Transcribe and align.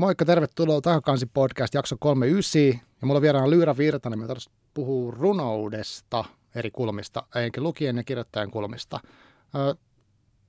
Moikka, 0.00 0.24
tervetuloa 0.24 0.80
Tahokansi 0.80 1.26
podcast 1.26 1.74
jakso 1.74 1.96
39. 1.98 2.60
Ja 3.00 3.06
mulla 3.06 3.18
on 3.18 3.22
vieraana 3.22 3.50
Lyyrä 3.50 3.76
Virtanen, 3.76 4.18
me 4.18 4.26
tarvitsisi 4.26 4.56
puhua 4.74 5.12
runoudesta 5.16 6.24
eri 6.54 6.70
kulmista, 6.70 7.22
eikä 7.34 7.60
lukien 7.60 7.96
ja 7.96 8.04
kirjoittajan 8.04 8.50
kulmista. 8.50 9.00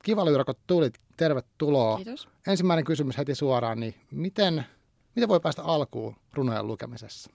Kiva 0.04 0.26
Lyyrä, 0.26 0.44
kun 0.44 0.56
tulit. 0.68 0.94
Tervetuloa. 1.18 1.96
Kiitos. 1.96 2.30
Ensimmäinen 2.48 2.86
kysymys 2.86 3.18
heti 3.18 3.36
suoraan, 3.36 3.80
niin 3.80 3.96
miten, 4.12 4.66
miten 5.16 5.30
voi 5.30 5.40
päästä 5.40 5.64
alkuun 5.64 6.16
runojen 6.34 6.68
lukemisessa? 6.68 7.32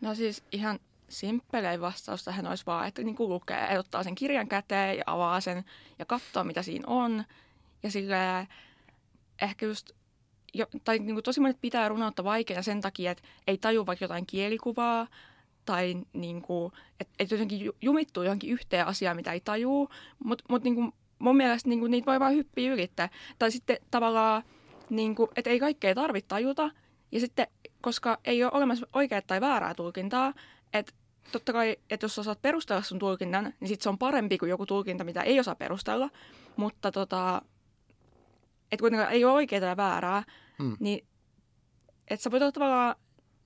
No 0.00 0.14
siis 0.14 0.44
ihan 0.52 0.78
simppelein 1.08 1.80
vastaus 1.80 2.24
tähän 2.24 2.46
olisi 2.46 2.66
vaan, 2.66 2.88
että 2.88 3.02
niin 3.02 3.16
kuin 3.16 3.30
lukee, 3.30 3.78
ottaa 3.78 4.02
sen 4.02 4.14
kirjan 4.14 4.48
käteen 4.48 4.96
ja 4.96 5.04
avaa 5.06 5.40
sen 5.40 5.64
ja 5.98 6.06
katsoo, 6.06 6.44
mitä 6.44 6.62
siinä 6.62 6.84
on. 6.86 7.24
Ja 7.82 7.90
sillä 7.90 8.46
ehkä 9.42 9.66
just, 9.66 9.90
jo, 10.54 10.66
tai 10.84 10.98
niin 10.98 11.14
kuin 11.14 11.24
tosi 11.24 11.40
monet 11.40 11.60
pitää 11.60 11.88
runoutta 11.88 12.24
vaikeana 12.24 12.62
sen 12.62 12.80
takia, 12.80 13.10
että 13.10 13.22
ei 13.46 13.58
taju 13.58 13.86
vaikka 13.86 14.04
jotain 14.04 14.26
kielikuvaa, 14.26 15.06
tai 15.64 15.96
niin 16.12 16.42
kuin, 16.42 16.72
että, 17.00 17.14
että 17.18 17.34
jotenkin 17.34 17.70
jumittuu 17.80 18.22
johonkin 18.22 18.50
yhteen 18.50 18.86
asiaan, 18.86 19.16
mitä 19.16 19.32
ei 19.32 19.40
tajuu. 19.40 19.88
Mutta 20.24 20.44
mut 20.48 20.64
niin 20.64 20.92
mun 21.18 21.36
mielestä 21.36 21.68
niin 21.68 21.80
kuin, 21.80 21.90
niitä 21.90 22.06
voi 22.06 22.20
vain 22.20 22.36
hyppiä 22.36 22.72
ylittää. 22.72 23.08
Tai 23.38 23.50
sitten 23.50 23.76
tavallaan, 23.90 24.42
niin 24.90 25.14
kuin, 25.14 25.30
että 25.36 25.50
ei 25.50 25.60
kaikkea 25.60 25.94
tarvitse 25.94 26.28
tajuta. 26.28 26.70
Ja 27.12 27.20
sitten, 27.20 27.46
koska 27.80 28.18
ei 28.24 28.44
ole 28.44 28.52
olemassa 28.54 28.86
oikeaa 28.92 29.22
tai 29.26 29.40
väärää 29.40 29.74
tulkintaa, 29.74 30.34
että 30.72 30.92
totta 31.32 31.52
kai, 31.52 31.76
että 31.90 32.04
jos 32.04 32.18
osaat 32.18 32.42
perustella 32.42 32.82
sun 32.82 32.98
tulkinnan, 32.98 33.54
niin 33.60 33.68
sit 33.68 33.82
se 33.82 33.88
on 33.88 33.98
parempi 33.98 34.38
kuin 34.38 34.50
joku 34.50 34.66
tulkinta, 34.66 35.04
mitä 35.04 35.22
ei 35.22 35.40
osaa 35.40 35.54
perustella. 35.54 36.10
Mutta 36.56 36.92
tota, 36.92 37.42
että 38.72 38.82
kuitenkaan 38.82 39.12
ei 39.12 39.24
ole 39.24 39.32
oikeaa 39.32 39.68
ja 39.68 39.76
väärää, 39.76 40.22
mm. 40.58 40.76
niin 40.80 41.06
että 42.08 42.22
sä 42.22 42.30
voit 42.30 42.42
ottaa 42.42 42.60
tavallaan, 42.60 42.96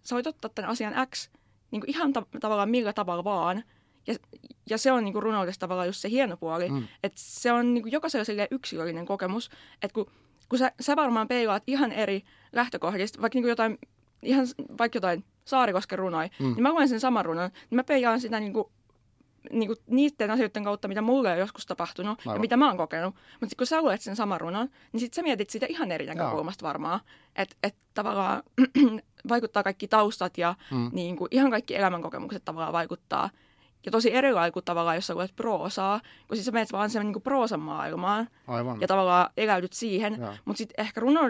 sä 0.02 0.14
voit 0.14 0.26
ottaa 0.26 0.50
tämän 0.54 0.70
asian 0.70 1.06
X 1.14 1.30
niin 1.70 1.80
kuin 1.80 1.90
ihan 1.90 2.12
ta- 2.12 2.26
tavallaan 2.40 2.70
millä 2.70 2.92
tavalla 2.92 3.24
vaan. 3.24 3.64
Ja, 4.06 4.14
ja 4.70 4.78
se 4.78 4.92
on 4.92 5.04
niin 5.04 5.12
kuin 5.12 5.22
runoudessa 5.22 5.60
tavallaan 5.60 5.88
just 5.88 6.00
se 6.00 6.10
hieno 6.10 6.36
puoli, 6.36 6.68
mm. 6.68 6.88
että 7.02 7.20
se 7.20 7.52
on 7.52 7.74
niin 7.74 7.82
kuin 7.82 7.92
jokaiselle 7.92 8.48
yksilöllinen 8.50 9.06
kokemus, 9.06 9.50
että 9.82 9.94
kun, 9.94 10.06
kun 10.48 10.58
sä, 10.58 10.72
sä 10.80 10.96
varmaan 10.96 11.28
peilaat 11.28 11.62
ihan 11.66 11.92
eri 11.92 12.22
lähtökohdista, 12.52 13.22
vaikka 13.22 13.36
niin 13.36 13.42
kuin 13.42 13.50
jotain, 13.50 13.78
ihan 14.22 14.46
vaikka 14.78 14.96
jotain 14.96 15.24
Saarikosken 15.44 15.98
runoi, 15.98 16.30
mm. 16.38 16.46
niin 16.46 16.62
mä 16.62 16.72
luen 16.72 16.88
sen 16.88 17.00
saman 17.00 17.24
runon, 17.24 17.50
niin 17.70 17.76
mä 17.76 17.84
peijaan 17.84 18.20
sitä 18.20 18.40
niin 18.40 18.52
kuin, 18.52 18.66
niin 19.52 19.66
kuin 19.66 19.78
niiden 19.86 20.30
asioiden 20.30 20.64
kautta, 20.64 20.88
mitä 20.88 21.02
mulle 21.02 21.32
on 21.32 21.38
joskus 21.38 21.66
tapahtunut 21.66 22.20
Aivan. 22.20 22.34
ja 22.34 22.40
mitä 22.40 22.56
mä 22.56 22.68
oon 22.68 22.76
kokenut. 22.76 23.14
Mutta 23.40 23.56
kun 23.56 23.66
sä 23.66 23.82
luet 23.82 24.00
sen 24.00 24.16
saman 24.16 24.40
runon, 24.40 24.68
niin 24.92 25.00
sit 25.00 25.14
sä 25.14 25.22
mietit 25.22 25.50
sitä 25.50 25.66
ihan 25.68 25.92
eri 25.92 26.06
näkökulmasta 26.06 26.66
varmaan. 26.66 27.00
Että 27.36 27.56
et 27.62 27.76
tavallaan 27.94 28.42
vaikuttaa 29.28 29.62
kaikki 29.62 29.88
taustat 29.88 30.38
ja 30.38 30.54
mm. 30.70 30.90
niin 30.92 31.16
kuin, 31.16 31.28
ihan 31.30 31.50
kaikki 31.50 31.76
elämänkokemukset 31.76 32.44
tavallaan 32.44 32.72
vaikuttaa. 32.72 33.30
Ja 33.86 33.92
tosi 33.92 34.14
erilainen 34.14 34.52
kuin 34.52 34.64
tavallaan, 34.64 34.96
jos 34.96 35.06
sä 35.06 35.14
luet 35.14 35.36
proosaa, 35.36 36.00
kun 36.28 36.36
siis 36.36 36.46
sä 36.46 36.52
menet 36.52 36.72
vaan 36.72 36.90
sen 36.90 37.06
niin 37.06 37.22
proosan 37.22 37.60
maailmaan 37.60 38.28
Aivan. 38.46 38.80
ja 38.80 38.86
tavallaan 38.86 39.30
eläydyt 39.36 39.72
siihen. 39.72 40.18
Mutta 40.44 40.58
sitten 40.58 40.84
ehkä 40.84 41.00
runo, 41.00 41.20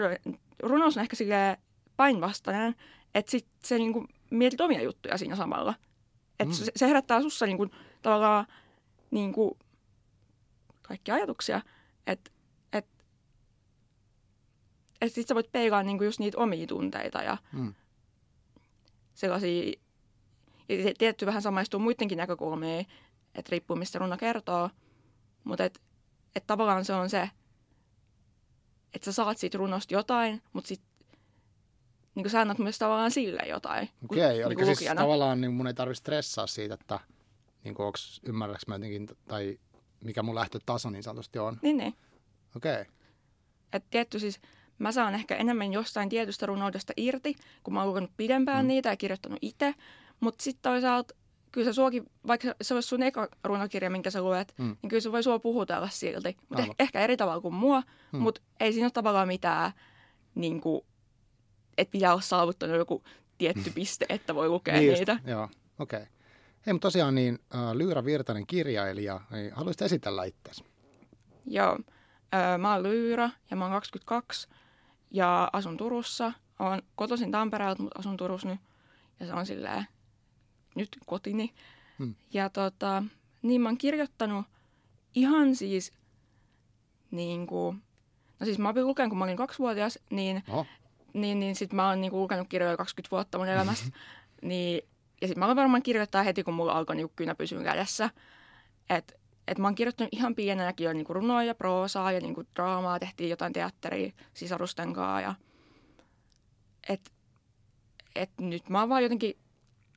runous 0.63 0.97
on 0.97 1.01
ehkä 1.01 1.15
silleen 1.15 1.57
päinvastainen, 1.97 2.75
että 3.15 3.31
sit 3.31 3.47
se 3.63 3.77
niin 3.77 3.93
kuin, 3.93 4.07
mietit 4.31 4.61
omia 4.61 4.81
juttuja 4.81 5.17
siinä 5.17 5.35
samalla. 5.35 5.73
Että 6.39 6.53
mm. 6.53 6.53
se, 6.53 6.71
se 6.75 6.87
herättää 6.87 7.21
sussa 7.21 7.45
niin 7.45 7.57
kuin, 7.57 7.71
tavallaan 8.01 8.47
niin 9.11 9.33
kuin, 9.33 9.51
kaikki 10.81 11.11
ajatuksia, 11.11 11.61
että 12.07 12.31
et, 12.73 12.85
et 15.01 15.13
sit 15.13 15.27
sä 15.27 15.35
voit 15.35 15.51
peilaa 15.51 15.83
niin 15.83 15.97
kuin 15.97 16.05
just 16.05 16.19
niitä 16.19 16.37
omia 16.37 16.67
tunteita 16.67 17.21
ja 17.21 17.37
mm. 17.51 17.73
sellaisia, 19.13 19.73
ja 20.69 20.93
tietty 20.97 21.25
vähän 21.25 21.41
samaistuu 21.41 21.79
muidenkin 21.79 22.17
näkökulmiin, 22.17 22.85
että 23.35 23.49
riippuu 23.51 23.77
mistä 23.77 23.99
runa 23.99 24.17
kertoo, 24.17 24.69
mutta 25.43 25.63
että 25.63 25.79
et 26.35 26.47
tavallaan 26.47 26.85
se 26.85 26.93
on 26.93 27.09
se, 27.09 27.29
että 28.93 29.05
sä 29.05 29.11
saat 29.11 29.37
siitä 29.37 29.57
runosta 29.57 29.93
jotain, 29.93 30.41
mutta 30.53 30.67
sitten 30.67 30.89
niin 32.15 32.23
kuin 32.23 32.31
sä 32.31 32.41
annat 32.41 32.59
myös 32.59 32.77
tavallaan 32.77 33.11
sille 33.11 33.41
jotain. 33.49 33.89
Okei, 34.09 34.43
okay, 34.43 34.55
niin 34.55 34.65
siis 34.65 34.77
lukijana. 34.77 35.01
tavallaan 35.01 35.41
niin 35.41 35.53
mun 35.53 35.67
ei 35.67 35.73
tarvitse 35.73 35.99
stressaa 35.99 36.47
siitä, 36.47 36.73
että 36.73 36.99
niin 37.67 37.75
kuin, 37.75 37.87
onks, 37.87 38.21
ymmärräks 38.25 38.67
mä 38.67 38.75
jotenkin, 38.75 39.07
tai 39.27 39.59
mikä 40.03 40.23
mun 40.23 40.35
lähtötaso 40.35 40.89
niin 40.89 41.03
sanotusti 41.03 41.39
on. 41.39 41.59
Niin, 41.61 41.77
niin. 41.77 41.93
Okei. 42.55 42.81
Okay. 42.81 43.81
Tietty 43.89 44.19
siis, 44.19 44.39
mä 44.79 44.91
saan 44.91 45.15
ehkä 45.15 45.35
enemmän 45.35 45.73
jostain 45.73 46.09
tietystä 46.09 46.45
runoudesta 46.45 46.93
irti, 46.97 47.35
kun 47.63 47.73
mä 47.73 47.79
oon 47.79 47.89
lukenut 47.89 48.11
pidempään 48.17 48.65
mm. 48.65 48.67
niitä 48.67 48.89
ja 48.89 48.97
kirjoittanut 48.97 49.39
itse. 49.41 49.75
Mutta 50.19 50.43
sitten 50.43 50.71
toisaalta, 50.71 51.13
kyllä 51.51 51.65
se 51.65 51.73
suokin, 51.73 52.05
vaikka 52.27 52.53
se 52.61 52.73
olisi 52.73 52.87
sun 52.87 53.03
eka 53.03 53.27
runokirja, 53.43 53.89
minkä 53.89 54.11
sä 54.11 54.21
luet, 54.21 54.53
mm. 54.57 54.75
niin 54.81 54.89
kyllä 54.89 55.01
se 55.01 55.11
voi 55.11 55.23
sua 55.23 55.39
puhutella 55.39 55.89
silti. 55.89 56.37
Mutta 56.49 56.63
eh- 56.63 56.75
ehkä 56.79 56.99
eri 56.99 57.17
tavalla 57.17 57.41
kuin 57.41 57.53
mua, 57.53 57.83
mm. 58.11 58.19
mutta 58.19 58.41
ei 58.59 58.73
siinä 58.73 58.85
ole 58.85 58.91
tavallaan 58.91 59.27
mitään 59.27 59.71
niin 60.35 60.61
kuin, 60.61 60.81
että 61.77 61.91
pitää 61.91 62.11
olla 62.11 62.21
saavuttanut 62.21 62.77
joku 62.77 63.03
tietty 63.37 63.71
piste, 63.75 64.05
että 64.09 64.35
voi 64.35 64.49
lukea 64.49 64.73
niin 64.73 64.93
niitä. 64.93 65.11
Just, 65.11 65.27
joo, 65.27 65.49
okei. 65.79 65.99
Okay. 65.99 66.16
Hei, 66.67 66.73
mutta 66.73 66.85
tosiaan 66.85 67.15
niin 67.15 67.39
äh, 67.55 67.71
Lyyrä 67.73 68.05
Virtanen 68.05 68.47
kirjailija, 68.47 69.21
niin 69.31 69.53
haluaisit 69.53 69.81
esitellä 69.81 70.23
itseäsi? 70.23 70.63
Joo, 71.45 71.79
mä 72.57 72.73
oon 72.73 72.83
Lyyrä 72.83 73.29
ja 73.51 73.57
mä 73.57 73.65
oon 73.65 73.73
22 73.73 74.47
ja 75.11 75.49
asun 75.53 75.77
Turussa. 75.77 76.33
Oon 76.59 76.81
kotoisin 76.95 77.31
Tampereelta, 77.31 77.83
mutta 77.83 77.99
asun 77.99 78.17
Turussa 78.17 78.47
nyt 78.47 78.59
ja 79.19 79.25
se 79.25 79.33
on 79.33 79.45
silleen 79.45 79.85
nyt 80.75 80.97
kotini. 81.05 81.53
Hmm. 81.99 82.15
Ja 82.33 82.49
tota, 82.49 83.03
niin 83.41 83.61
mä 83.61 83.69
oon 83.69 83.77
kirjoittanut 83.77 84.45
ihan 85.15 85.55
siis 85.55 85.93
niin 87.11 87.47
kuin, 87.47 87.83
no 88.39 88.45
siis 88.45 88.59
mä 88.59 88.69
opin 88.69 88.87
lukemaan, 88.87 89.09
kun 89.09 89.17
mä 89.17 89.23
olin 89.23 89.37
kaksivuotias, 89.37 89.99
niin 90.09 90.43
oh 90.47 90.67
niin, 91.13 91.39
niin 91.39 91.55
sitten 91.55 91.75
mä 91.75 91.89
oon 91.89 92.01
niinku 92.01 92.19
lukenut 92.19 92.47
kirjoja 92.47 92.77
20 92.77 93.11
vuotta 93.11 93.37
mun 93.37 93.47
elämästä. 93.47 93.85
niin, 94.41 94.81
ja 95.21 95.27
sitten 95.27 95.39
mä 95.39 95.45
aloin 95.45 95.55
varmaan 95.55 95.83
kirjoittaa 95.83 96.23
heti, 96.23 96.43
kun 96.43 96.53
mulla 96.53 96.71
alkoi 96.71 96.95
niinku 96.95 97.13
kynä 97.15 97.35
pysyä 97.35 97.63
kädessä. 97.63 98.09
Että 98.89 99.13
et 99.47 99.57
mä 99.57 99.67
oon 99.67 99.75
kirjoittanut 99.75 100.13
ihan 100.13 100.35
pienenäkin 100.35 100.85
jo 100.85 100.93
niinku 100.93 101.13
runoja, 101.13 101.55
proosaa 101.55 102.11
ja 102.11 102.19
niinku 102.19 102.43
draamaa. 102.55 102.99
Tehtiin 102.99 103.29
jotain 103.29 103.53
teatteria 103.53 104.11
sisarusten 104.33 104.93
kanssa. 104.93 105.21
Ja, 105.21 105.35
et, 106.89 107.11
et 108.15 108.29
nyt 108.39 108.69
mä 108.69 108.79
oon 108.79 108.89
vaan 108.89 109.03
jotenkin, 109.03 109.37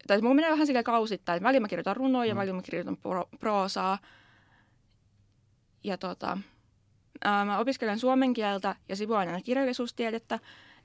tai 0.07 0.21
mulla 0.21 0.35
menee 0.35 0.51
vähän 0.51 0.67
sille 0.67 0.83
kausittain, 0.83 1.37
että 1.37 1.45
välillä 1.45 1.61
mä 1.61 1.69
kirjoitan 1.69 1.97
runoja, 1.97 2.35
mm. 2.35 2.39
välillä 2.39 2.57
mä 2.57 2.63
kirjoitan 2.63 2.97
pro, 2.97 3.29
proosaa. 3.41 3.99
Ja 5.85 5.99
tota, 5.99 6.39
ää, 7.25 7.45
mä 7.45 7.59
opiskelen 7.59 7.99
suomen 7.99 8.33
kieltä 8.33 8.77
ja 8.89 8.97
sivuaineena 8.97 9.41
kirjallisuustiedettä. 9.41 10.39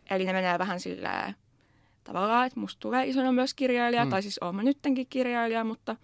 Eli 0.10 0.26
ne 0.26 0.34
menee 0.34 0.60
vähän 0.60 0.80
sillä 0.80 1.34
tavallaan, 2.06 2.48
että 2.48 2.60
musta 2.60 2.80
tulee 2.80 3.08
isona 3.08 3.32
myös 3.32 3.54
kirjailija, 3.54 4.06
mm. 4.06 4.10
tai 4.10 4.22
siis 4.22 4.40
oon 4.42 4.56
mä 4.56 4.64
nyttenkin 4.64 5.08
kirjailija, 5.08 5.64
mutta 5.64 5.96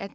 et, 0.00 0.12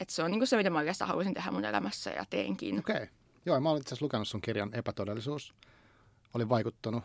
et 0.00 0.10
se 0.10 0.22
on 0.22 0.30
niinku 0.30 0.46
se, 0.46 0.56
mitä 0.56 0.70
mä 0.70 0.78
oikeastaan 0.78 1.08
haluaisin 1.08 1.34
tehdä 1.34 1.50
mun 1.50 1.64
elämässä 1.64 2.10
ja 2.10 2.24
teenkin. 2.30 2.78
Okei. 2.78 2.96
Okay. 2.96 3.06
Joo, 3.46 3.60
mä 3.60 3.70
olen 3.70 3.80
itse 3.80 3.88
asiassa 3.88 4.04
lukenut 4.04 4.28
sun 4.28 4.40
kirjan 4.40 4.74
Epätodellisuus. 4.74 5.54
Oli 6.34 6.48
vaikuttanut. 6.48 7.04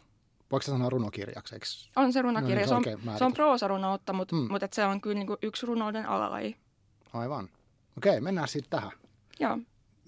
Voiko 0.51 0.61
se 0.61 0.71
sanoa 0.71 0.89
runokirjaksi? 0.89 1.55
Eikö? 1.55 1.65
On 1.95 2.13
se 2.13 2.21
runokirja. 2.21 2.65
No, 2.67 2.79
niin 2.79 2.99
se, 2.99 3.09
on, 3.09 3.17
se 3.17 3.25
on 3.25 3.33
proosarunoutta, 3.33 4.13
mutta, 4.13 4.35
mm. 4.35 4.47
mutta 4.51 4.67
se 4.71 4.85
on 4.85 5.01
kyllä 5.01 5.17
niinku 5.17 5.37
yksi 5.41 5.65
runouden 5.65 6.05
alalaji. 6.05 6.55
Aivan. 7.13 7.49
Okei, 7.97 8.09
okay, 8.09 8.21
mennään 8.21 8.47
sitten 8.47 8.69
tähän. 8.69 8.91
Joo. 9.39 9.57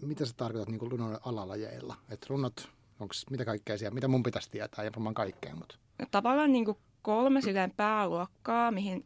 Mitä 0.01 0.25
sä 0.25 0.33
tarkoitat 0.37 0.69
niin 0.69 0.91
runouden 0.91 1.19
alalajeilla? 1.25 1.95
Että 2.09 2.27
runot 2.29 2.69
Onko 2.99 3.13
mitä 3.29 3.45
kaikkea 3.45 3.77
siellä, 3.77 3.93
mitä 3.93 4.07
mun 4.07 4.23
pitäisi 4.23 4.51
tietää, 4.51 4.85
ja 4.85 4.91
varmaan 4.91 5.13
kaikkea. 5.13 5.55
Mutta. 5.55 5.75
Tavallaan 6.11 6.51
niin 6.51 6.66
kuin 6.66 6.78
kolme 7.01 7.41
silleen 7.41 7.72
pääluokkaa, 7.72 8.72
mihin 8.72 9.05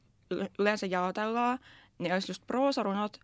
yleensä 0.59 0.85
jaotellaan, 0.85 1.59
niin 1.97 2.13
olisi 2.13 2.31
just 2.31 2.47
proosarunot, 2.47 3.19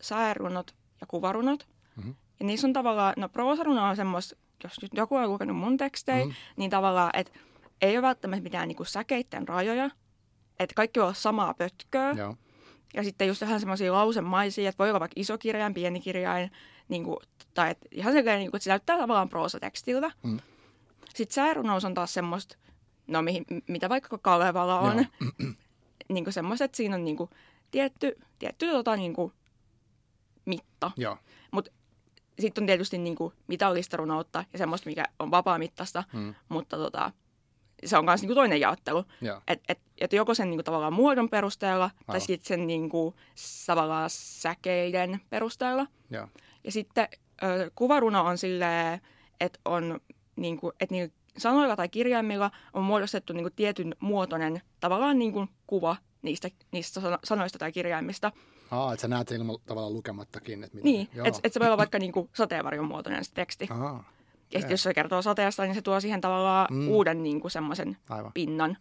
säärunot 0.00 0.74
ja 1.00 1.06
kuvarunot. 1.06 1.68
Mm-hmm. 1.96 2.14
Ja 2.40 2.46
niissä 2.46 2.66
on 2.66 2.72
tavallaan, 2.72 3.14
no 3.16 3.28
proosaruno 3.28 3.84
on 3.84 3.96
semmoista, 3.96 4.36
jos 4.64 4.82
nyt 4.82 4.90
joku 4.94 5.16
on 5.16 5.30
lukenut 5.30 5.56
mun 5.56 5.76
tekstejä, 5.76 6.24
mm-hmm. 6.24 6.34
niin 6.56 6.70
tavallaan, 6.70 7.10
että 7.14 7.38
ei 7.82 7.96
ole 7.96 8.02
välttämättä 8.02 8.42
mitään 8.42 8.68
niin 8.68 8.76
kuin 8.76 8.86
säkeitten 8.86 9.48
rajoja, 9.48 9.90
että 10.58 10.74
kaikki 10.74 11.00
voi 11.00 11.04
olla 11.04 11.14
samaa 11.14 11.54
pötköä. 11.54 12.12
Joo. 12.12 12.36
Ja 12.94 13.04
sitten 13.04 13.28
just 13.28 13.42
ihan 13.42 13.60
semmoisia 13.60 13.92
lausemaisia, 13.92 14.68
että 14.68 14.78
voi 14.78 14.90
olla 14.90 15.00
vaikka 15.00 15.20
iso 15.20 15.38
kirjain, 15.38 15.74
pieni 15.74 16.00
kirjain, 16.00 16.50
niin 16.88 17.04
kuin, 17.04 17.16
tai 17.54 17.70
et 17.70 17.78
ihan 17.90 18.12
sellainen, 18.12 18.38
niin 18.38 18.50
kuin, 18.50 18.58
että 18.58 18.64
se 18.64 18.70
näyttää 18.70 18.98
tavallaan 18.98 19.28
proosatekstiltä. 19.28 20.10
Mm. 20.22 20.40
Sitten 21.14 21.34
säärunous 21.34 21.84
on 21.84 21.94
taas 21.94 22.14
semmoista, 22.14 22.56
no 23.08 23.22
mihin, 23.22 23.44
mitä 23.66 23.88
vaikka 23.88 24.18
Kalevalla 24.18 24.80
on, 24.80 25.06
niin 26.12 26.24
kuin 26.24 26.34
semmoista, 26.34 26.64
että 26.64 26.76
siinä 26.76 26.94
on 26.94 27.04
niin 27.04 27.16
kuin, 27.16 27.30
tietty, 27.70 28.18
tietty 28.38 28.70
tota, 28.70 28.96
niin 28.96 29.14
kuin, 29.14 29.32
mitta. 30.44 30.90
Mutta 31.50 31.70
sitten 32.38 32.62
on 32.62 32.66
tietysti 32.66 32.98
niin 32.98 33.16
kuin, 33.16 33.34
mitallista 33.46 33.96
runoutta 33.96 34.44
ja 34.52 34.58
semmoista, 34.58 34.90
mikä 34.90 35.04
on 35.18 35.30
vapaa-mittaista, 35.30 36.04
mm. 36.12 36.34
mutta 36.48 36.76
tota, 36.76 37.12
se 37.84 37.98
on 37.98 38.04
myös 38.04 38.20
niin 38.20 38.28
kuin 38.28 38.34
toinen 38.34 38.60
jaottelu. 38.60 39.04
Joo. 39.20 39.40
Että 39.46 39.64
et, 39.72 39.78
et 39.98 40.12
joko 40.12 40.34
sen 40.34 40.50
niin 40.50 40.58
kuin, 40.58 40.64
tavallaan 40.64 40.92
muodon 40.92 41.28
perusteella 41.28 41.84
Aivan. 41.84 42.04
tai 42.06 42.20
sitten 42.20 42.48
sen 42.48 42.66
niin 42.66 42.88
kuin, 42.88 43.14
tavallaan 43.66 44.10
säkeiden 44.12 45.20
perusteella. 45.30 45.86
Joo. 46.10 46.28
Ja 46.64 46.72
sitten 46.72 47.08
ö, 47.42 47.70
kuvaruno 47.74 48.24
on 48.24 48.38
silleen, 48.38 49.00
että 49.40 49.60
on 49.64 50.00
niin 50.36 50.60
kuin, 50.60 50.72
että 50.80 50.94
niillä 50.94 51.14
sanoilla 51.40 51.76
tai 51.76 51.88
kirjaimilla 51.88 52.50
on 52.72 52.84
muodostettu 52.84 53.32
niin 53.32 53.44
kuin 53.44 53.52
tietyn 53.56 53.94
muotoinen 54.00 54.60
tavallaan 54.80 55.18
niin 55.18 55.32
kuin 55.32 55.48
kuva 55.66 55.96
niistä, 56.22 56.48
niistä 56.72 57.00
sanoista 57.24 57.58
tai 57.58 57.72
kirjaimista. 57.72 58.32
Aa, 58.70 58.92
että 58.92 59.00
sä 59.02 59.08
näet 59.08 59.28
sen 59.28 59.38
ilman 59.40 59.56
tavallaan 59.66 59.94
lukemattakin. 59.94 60.64
Että 60.64 60.78
Niin, 60.82 61.08
että 61.24 61.40
et 61.44 61.52
se 61.52 61.60
voi 61.60 61.66
olla 61.68 61.76
vaikka 61.78 61.98
niin 61.98 62.12
kuin 62.12 62.30
sateenvarjon 62.34 62.84
muotoinen 62.88 63.24
se 63.24 63.32
teksti. 63.34 63.68
Aa, 63.70 64.04
Ja 64.52 64.58
sitten 64.60 64.70
jos 64.74 64.82
se 64.82 64.94
kertoo 64.94 65.22
sateesta, 65.22 65.62
niin 65.62 65.74
se 65.74 65.82
tuo 65.82 66.00
siihen 66.00 66.20
tavallaan 66.20 66.66
Mm. 66.70 66.88
uuden 66.88 67.22
niin 67.22 67.40
kuin 67.40 67.50
semmoisen 67.50 67.96
aivan. 68.08 68.32
pinnan. 68.32 68.76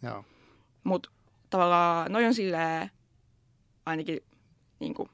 Mutta 0.83 1.09
tavallaan 1.50 2.12
noi 2.12 2.25
on 2.25 2.33
silleen 2.33 2.92
ainakin 3.86 4.19
niin 4.80 4.94
kuin 4.94 5.09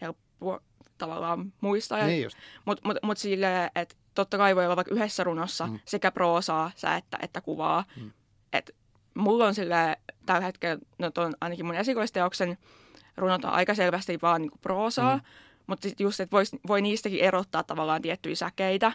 helppo 0.00 0.60
tavallaan 0.98 1.52
muistaa. 1.60 2.06
Niin 2.06 2.22
just. 2.22 2.36
Mutta 2.64 2.88
mut, 2.88 2.96
mut 3.02 3.18
silleen, 3.18 3.70
että 3.74 3.94
totta 4.14 4.38
kai 4.38 4.56
voi 4.56 4.64
olla 4.64 4.76
vaikka 4.76 4.94
yhdessä 4.94 5.24
runossa 5.24 5.66
Mm. 5.66 5.78
sekä 5.84 6.10
proosaa, 6.10 6.70
säettä 6.76 7.18
että 7.22 7.40
kuvaa. 7.40 7.84
Mm. 8.00 8.10
Et 8.52 8.70
mulla 9.14 9.46
on 9.46 9.54
silleen, 9.54 9.96
tällä 10.26 10.46
hetkellä, 10.46 10.78
no 10.98 11.10
ton, 11.10 11.34
ainakin 11.40 11.66
mun 11.66 11.74
esikoisteoksen 11.74 12.58
runot 13.16 13.44
on 13.44 13.50
aika 13.50 13.74
selvästi 13.74 14.18
vaan 14.22 14.40
niinku 14.40 14.58
proosaa. 14.58 15.16
Mm. 15.16 15.22
Mutta 15.66 15.88
sitten 15.88 16.04
just, 16.04 16.20
että 16.20 16.36
voi 16.68 16.82
niistäkin 16.82 17.20
erottaa 17.20 17.62
tavallaan 17.62 18.02
tiettyjä 18.02 18.34
säkeitä. 18.34 18.92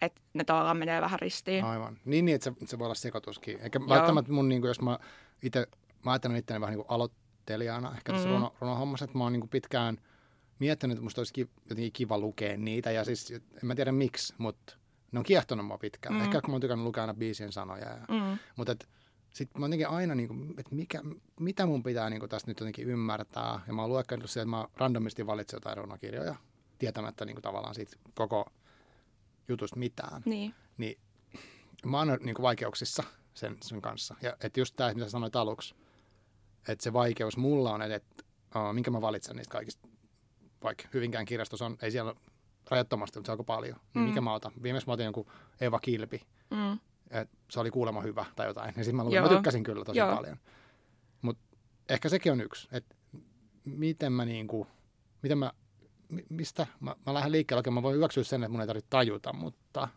Että 0.00 0.20
ne 0.34 0.44
tavallaan 0.44 0.76
menee 0.76 1.00
vähän 1.00 1.18
ristiin. 1.20 1.64
Aivan. 1.64 1.98
Niin, 2.04 2.24
niin 2.24 2.34
että 2.34 2.44
se, 2.44 2.66
se 2.66 2.78
voi 2.78 2.84
olla 2.84 2.94
sekoituskin. 2.94 3.58
Eikä 3.60 3.78
Joo. 3.78 3.88
välttämättä 3.88 4.32
mun, 4.32 4.48
niin 4.48 4.60
kuin, 4.60 4.68
jos 4.68 4.80
mä 4.80 4.98
itse, 5.42 5.66
mä 6.04 6.10
ajattelen 6.12 6.36
itseäni 6.36 6.60
vähän 6.60 6.72
niin 6.76 6.84
kuin 6.86 6.94
aloittelijana 6.94 7.92
ehkä 7.96 8.12
tässä 8.12 8.28
Mm. 8.28 8.34
runo, 8.34 8.54
runohommassa, 8.60 9.04
että 9.04 9.18
mä 9.18 9.24
oon 9.24 9.32
niin 9.32 9.40
kuin 9.40 9.50
pitkään 9.50 9.98
miettinyt, 10.62 10.94
että 10.94 11.02
musta 11.02 11.20
olisi 11.20 11.32
ki, 11.32 11.48
jotenkin 11.70 11.92
kiva 11.92 12.18
lukea 12.18 12.56
niitä. 12.56 12.90
Ja 12.90 13.04
siis, 13.04 13.30
en 13.30 13.40
mä 13.62 13.74
tiedä 13.74 13.92
miksi, 13.92 14.34
mutta 14.38 14.76
ne 15.12 15.18
on 15.18 15.24
kiehtonut 15.24 15.66
mua 15.66 15.78
pitkään. 15.78 16.14
Mm. 16.14 16.20
Ehkä 16.20 16.40
kun 16.40 16.50
mä 16.50 16.54
oon 16.54 16.60
tykännyt 16.60 16.84
lukea 16.84 17.02
aina 17.02 17.14
biisien 17.14 17.52
sanoja. 17.52 17.88
Ja, 17.88 17.98
Mm. 18.08 18.38
Mutta 18.56 18.76
sitten 19.32 19.60
mä 19.60 19.66
jotenkin 19.66 19.88
aina, 19.88 20.14
niin 20.14 20.28
kuin, 20.28 20.54
että 20.58 20.74
mikä, 20.74 21.00
mitä 21.40 21.66
mun 21.66 21.82
pitää 21.82 22.10
niin 22.10 22.20
kuin, 22.20 22.30
tästä 22.30 22.50
nyt 22.50 22.60
jotenkin 22.60 22.86
ymmärtää. 22.88 23.60
Ja 23.66 23.72
mä 23.72 23.82
oon 23.82 23.90
luekkaillut 23.90 24.30
sitä, 24.30 24.40
että 24.42 24.50
mä 24.50 24.68
randomisti 24.76 25.26
valitsen 25.26 25.56
jotain 25.56 25.76
runokirjoja, 25.76 26.34
tietämättä 26.78 27.24
niin 27.24 27.34
kuin, 27.34 27.42
tavallaan 27.42 27.74
siitä 27.74 27.96
koko 28.14 28.52
jutusta 29.48 29.76
mitään 29.76 30.22
Niin. 30.24 30.54
niin 30.78 30.98
mä 31.86 31.98
oon 31.98 32.18
niin 32.20 32.34
kuin 32.34 32.42
vaikeuksissa 32.42 33.02
sen, 33.34 33.56
sen 33.62 33.82
kanssa. 33.82 34.14
Ja 34.22 34.36
että 34.40 34.60
just 34.60 34.76
tämä, 34.76 34.94
mitä 34.94 35.08
sanoit 35.08 35.36
aluksi, 35.36 35.74
että 36.68 36.82
se 36.84 36.92
vaikeus 36.92 37.36
mulla 37.36 37.72
on, 37.72 37.82
että, 37.82 37.96
että 37.96 38.24
uh, 38.56 38.74
minkä 38.74 38.90
mä 38.90 39.00
valitsen 39.00 39.36
niistä 39.36 39.52
kaikista, 39.52 39.88
vaikka 40.62 40.84
Hyvinkään 40.94 41.24
kirjastossa 41.24 41.66
on, 41.66 41.76
ei 41.82 41.90
siellä 41.90 42.14
rajattomasti, 42.70 43.18
mutta 43.18 43.26
se 43.28 43.32
on 43.32 43.34
aika 43.34 43.44
paljon. 43.44 43.76
Niin 43.94 44.02
Mm. 44.04 44.08
mikä 44.08 44.20
mä 44.20 44.32
otan? 44.34 44.52
Viimeksi 44.62 44.86
mä 44.86 44.92
otin 44.92 45.04
jonkun 45.04 45.26
Eva 45.60 45.78
Kilpi, 45.78 46.20
Mm. 46.50 46.78
että 47.10 47.36
se 47.50 47.60
oli 47.60 47.70
kuulemma 47.70 48.00
hyvä 48.00 48.24
tai 48.36 48.46
jotain. 48.46 48.74
Ja 48.76 48.84
sitten 48.84 48.96
mä, 48.96 49.04
luin, 49.04 49.22
mä 49.22 49.28
tykkäsin 49.28 49.62
kyllä 49.62 49.84
tosi 49.84 49.98
Joo. 49.98 50.16
paljon. 50.16 50.36
Mutta 51.22 51.42
ehkä 51.88 52.08
sekin 52.08 52.32
on 52.32 52.40
yksi, 52.40 52.68
että 52.72 52.94
miten 53.64 54.12
mä 54.12 54.24
niinku, 54.24 54.66
miten 55.22 55.38
mä, 55.38 55.52
mi- 56.08 56.26
mistä, 56.28 56.66
mä, 56.80 56.96
mä 57.06 57.14
lähden 57.14 57.32
liikkeelle, 57.32 57.60
okei 57.60 57.72
mä 57.72 57.82
voin 57.82 57.96
hyväksyä 57.96 58.24
sen, 58.24 58.42
että 58.42 58.52
mun 58.52 58.60
ei 58.60 58.66
tarvitse 58.66 58.90
tajuta, 58.90 59.32
mutta 59.32 59.88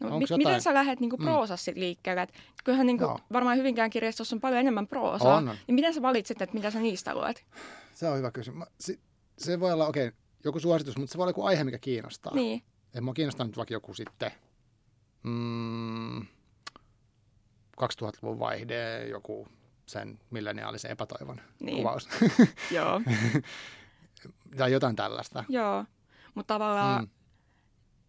No, 0.00 0.08
Onks 0.14 0.18
mi- 0.30 0.34
jotain- 0.34 0.38
miten 0.48 0.62
sä 0.62 0.74
lähdet 0.74 1.00
niinku 1.00 1.16
Mm. 1.16 1.24
proosassa 1.24 1.64
sit 1.64 1.76
liikkeelle? 1.76 2.22
Et 2.22 2.32
kyllähän 2.64 2.86
niinku, 2.86 3.04
Joo. 3.04 3.18
varmaan 3.32 3.56
Hyvinkään 3.56 3.90
kirjastossa 3.90 4.36
on 4.36 4.40
paljon 4.40 4.60
enemmän 4.60 4.86
proosaa. 4.86 5.36
On, 5.36 5.48
on. 5.48 5.56
Niin 5.66 5.74
miten 5.74 5.94
sä 5.94 6.02
valitset, 6.02 6.42
että 6.42 6.54
mitä 6.54 6.70
sä 6.70 6.80
niistä 6.80 7.14
luet? 7.14 7.44
Se 7.94 8.08
on 8.08 8.18
hyvä 8.18 8.30
kysymys. 8.30 8.58
Mä- 8.58 8.66
Se, 9.38 9.60
voi 9.60 9.72
olla, 9.72 9.86
okei, 9.86 10.12
joku 10.44 10.60
suositus, 10.60 10.96
mutta 10.96 11.12
se 11.12 11.18
voi 11.18 11.22
olla 11.24 11.30
joku 11.30 11.44
aihe, 11.44 11.64
mikä 11.64 11.78
kiinnostaa. 11.78 12.34
Niin. 12.34 12.62
Et 12.94 13.04
mua 13.04 13.14
kiinnostaa 13.14 13.46
nyt 13.46 13.56
vaikka 13.56 13.74
joku 13.74 13.94
sitten 13.94 14.30
mm, 15.22 16.20
2000-luvun 17.80 18.38
vaihde, 18.38 19.08
joku 19.08 19.48
sen 19.86 20.18
milleniaalisen 20.30 20.90
epätoivon 20.90 21.40
Niin. 21.60 21.76
kuvaus. 21.76 22.08
Joo. 22.76 23.00
tai 24.58 24.72
jotain 24.72 24.96
tällaista. 24.96 25.44
Joo. 25.48 25.84
Mutta 26.34 26.54
tavallaan, 26.54 27.02
Mm. 27.04 27.10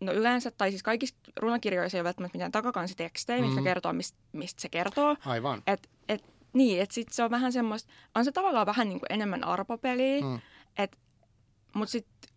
no 0.06 0.14
yleensä, 0.14 0.52
tai 0.52 0.70
siis 0.72 0.84
kaikissa 0.84 1.16
runokirjoissa 1.40 1.98
ei 1.98 2.00
ole 2.02 2.04
välttämättä 2.06 2.38
mitään 2.38 2.52
takakansitekstejä, 2.52 3.42
mitkä 3.42 3.62
Mm. 3.62 3.64
kertoo, 3.64 3.94
mistä, 3.94 4.18
mistä 4.34 4.62
se 4.62 4.70
kertoo. 4.70 5.16
Aivan. 5.26 5.62
Et, 5.68 5.90
et, 6.10 6.24
niin, 6.54 6.82
että 6.82 6.96
sit 6.96 7.08
se 7.12 7.24
on 7.24 7.32
vähän 7.32 7.52
semmoista, 7.54 7.92
on 8.16 8.26
se 8.26 8.32
tavallaan 8.32 8.66
vähän 8.68 8.90
niinku 8.90 9.06
enemmän 9.10 9.44
arpapeliä, 9.44 10.22
Mm. 10.22 10.28
mm. 10.28 10.40
Mutta 11.76 11.92
sitten, 11.92 12.30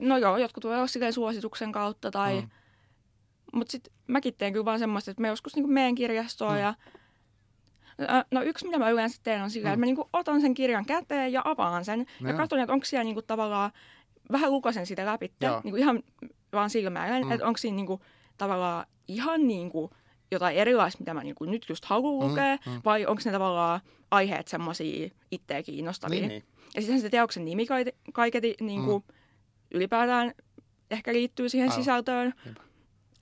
no 0.00 0.18
joo, 0.18 0.36
jotkut 0.38 0.64
voi 0.64 0.76
olla 0.76 0.86
silleen 0.86 1.12
suosituksen 1.12 1.72
kautta 1.72 2.10
tai, 2.10 2.34
Mm. 2.34 2.40
mm. 2.40 2.48
mutta 3.52 3.72
sitten 3.72 3.92
mäkin 4.06 4.34
teen 4.34 4.52
kyllä 4.52 4.64
vaan 4.64 4.78
semmoista, 4.78 5.10
että 5.10 5.20
mä 5.20 5.28
joskus 5.28 5.54
niinku 5.56 5.70
meen 5.72 5.94
kirjastoon 5.94 6.52
Mm. 6.52 6.56
mm. 6.58 6.62
ja 6.62 6.74
No 8.30 8.42
yksi, 8.42 8.64
mitä 8.66 8.78
mä 8.78 8.90
yleensä 8.90 9.20
teen, 9.22 9.42
on 9.42 9.50
sillä, 9.50 9.68
Mm. 9.68 9.72
että 9.72 9.80
mä 9.80 9.86
niinku 9.86 10.08
otan 10.12 10.40
sen 10.40 10.54
kirjan 10.54 10.84
käteen 10.86 11.32
ja 11.32 11.42
avaan 11.44 11.84
sen. 11.84 12.06
Joo. 12.20 12.30
Ja 12.30 12.36
katson, 12.36 12.58
että 12.60 12.72
onko 12.72 12.84
siellä 12.84 13.04
niinku 13.04 13.22
tavallaan, 13.22 13.70
vähän 14.32 14.50
lukasen 14.50 14.86
sitä 14.86 15.04
läpi, 15.06 15.32
niinku 15.64 15.76
ihan 15.76 16.02
vaan 16.52 16.70
silmäilen, 16.70 17.22
Mm. 17.22 17.26
mm. 17.26 17.32
että 17.32 17.46
onko 17.46 17.58
siinä 17.58 17.76
niinku 17.76 18.00
tavallaan 18.38 18.86
ihan 19.08 19.46
niinku 19.46 19.90
jotain 20.30 20.56
erilaista, 20.56 20.98
mitä 21.00 21.14
mä 21.14 21.22
niinku 21.22 21.44
nyt 21.44 21.66
just 21.68 21.84
haluan 21.84 22.24
Mm, 22.24 22.30
lukea, 22.30 22.56
mm. 22.66 22.80
vai 22.84 23.06
onko 23.06 23.22
ne 23.24 23.32
tavallaan 23.32 23.80
aiheet 24.10 24.48
semmoisia 24.48 25.10
itseä 25.30 25.62
kiinnostavia. 25.62 26.20
Niin, 26.20 26.28
niin. 26.28 26.44
Ja 26.74 26.80
sitten 26.82 27.00
se 27.00 27.10
teoksen 27.10 27.44
nimi 27.44 27.66
kai- 27.66 27.92
kaiketi 28.12 28.54
niinku, 28.60 28.98
mm. 28.98 29.14
ylipäätään 29.74 30.34
ehkä 30.90 31.12
liittyy 31.12 31.48
siihen 31.48 31.70
Aivan. 31.70 31.82
sisältöön. 31.84 32.34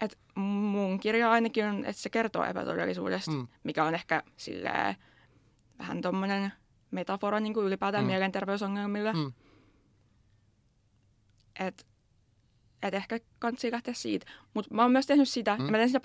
Et 0.03 0.19
mun 0.35 1.01
kirja 1.01 1.31
ainakin 1.31 1.65
on, 1.65 1.85
että 1.85 2.03
se 2.03 2.11
kertoo 2.11 2.45
epätodellisuudesta, 2.45 3.31
Mm. 3.31 3.49
mikä 3.65 3.85
on 3.85 3.95
ehkä 3.95 4.23
silleen, 4.37 4.97
vähän 5.79 6.01
tommonen 6.01 6.53
metafora 6.91 7.41
niin 7.41 7.55
kuin 7.55 7.67
ylipäätään 7.67 8.05
Mm. 8.05 8.09
mielenterveysongelmille. 8.11 9.13
Mm. 9.13 9.19
Mm. 9.19 9.33
Et, 11.61 11.87
et 12.83 12.95
ehkä 12.95 13.19
kansi 13.39 13.73
lähteä 13.73 13.95
siitä. 13.95 14.27
Mutta 14.55 14.75
mä 14.75 14.83
oon 14.83 14.93
myös 14.93 15.07
tehnyt 15.07 15.29
sitä, 15.29 15.57
Mm. 15.59 15.65
ja 15.67 15.71
mä 15.71 15.77
teen 15.79 15.89
sitä. 15.89 16.01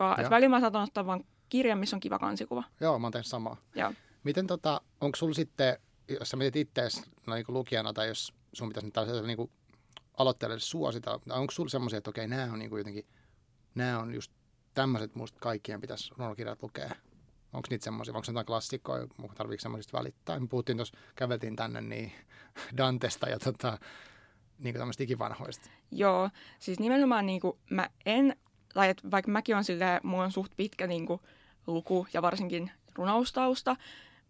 Joo. 0.00 0.14
Että 0.18 0.30
välillä 0.30 0.56
mä 0.56 0.60
saatan 0.60 0.82
ottaa 0.82 1.06
vaan 1.06 1.24
kirjan, 1.48 1.78
missä 1.78 1.96
on 1.96 2.00
kiva 2.00 2.18
kansikuva. 2.18 2.62
Joo, 2.80 2.98
mä 2.98 3.06
oon 3.06 3.12
tehnyt 3.12 3.26
samaa. 3.26 3.56
Joo. 3.74 3.92
Miten 4.24 4.46
tota, 4.46 4.80
onko 5.00 5.16
sulla 5.16 5.34
sitten, 5.34 5.76
jos 6.20 6.30
sä 6.30 6.36
mietit 6.36 6.68
itseäsi 6.68 7.02
no, 7.26 7.34
niin 7.34 7.44
lukijana 7.48 7.92
tai 7.92 8.08
jos 8.08 8.34
sun 8.52 8.68
pitäisi 8.68 8.86
nyt 8.86 8.94
tällaiselle 8.94 9.26
niin 9.26 9.50
aloittelijalle 10.18 10.60
suositella, 10.60 11.34
onko 11.34 11.50
sulla 11.50 11.68
semmoisia, 11.68 11.98
että 11.98 12.10
okei, 12.10 12.28
nämä 12.28 12.52
on 12.52 12.58
niin 12.58 12.70
kuin 12.70 12.80
jotenkin, 12.80 13.06
nämä 13.74 13.98
on 13.98 14.14
just 14.14 14.32
tämmöiset, 14.74 15.14
musta 15.14 15.40
kaikkien 15.40 15.80
pitäisi 15.80 16.10
runokirjat 16.16 16.62
lukea. 16.62 16.90
Onko 17.52 17.66
niitä 17.70 17.84
semmoisia, 17.84 18.14
onko 18.14 18.24
jotain 18.28 18.46
klassikkoja, 18.46 19.06
tarviiko 19.34 19.60
semmoisista 19.60 19.98
välittää? 19.98 20.40
Me 20.40 20.46
puhuttiin 20.46 20.76
tuossa, 20.76 20.98
käveltiin 21.16 21.56
tänne 21.56 21.80
niin 21.80 22.12
Dantesta 22.76 23.28
ja 23.28 23.38
tota, 23.38 23.78
niin 24.58 24.74
tämmöistä 24.74 25.02
ikivanhoista. 25.02 25.70
Joo, 25.90 26.30
siis 26.58 26.80
nimenomaan 26.80 27.26
niin 27.26 27.40
kuin 27.40 27.58
mä 27.70 27.88
en, 28.06 28.36
tai 28.74 28.94
vaikka 29.10 29.30
mäkin 29.30 29.56
on 29.56 29.64
silleen, 29.64 30.00
mulla 30.02 30.24
on 30.24 30.32
suht 30.32 30.52
pitkä 30.56 30.86
niin 30.86 31.06
kuin, 31.06 31.20
luku 31.66 32.06
ja 32.12 32.22
varsinkin 32.22 32.70
runoustausta, 32.94 33.76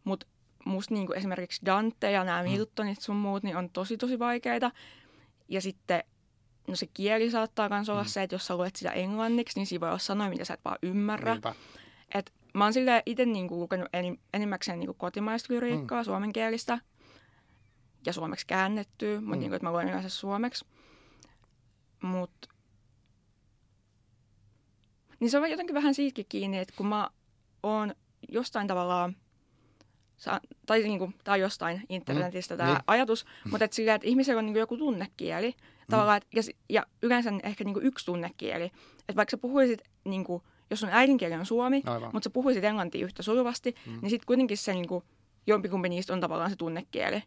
mutta 0.05 0.27
musta 0.64 0.95
niin 0.95 1.07
kuin 1.07 1.19
esimerkiksi 1.19 1.66
Dante 1.66 2.11
ja 2.11 2.25
nämä 2.25 2.42
Mm. 2.42 2.49
Miltonit 2.50 3.00
sun 3.00 3.16
muut 3.16 3.42
niin 3.42 3.57
on 3.57 3.71
tosi 3.71 3.97
tosi 3.97 4.19
vaikeita. 4.19 4.71
Ja 5.49 5.61
sitten 5.61 6.04
no 6.69 6.76
se 6.76 6.87
kieli 6.95 7.31
saattaa 7.31 7.69
myös 7.69 7.88
olla 7.88 8.02
Mm. 8.02 8.09
se, 8.09 8.23
että 8.23 8.35
jos 8.35 8.47
sä 8.47 8.57
luet 8.57 8.76
sitä 8.76 8.90
englanniksi, 8.90 9.59
niin 9.59 9.66
siinä 9.66 9.81
voi 9.81 9.88
olla 9.88 9.99
sanoja, 9.99 10.31
mitä 10.31 10.45
sä 10.45 10.54
et 10.54 10.61
vaan 10.64 10.78
ymmärrä. 10.83 11.33
Niinpä. 11.33 11.54
Et 12.14 12.33
mä 12.54 12.64
oon 12.64 12.73
silleen 12.73 13.02
itse 13.07 13.25
niinku 13.26 13.61
lukenut 13.61 13.88
enim, 13.92 14.16
enimmäkseen 14.35 14.78
niinku 14.81 14.95
kotimaista 14.95 15.54
lyriikkaa, 15.54 16.00
mm. 16.02 16.04
suomenkielistä 16.04 16.78
ja 18.07 18.12
suomeksi 18.12 18.47
käännettyä, 18.47 19.21
mutta 19.21 19.35
Mm. 19.37 19.40
niinku, 19.40 19.54
että 19.54 19.66
mä 19.66 19.73
luen 19.73 19.88
yleensä 19.88 20.09
suomeksi. 20.09 20.64
Mut, 22.02 22.31
niin 25.21 25.31
se 25.31 25.38
on 25.38 25.50
jotenkin 25.50 25.75
vähän 25.75 25.95
siitäkin 25.95 26.26
kiinni, 26.28 26.59
että 26.59 26.75
kun 26.76 26.87
mä 26.87 27.11
oon 27.62 27.95
jostain 28.28 28.66
tavallaan, 28.66 29.16
sa- 30.23 30.41
tai 30.67 30.83
niinku, 30.83 31.12
tai 31.25 31.41
jostain 31.41 31.83
internetistä 31.88 32.55
mm. 32.55 32.59
tämä 32.59 32.69
niin. 32.69 32.75
niin. 32.76 32.85
ajatus, 32.87 33.25
mutta 33.50 33.64
et 33.64 33.73
silleen, 33.73 33.95
että 33.95 34.09
ihmisellä 34.09 34.38
on 34.38 34.45
niinku 34.47 34.59
joku 34.59 34.76
tunnekieli, 34.76 35.55
tavallaan, 35.91 36.17
et, 36.17 36.26
ja, 36.35 36.43
ja 36.69 36.87
yleensä 37.02 37.33
ehkä 37.43 37.64
niinku 37.64 37.81
yksi 37.83 38.07
tunnekieli. 38.07 38.64
Että 38.64 39.17
vaikka 39.17 39.31
sä 39.31 39.37
puhuisit, 39.37 39.81
niinku, 40.05 40.43
jos 40.71 40.81
sun 40.81 40.88
äidinkieli 40.93 41.35
on 41.35 41.47
suomi, 41.47 41.83
Aivan. 41.87 42.11
mutta 42.12 42.25
sä 42.25 42.31
puhuisit 42.31 42.64
englantia 42.64 43.05
yhtä 43.05 43.23
sujuvasti, 43.23 43.75
Mm. 43.87 43.93
mm. 43.93 43.99
niin 44.02 44.11
sitten 44.11 44.26
kuitenkin 44.26 44.59
se 44.59 44.73
niinku, 44.75 45.02
jompikumpi 45.47 45.88
niistä 45.88 46.12
on 46.12 46.21
tavallaan 46.21 46.50
se 46.50 46.57
tunnekieli. 46.57 47.23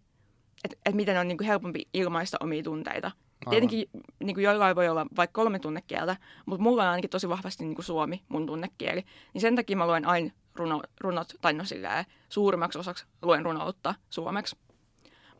Että 0.64 0.78
et 0.86 0.96
miten 0.96 1.18
on 1.18 1.28
niinku 1.28 1.44
helpompi 1.44 1.88
ilmaista 1.94 2.38
omia 2.40 2.64
tunteita 2.64 3.12
Tietenkin 3.50 3.90
niin 4.20 4.36
kuin 4.36 4.44
joillain 4.44 4.76
voi 4.76 4.88
olla 4.90 5.06
vaikka 5.16 5.42
kolme 5.42 5.60
tunnekieltä, 5.60 6.18
mutta 6.46 6.64
mulla 6.64 6.84
on 6.84 6.90
ainakin 6.90 7.10
tosi 7.10 7.30
vahvasti 7.30 7.64
niin 7.64 7.76
kuin 7.76 7.86
suomi 7.86 8.24
mun 8.30 8.46
tunnekieli. 8.46 9.04
Niin 9.34 9.42
sen 9.42 9.56
takia 9.56 9.78
mä 9.78 9.88
luen 9.88 10.06
aina 10.08 10.32
runo, 10.56 10.82
runot, 11.02 11.34
tai 11.42 11.54
no 11.54 11.64
silleen, 11.66 12.06
suurimmaksi 12.30 12.80
osaksi 12.80 13.06
luen 13.22 13.46
runoutta 13.46 13.96
suomeksi. 14.10 14.58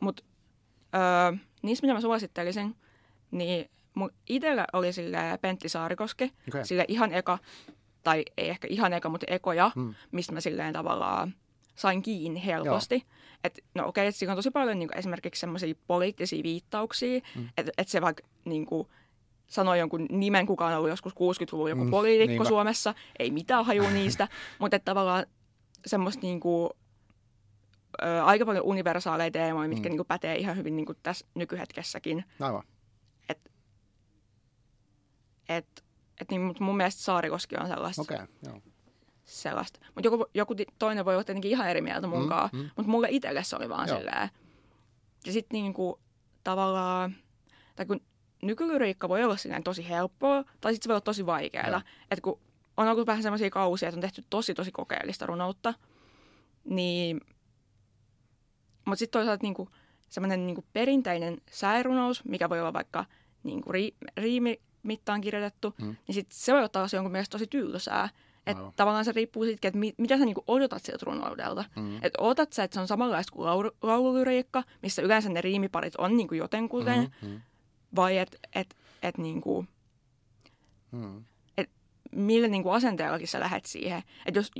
Mutta 0.00 0.22
öö, 0.94 1.38
niissä, 1.62 1.86
mitä 1.86 1.94
mä 1.94 2.00
suosittelisin, 2.00 2.76
niin 3.30 3.70
mun 3.94 4.10
itsellä 4.28 4.66
oli 4.72 4.92
sille 4.92 5.18
Pentti 5.40 5.68
Saarikoski, 5.68 6.32
Okei. 6.48 6.64
sille 6.66 6.84
ihan 6.88 7.12
eka, 7.12 7.38
tai 8.04 8.24
ei 8.36 8.48
ehkä 8.48 8.68
ihan 8.70 8.92
eka, 8.92 9.08
mutta 9.08 9.26
ekoja, 9.28 9.70
Mm. 9.74 9.94
mistä 10.12 10.32
mä 10.32 10.40
silleen 10.40 10.72
tavallaan 10.72 11.34
sain 11.76 12.02
kiinni 12.02 12.46
helposti. 12.46 13.06
Että 13.44 13.62
no 13.74 13.88
okei, 13.88 14.06
että 14.06 14.18
siinä 14.18 14.32
on 14.32 14.36
tosi 14.38 14.50
paljon 14.50 14.78
niin 14.78 14.88
esimerkiksi 14.98 15.40
semmoisia 15.40 15.74
poliittisia 15.86 16.42
viittauksia, 16.42 17.20
Mm. 17.34 17.48
että 17.56 17.72
et 17.78 17.88
se 17.88 18.00
vaikka 18.00 18.22
niin 18.44 18.66
kuin, 18.66 18.88
sanoi 19.46 19.78
jonkun 19.78 20.06
nimen, 20.10 20.46
kuka 20.46 20.66
on 20.66 20.72
ollut 20.74 20.90
joskus 20.90 21.12
60-luvulla 21.14 21.70
joku 21.70 21.84
Mm, 21.84 21.90
poliitikko 21.90 22.30
niinpä. 22.30 22.48
Suomessa, 22.48 22.94
ei 23.18 23.30
mitään 23.30 23.64
haju 23.64 23.90
niistä, 23.90 24.28
mutta 24.60 24.76
että 24.76 24.84
tavallaan 24.84 25.26
semmoista 25.86 26.22
niin 26.22 26.40
kuin, 26.40 26.70
ö, 28.02 28.24
aika 28.24 28.46
paljon 28.46 28.64
universaaleja 28.64 29.30
teemoja, 29.30 29.68
mitkä 29.68 29.88
Mm. 29.88 29.90
niin 29.90 29.98
kuin 29.98 30.06
pätee 30.06 30.36
ihan 30.36 30.56
hyvin 30.56 30.76
niin 30.76 30.86
kuin 30.86 30.98
tässä 31.02 31.26
nykyhetkessäkin. 31.34 32.24
Aivan. 32.40 32.62
Et, 35.48 35.84
et 36.20 36.30
niin, 36.30 36.40
mut 36.40 36.60
mun 36.60 36.76
mielestä 36.76 37.02
Saarikoski 37.02 37.56
on 37.56 37.66
sellaista. 37.68 38.02
Okei, 38.02 38.16
okay, 38.16 38.26
joo. 38.44 38.60
Sellaista. 39.26 39.80
Mutta 39.94 40.06
joku, 40.06 40.26
joku 40.34 40.54
toinen 40.78 41.04
voi 41.04 41.14
olla 41.14 41.24
tietenkin 41.24 41.50
ihan 41.50 41.68
eri 41.70 41.80
mieltä 41.80 42.06
munkaan, 42.06 42.50
Mm, 42.52 42.58
mm, 42.58 42.64
mm. 42.64 42.70
mutta 42.76 42.90
mulle 42.90 43.08
itselle 43.10 43.44
se 43.44 43.56
oli 43.56 43.68
vaan 43.68 43.88
Joo. 43.88 43.98
silleen. 43.98 44.30
Ja 45.26 45.32
sitten 45.32 45.54
niinku 45.62 46.00
tavallaan, 46.44 47.16
tai 47.76 47.86
kun 47.86 48.00
nykylyriikka 48.42 49.08
voi 49.08 49.24
olla 49.24 49.36
silleen 49.36 49.62
tosi 49.62 49.88
helppoa, 49.88 50.44
tai 50.60 50.72
sitten 50.72 50.82
se 50.84 50.88
voi 50.88 50.94
olla 50.94 51.00
tosi 51.00 51.26
vaikeaa. 51.26 51.82
Että 52.10 52.22
kun 52.22 52.40
on 52.76 52.88
ollut 52.88 53.06
vähän 53.06 53.22
semmoisia 53.22 53.50
kausia, 53.50 53.88
että 53.88 53.96
on 53.96 54.00
tehty 54.00 54.24
tosi 54.30 54.54
tosi 54.54 54.72
kokeellista 54.72 55.26
runoutta, 55.26 55.74
niin... 56.64 57.20
Mutta 58.86 58.98
sitten 58.98 59.20
toisaalta 59.20 59.42
niinku, 59.42 59.68
semmoinen 60.08 60.46
niinku 60.46 60.64
perinteinen 60.72 61.38
säärunous, 61.50 62.24
mikä 62.24 62.48
voi 62.48 62.60
olla 62.60 62.72
vaikka 62.72 63.04
niinku 63.42 63.72
ri, 63.72 63.94
riimimittaan 64.16 65.20
kirjoitettu, 65.20 65.74
Mm. 65.78 65.96
niin 66.08 66.14
sit 66.14 66.26
se 66.32 66.52
voi 66.52 66.58
olla 66.58 66.68
taas 66.68 66.92
jonkun 66.92 67.12
mielestä 67.12 67.32
tosi 67.32 67.46
tylsää. 67.46 68.08
Että 68.46 68.60
Aivan. 68.60 68.72
tavallaan 68.76 69.04
se 69.04 69.12
riippuu 69.12 69.44
siitä, 69.44 69.68
että 69.68 69.78
mi, 69.78 69.94
mitä 69.98 70.18
sä 70.18 70.24
niinku 70.24 70.44
odotat 70.46 70.84
siltä 70.84 71.06
runoudelta. 71.06 71.64
Mm. 71.76 71.96
Että 71.96 72.22
odotat 72.22 72.52
sä, 72.52 72.64
että 72.64 72.74
se 72.74 72.80
on 72.80 72.88
samanlaista 72.88 73.32
kuin 73.32 73.46
laulu, 73.46 73.70
laululyriikka, 73.82 74.62
missä 74.82 75.02
yleensä 75.02 75.28
ne 75.28 75.40
riimiparit 75.40 75.96
on 75.96 76.16
niinku 76.16 76.34
jotenkuten, 76.34 76.98
mm. 77.22 77.28
Mm, 77.28 77.34
mm, 77.34 77.40
vai 77.96 78.18
että 78.18 78.38
et, 78.54 78.76
et 79.02 79.18
niinku, 79.18 79.66
mm. 80.92 81.24
millä 82.12 82.48
niinku 82.48 82.70
asenteellakin 82.70 83.28
sä 83.28 83.40
lähet 83.40 83.64
siihen. 83.64 84.02
Että 84.26 84.38
jos 84.38 84.50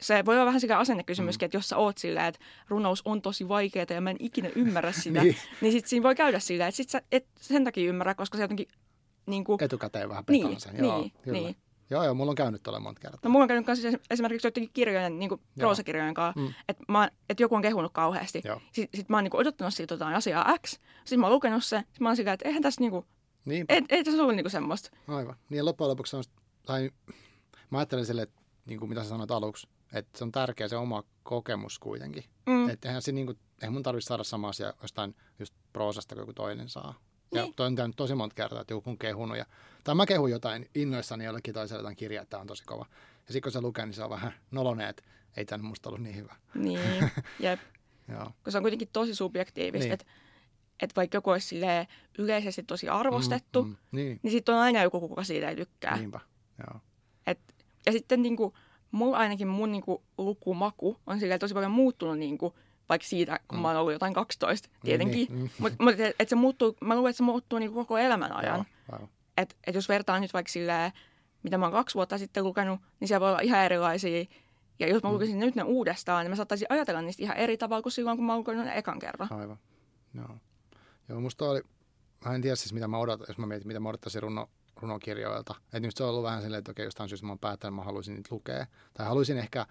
se 0.00 0.24
voi 0.24 0.34
olla 0.34 0.46
vähän 0.46 0.60
sekä 0.60 0.78
asennekysymyskin, 0.78 1.44
mm. 1.44 1.46
että 1.46 1.56
jos 1.56 1.68
sä 1.68 1.76
oot 1.76 1.98
silleen, 1.98 2.26
että 2.26 2.40
runous 2.68 3.02
on 3.04 3.22
tosi 3.22 3.48
vaikeaa 3.48 3.86
ja 3.90 4.00
mä 4.00 4.10
en 4.10 4.16
ikinä 4.20 4.50
ymmärrä 4.56 4.92
sitä, 5.02 5.22
Niin. 5.22 5.34
niin, 5.34 5.36
niin 5.60 5.72
sit 5.72 5.86
siinä 5.86 6.02
voi 6.02 6.14
käydä 6.14 6.38
silleen, 6.38 6.68
että 6.68 6.76
sit 6.76 6.90
sä 6.90 7.02
et 7.12 7.26
sen 7.40 7.64
takia 7.64 7.88
ymmärrä, 7.88 8.14
koska 8.14 8.36
se 8.36 8.44
jotenkin 8.44 8.68
niinku, 9.26 9.58
Etukäteen 9.60 10.08
vähän 10.08 10.24
niin, 10.30 10.46
petaan 10.46 10.60
sen. 10.60 10.84
Joo, 10.84 11.00
niin, 11.00 11.12
kyllä. 11.22 11.38
niin. 11.38 11.56
Joo, 11.90 12.04
joo, 12.04 12.14
mulla 12.14 12.30
on 12.30 12.34
käynyt 12.36 12.62
tuolla 12.62 12.80
monta 12.80 13.00
kertaa. 13.00 13.20
No 13.24 13.30
mulla 13.30 13.42
on 13.42 13.48
käynyt 13.48 13.66
kanssa 13.66 13.90
siis 13.90 14.00
esimerkiksi 14.10 14.46
joidenkin 14.46 14.70
kirjojen, 14.72 15.18
niin 15.18 15.28
kuin 15.28 15.40
proosakirjojen 15.58 16.14
kanssa, 16.14 16.40
Mm. 16.40 16.54
että 16.68 16.84
et 17.28 17.40
joku 17.40 17.54
on 17.54 17.62
kehunut 17.62 17.92
kauheasti. 17.92 18.42
Sitten 18.72 18.98
sit 18.98 19.08
mä 19.08 19.16
oon 19.16 19.24
niin 19.24 19.30
kuin 19.30 19.40
odottanut 19.40 19.74
siltä 19.74 19.94
jotain 19.94 20.14
asiaa 20.16 20.58
X, 20.66 20.70
sitten 21.04 21.20
mä 21.20 21.26
oon 21.26 21.34
lukenut 21.34 21.64
se, 21.64 21.76
sitten 21.78 22.02
mä 22.02 22.08
oon 22.08 22.16
sillä, 22.16 22.32
että 22.32 22.48
eihän 22.48 22.62
tässä 22.62 22.80
niin 22.80 22.90
kuin, 22.90 23.06
ei, 23.68 23.82
ei 23.88 24.04
tässä 24.04 24.22
ollut 24.22 24.36
niin 24.36 24.44
kuin 24.44 24.50
semmoista. 24.50 24.90
aivan. 25.08 25.36
Niin 25.50 25.64
loppujen 25.64 25.90
lopuksi 25.90 26.16
on, 26.16 26.24
tai 26.66 26.90
mä 27.70 27.78
ajattelen 27.78 28.06
sille, 28.06 28.22
että 28.22 28.40
niin 28.66 28.78
kuin 28.78 28.88
mitä 28.88 29.02
sä 29.02 29.08
sanoit 29.08 29.30
aluksi, 29.30 29.68
että 29.92 30.18
se 30.18 30.24
on 30.24 30.32
tärkeä 30.32 30.68
se 30.68 30.76
oma 30.76 31.02
kokemus 31.22 31.78
kuitenkin. 31.78 32.24
Mm. 32.46 32.68
Että 32.68 32.88
eihän, 32.88 33.02
se, 33.02 33.12
niin 33.12 33.26
kuin, 33.26 33.38
eihän 33.62 33.72
mun 33.72 33.82
tarvitse 33.82 34.06
saada 34.08 34.24
sama 34.24 34.48
asia 34.48 34.72
jostain 34.82 35.14
just 35.38 35.54
proosasta 35.72 36.14
kuin 36.14 36.22
joku 36.22 36.32
toinen 36.32 36.68
saa. 36.68 36.94
Ja 37.34 37.42
Niin. 37.42 37.54
toi 37.54 37.66
on 37.66 37.74
käynyt 37.74 37.96
tosi 37.96 38.14
monta 38.14 38.34
kertaa, 38.34 38.60
että 38.60 38.74
joku 38.74 38.90
on 38.90 38.98
kehunut. 38.98 39.36
Ja, 39.38 39.46
tai 39.84 39.94
mä 39.94 40.06
kehun 40.06 40.30
jotain 40.30 40.70
innoissani 40.74 41.24
jollekin 41.24 41.54
toiselle 41.54 41.80
jotain 41.80 41.96
kirjaa, 41.96 42.22
että 42.22 42.30
tämä 42.30 42.40
on 42.40 42.46
tosi 42.46 42.64
kova. 42.64 42.86
Ja 43.26 43.32
sitten 43.32 43.42
kun 43.42 43.52
se 43.52 43.60
lukee, 43.60 43.86
niin 43.86 43.94
se 43.94 44.04
on 44.04 44.10
vähän 44.10 44.32
nolone, 44.50 44.88
että 44.88 45.02
ei 45.36 45.44
tämä 45.44 45.62
musta 45.64 45.88
ollut 45.88 46.02
niin 46.02 46.16
hyvä. 46.16 46.34
Niin, 46.54 46.80
jep. 47.40 47.60
Joo. 48.08 48.24
Kun 48.44 48.52
se 48.52 48.58
on 48.58 48.64
kuitenkin 48.64 48.88
tosi 48.92 49.14
subjektiivista, 49.14 49.84
Niin. 49.84 49.92
että 49.92 50.06
et 50.82 50.96
vaikka 50.96 51.16
joku 51.16 51.30
olisi 51.30 51.60
yleisesti 52.18 52.62
tosi 52.62 52.88
arvostettu, 52.88 53.62
Mm, 53.64 53.68
mm, 53.70 53.76
niin, 53.92 54.20
niin 54.22 54.30
sitten 54.30 54.54
on 54.54 54.60
aina 54.60 54.82
joku, 54.82 55.00
kuka 55.08 55.24
siitä 55.24 55.48
ei 55.48 55.56
tykkää. 55.56 55.96
niinpä. 55.96 56.20
Joo. 56.58 56.80
Et, 57.26 57.38
ja 57.86 57.92
sitten 57.92 58.22
niin 58.22 58.36
kuin, 58.36 58.54
mulla 58.90 59.16
ainakin 59.16 59.48
mun 59.48 59.72
niin 59.72 59.82
kuin, 59.82 60.02
lukumaku 60.18 60.96
on 61.06 61.18
tosi 61.40 61.54
paljon 61.54 61.70
muuttunut 61.70 62.18
niin 62.18 62.38
kuin, 62.38 62.54
vaikka 62.88 63.08
siitä, 63.08 63.40
kun 63.48 63.58
Mm. 63.58 63.62
mä 63.62 63.68
oon 63.68 63.76
ollut 63.76 63.92
jotain 63.92 64.14
12, 64.14 64.68
tietenkin. 64.84 65.26
Niin, 65.28 65.38
niin. 65.38 65.50
Mutta 65.58 65.82
mut, 65.84 66.00
et, 66.00 66.16
et 66.18 66.28
se 66.28 66.36
muuttuu, 66.36 66.76
mä 66.80 66.96
luulen, 66.96 67.10
että 67.10 67.16
se 67.16 67.22
muuttuu 67.22 67.58
niin 67.58 67.72
koko 67.72 67.98
elämän 67.98 68.32
ajan. 68.32 68.64
Että 69.36 69.54
et 69.66 69.74
jos 69.74 69.88
vertaa 69.88 70.20
nyt 70.20 70.32
vaikka 70.32 70.52
silleen, 70.52 70.92
mitä 71.42 71.58
mä 71.58 71.64
oon 71.66 71.72
kaksi 71.72 71.94
vuotta 71.94 72.18
sitten 72.18 72.44
lukenut, 72.44 72.80
niin 73.00 73.08
siellä 73.08 73.20
voi 73.20 73.28
olla 73.30 73.40
ihan 73.40 73.60
erilaisia. 73.60 74.24
Ja 74.78 74.88
jos 74.88 75.02
mä 75.02 75.08
Mm. 75.08 75.14
lukisin 75.14 75.38
nyt 75.38 75.54
ne 75.54 75.62
uudestaan, 75.62 76.24
niin 76.24 76.30
mä 76.30 76.36
saattaisin 76.36 76.66
ajatella 76.70 77.02
niistä 77.02 77.22
ihan 77.22 77.36
eri 77.36 77.56
tavalla 77.58 77.82
kuin 77.82 77.92
silloin, 77.92 78.16
kun 78.16 78.26
mä 78.26 78.32
oon 78.32 78.38
lukenut 78.40 78.64
ne 78.64 78.78
ekan 78.78 78.98
kerran. 78.98 79.28
Aivan. 79.32 79.58
Joo. 80.14 80.36
Joo, 81.08 81.20
musta 81.20 81.50
oli, 81.50 81.62
mä 82.24 82.34
en 82.34 82.42
tiedä 82.42 82.56
siis 82.56 82.72
mitä 82.72 82.88
mä 82.88 82.98
odotan, 82.98 83.26
jos 83.28 83.38
mä 83.38 83.46
mietin, 83.46 83.66
mitä 83.68 83.80
mä 83.80 83.88
odottaisin 83.88 84.22
runo, 84.22 84.50
runokirjoilta. 84.76 85.54
Että 85.64 85.80
nyt 85.80 85.96
se 85.96 86.04
on 86.04 86.10
ollut 86.10 86.22
vähän 86.24 86.42
silleen, 86.42 86.58
että 86.58 86.70
okei, 86.70 86.84
jostain 86.84 87.08
syystä 87.08 87.26
mä 87.26 87.32
oon 87.32 87.38
päättänyt, 87.38 87.72
että 87.74 87.80
mä 87.80 87.84
haluaisin 87.84 88.14
niitä 88.14 88.28
lukea. 88.34 88.66
Tai 88.94 89.06
haluaisin 89.06 89.38
ehkä, 89.38 89.66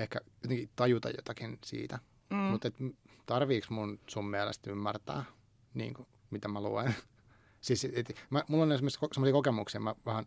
ehkä 0.00 0.20
jotenkin 0.42 0.70
tajuta 0.76 1.10
jotakin 1.10 1.58
siitä. 1.64 1.98
Mm. 2.30 2.36
Mutta 2.36 2.68
tarviiks 3.26 3.70
mun 3.70 4.00
sun 4.06 4.24
mielestä 4.30 4.70
ymmärtää, 4.70 5.24
niin 5.74 5.94
kuin, 5.94 6.08
mitä 6.30 6.48
mä 6.48 6.60
luen? 6.60 6.94
siis, 7.60 7.84
et, 7.84 8.14
mä, 8.30 8.42
mulla 8.48 8.62
on 8.62 8.72
esimerkiksi 8.72 9.00
sellaisia 9.12 9.32
kokemuksia, 9.32 9.80
mä 9.80 9.94
vähän 10.06 10.26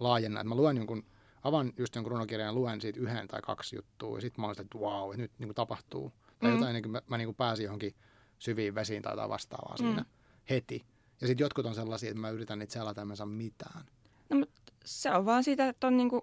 laajennan, 0.00 0.40
että 0.40 0.48
mä 0.48 0.54
luen 0.54 0.76
jonkun, 0.76 1.04
avaan 1.42 1.72
just 1.76 1.94
jonkun 1.94 2.10
runokirjan 2.12 2.46
ja 2.46 2.52
luen 2.52 2.80
siitä 2.80 3.00
yhden 3.00 3.28
tai 3.28 3.40
kaksi 3.42 3.76
juttua, 3.76 4.16
ja 4.16 4.20
sitten 4.20 4.40
mä 4.42 4.46
oon 4.46 4.54
sitä, 4.54 4.62
että 4.62 4.78
wow, 4.78 5.10
että 5.10 5.22
nyt 5.22 5.32
niin 5.38 5.48
kuin 5.48 5.54
tapahtuu. 5.54 6.12
Tai 6.38 6.50
Mm. 6.50 6.56
jotain, 6.56 6.74
niin 6.74 6.82
kuin 6.82 6.92
mä, 6.92 7.02
mä 7.06 7.16
niin 7.18 7.26
kuin 7.26 7.36
pääsin 7.36 7.64
johonkin 7.64 7.94
syviin 8.38 8.74
vesiin 8.74 9.02
tai 9.02 9.12
jotain 9.12 9.30
vastaavaa 9.30 9.74
Mm. 9.80 9.84
siinä 9.86 10.04
heti. 10.50 10.84
Ja 11.20 11.26
sitten 11.26 11.44
jotkut 11.44 11.66
on 11.66 11.74
sellaisia, 11.74 12.10
että 12.10 12.20
mä 12.20 12.30
yritän 12.30 12.58
niitä 12.58 12.72
selata 12.72 13.00
ja 13.00 13.04
mä 13.04 13.12
en 13.12 13.16
saa 13.16 13.26
mitään. 13.26 13.84
No, 14.30 14.38
mutta 14.38 14.62
se 14.84 15.10
on 15.10 15.26
vaan 15.26 15.44
siitä, 15.44 15.68
että 15.68 15.86
on 15.86 15.96
niinku, 15.96 16.20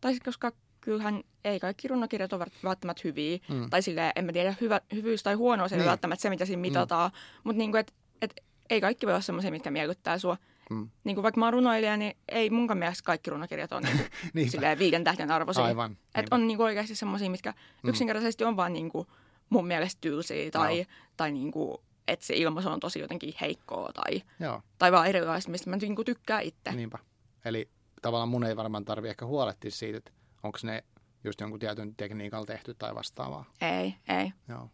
tai 0.00 0.18
koska 0.24 0.52
kyllähän 0.84 1.22
ei 1.44 1.60
kaikki 1.60 1.88
runokirjat 1.88 2.32
ole 2.32 2.46
välttämättä 2.64 3.00
hyviä. 3.04 3.38
Mm. 3.48 3.70
Tai 3.70 3.82
silleen, 3.82 4.12
en 4.16 4.24
mä 4.24 4.32
tiedä, 4.32 4.54
hyvä, 4.60 4.80
hyvyys 4.92 5.22
tai 5.22 5.34
huono 5.34 5.68
se 5.68 5.74
ei 5.74 5.78
Niin. 5.78 5.88
välttämättä 5.88 6.22
se, 6.22 6.30
mitä 6.30 6.44
siinä 6.44 6.60
mitataan. 6.60 7.10
Mm. 7.10 7.40
Mutta 7.44 7.58
niinku, 7.58 7.76
et, 7.76 7.94
et, 8.22 8.40
ei 8.70 8.80
kaikki 8.80 9.06
voi 9.06 9.12
olla 9.12 9.20
semmoisia, 9.22 9.50
mitkä 9.50 9.70
miellyttää 9.70 10.18
sua. 10.18 10.36
Mm. 10.70 10.88
Niin 11.04 11.16
kuin 11.16 11.22
vaikka 11.22 11.38
mä 11.40 11.46
oon 11.46 11.52
runoilija, 11.52 11.96
niin 11.96 12.16
ei 12.28 12.50
munkaan 12.50 12.78
mielestä 12.78 13.04
kaikki 13.06 13.30
runokirjat 13.30 13.72
on 13.72 13.82
Niinpä. 14.34 14.50
silleen 14.50 14.78
viiden 14.78 15.04
tähden 15.04 15.30
arvoisia. 15.30 15.64
Aivan. 15.64 15.90
Et 15.92 15.98
niinpä. 16.16 16.34
on 16.36 16.46
niinku 16.46 16.62
oikeasti 16.62 16.94
semmoisia, 16.94 17.30
mitkä 17.30 17.54
Mm. 17.82 17.88
yksinkertaisesti 17.90 18.44
on 18.44 18.56
vaan 18.56 18.72
niinku 18.72 19.06
mun 19.50 19.66
mielestä 19.66 19.98
tylsiä 20.00 20.50
tai, 20.50 20.76
Joo. 20.78 20.86
tai 21.16 21.32
niinku, 21.32 21.82
että 22.08 22.26
se 22.26 22.34
ilmaisu 22.36 22.68
on 22.68 22.80
tosi 22.80 22.98
jotenkin 22.98 23.34
heikkoa 23.40 23.90
tai, 23.92 24.22
Joo. 24.40 24.62
tai 24.78 24.92
vaan 24.92 25.06
erilaista, 25.06 25.50
mistä 25.50 25.70
mä 25.70 25.76
niinku 25.76 26.04
tykkään 26.04 26.42
itse. 26.42 26.72
Niinpä. 26.72 26.98
Eli 27.44 27.68
tavallaan 28.02 28.28
mun 28.28 28.44
ei 28.44 28.56
varmaan 28.56 28.84
tarvi 28.84 29.08
ehkä 29.08 29.26
huolehtia 29.26 29.70
siitä, 29.70 29.98
että 29.98 30.10
onko 30.44 30.58
ne 30.62 30.84
just 31.24 31.40
jonkun 31.40 31.60
tietyn 31.60 31.94
tekniikalla 31.96 32.46
tehty 32.46 32.74
tai 32.74 32.94
vastaavaa. 32.94 33.44
Ei, 33.60 33.94
ei. 34.08 34.32
Joo. 34.48 34.70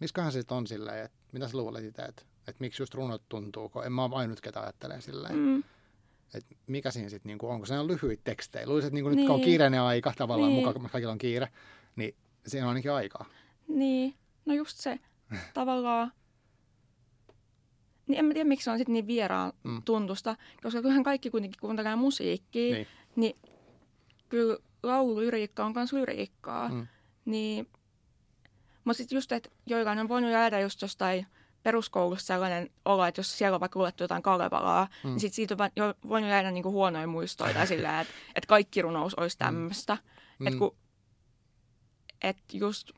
Miskähän 0.00 0.32
se 0.32 0.40
sit 0.40 0.52
on 0.52 0.66
silleen, 0.66 1.04
että 1.04 1.18
mitä 1.32 1.48
sä 1.48 1.56
luulet 1.56 1.84
itse, 1.84 2.02
että, 2.02 2.22
että 2.38 2.56
miksi 2.60 2.82
just 2.82 2.94
runot 2.94 3.22
tuntuu, 3.28 3.68
kun 3.68 3.84
en 3.86 3.92
mä 3.92 4.04
ole 4.04 4.14
ainut, 4.16 4.40
ketä 4.40 4.60
ajattelee 4.60 5.00
silleen. 5.00 5.36
Mm. 5.36 5.58
Että 6.34 6.54
mikä 6.66 6.90
siinä 6.90 7.08
sitten, 7.08 7.28
niinku, 7.30 7.48
onko 7.48 7.66
se 7.66 7.78
on 7.78 7.86
lyhyitä 7.86 8.20
tekstejä. 8.24 8.66
Luulisin, 8.66 8.86
että 8.88 8.94
niinku 8.94 9.08
nyt 9.10 9.18
kun 9.26 9.30
on 9.30 9.36
Niin. 9.40 9.44
kiireinen 9.44 9.80
aika, 9.80 10.12
tavallaan 10.16 10.48
Niin. 10.50 10.58
mukaan, 10.58 10.80
kun 10.80 10.90
kaikilla 10.90 11.12
on 11.12 11.18
kiire, 11.18 11.48
niin 11.96 12.14
siinä 12.46 12.66
on 12.66 12.68
ainakin 12.68 12.92
aikaa. 12.92 13.24
Niin, 13.68 14.14
no 14.44 14.54
just 14.54 14.76
se. 14.78 14.98
Tavallaan. 15.54 16.12
Niin 18.06 18.18
en 18.18 18.24
mä 18.24 18.32
tiedä, 18.34 18.48
miksi 18.48 18.64
se 18.64 18.70
on 18.70 18.78
sitten 18.78 18.92
niin 18.92 19.06
vieraan 19.06 19.52
Mm. 19.64 19.82
tuntusta, 19.84 20.36
koska 20.62 20.80
kyllähän 20.82 21.04
kaikki 21.04 21.30
kuitenkin 21.30 21.60
kuuntelee 21.60 21.96
musiikkia, 21.96 22.74
Niin. 22.74 22.86
niin, 23.16 23.36
niin 23.42 23.52
kyllä 24.28 24.58
laululyriikka 24.82 25.64
on 25.64 25.72
myös 25.74 25.92
lyriikkaa. 25.92 26.68
Mm. 26.68 26.86
Niin, 27.24 27.68
mutta 28.84 28.96
sitten 28.98 29.16
just, 29.16 29.32
että 29.32 29.50
joillain 29.66 29.98
on 29.98 30.08
voinut 30.08 30.30
jäädä 30.30 30.60
just 30.60 30.82
jostain 30.82 31.26
peruskoulussa 31.62 32.26
sellainen 32.26 32.70
olo, 32.84 33.04
että 33.04 33.18
jos 33.18 33.38
siellä 33.38 33.54
on 33.54 33.60
vaikka 33.60 33.78
luettu 33.78 34.04
jotain 34.04 34.22
Kalevalaa, 34.22 34.84
Mm. 34.84 35.08
mm. 35.08 35.12
niin 35.12 35.20
sit 35.20 35.34
siitä 35.34 35.56
on 35.60 35.70
jo 35.76 35.94
voinut 36.08 36.30
jäädä 36.30 36.50
niinku 36.50 36.72
huonoja 36.72 37.06
muistoja 37.06 37.54
tai 37.54 37.66
sillä, 37.66 38.00
että, 38.00 38.14
että 38.34 38.46
kaikki 38.48 38.82
runous 38.82 39.14
olisi 39.14 39.38
tämmöistä. 39.38 39.98
Mm. 40.38 40.46
Että 40.46 40.58
kun, 40.58 40.76
et 42.22 42.36
just, 42.52 42.90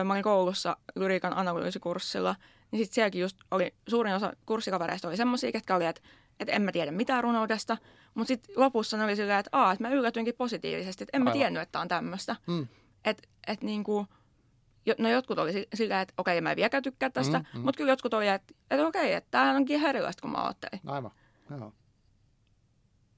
ö, 0.00 0.04
mä 0.04 0.12
olin 0.12 0.22
koulussa 0.22 0.76
lyriikan 0.94 1.36
analyysikurssilla, 1.36 2.36
niin 2.70 2.84
sitten 2.84 2.94
sielläkin 2.94 3.20
just 3.20 3.36
oli, 3.50 3.74
suurin 3.88 4.14
osa 4.14 4.32
kurssikavereista 4.46 5.08
oli 5.08 5.16
semmoisia, 5.16 5.52
ketkä 5.52 5.76
oli, 5.76 5.86
että, 5.86 6.02
että 6.40 6.52
en 6.52 6.62
mä 6.62 6.72
tiedä 6.72 6.90
mitään 6.90 7.24
runoudesta, 7.24 7.76
mutta 8.14 8.28
sitten 8.28 8.54
lopussa 8.56 8.96
ne 8.96 9.04
oli 9.04 9.16
silleen, 9.16 9.38
että, 9.38 9.48
Aa, 9.52 9.72
että 9.72 9.84
mä 9.84 9.90
yllätyinkin 9.94 10.34
positiivisesti, 10.34 11.04
että 11.04 11.16
en 11.16 11.22
mä 11.22 11.30
Aivan. 11.30 11.38
tiennyt, 11.38 11.62
että 11.62 11.80
on 11.80 11.88
tämmöistä. 11.88 12.36
Mm. 12.46 12.66
Että 13.04 13.22
et 13.46 13.62
niinku, 13.62 14.06
no 14.98 15.08
jotkut 15.08 15.38
oli 15.38 15.52
si- 15.52 15.68
silleen, 15.74 16.00
että 16.00 16.14
okei, 16.18 16.40
mä 16.40 16.50
en 16.50 16.56
vieläkään 16.56 16.82
tykkää 16.82 17.10
tästä, 17.10 17.38
Mm, 17.38 17.44
mm, 17.52 17.58
mm. 17.58 17.64
mutta 17.64 17.76
kyllä 17.78 17.92
jotkut 17.92 18.14
oli, 18.14 18.28
että, 18.28 18.54
että 18.70 18.86
okei, 18.86 19.12
että 19.12 19.28
tämä 19.30 19.52
onkin 19.56 19.76
ihan 19.76 19.90
erilaista 19.90 20.20
kuin 20.22 20.32
mä 20.32 20.44
ajattelin. 20.44 20.80
Aivan, 20.86 21.10
joo. 21.50 21.72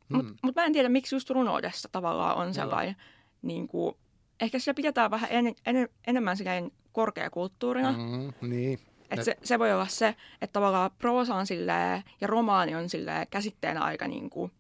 Mutta 0.09 0.29
Mm. 0.31 0.37
mut 0.43 0.57
mä 0.57 0.65
en 0.65 0.73
tiedä, 0.73 0.89
miksi 0.89 1.15
just 1.15 1.31
runoudessa 1.31 1.89
tavallaan 1.93 2.37
on 2.37 2.55
sellainen, 2.55 2.97
niin 3.43 3.69
kuin, 3.69 3.95
ehkä 4.41 4.59
se 4.59 4.75
pidetään 4.75 5.11
vähän 5.11 5.29
en, 5.33 5.55
en, 5.67 5.89
enemmän 6.07 6.37
silleen 6.37 6.71
korkeakulttuurina. 6.93 7.93
Mm. 7.93 7.99
Mm, 7.99 8.33
niin. 8.51 8.79
Ne- 9.17 9.25
se, 9.25 9.37
se 9.45 9.59
voi 9.59 9.73
olla 9.73 9.87
se, 9.87 10.09
että 10.43 10.53
tavallaan 10.53 10.91
proosa 10.99 11.35
on 11.35 11.47
silleen, 11.47 12.03
ja 12.21 12.27
romaani 12.27 12.75
on 12.75 12.89
silleen 12.89 13.27
käsitteenä 13.31 13.81
aika 13.81 14.09
niin 14.09 14.31
kuin, 14.31 14.53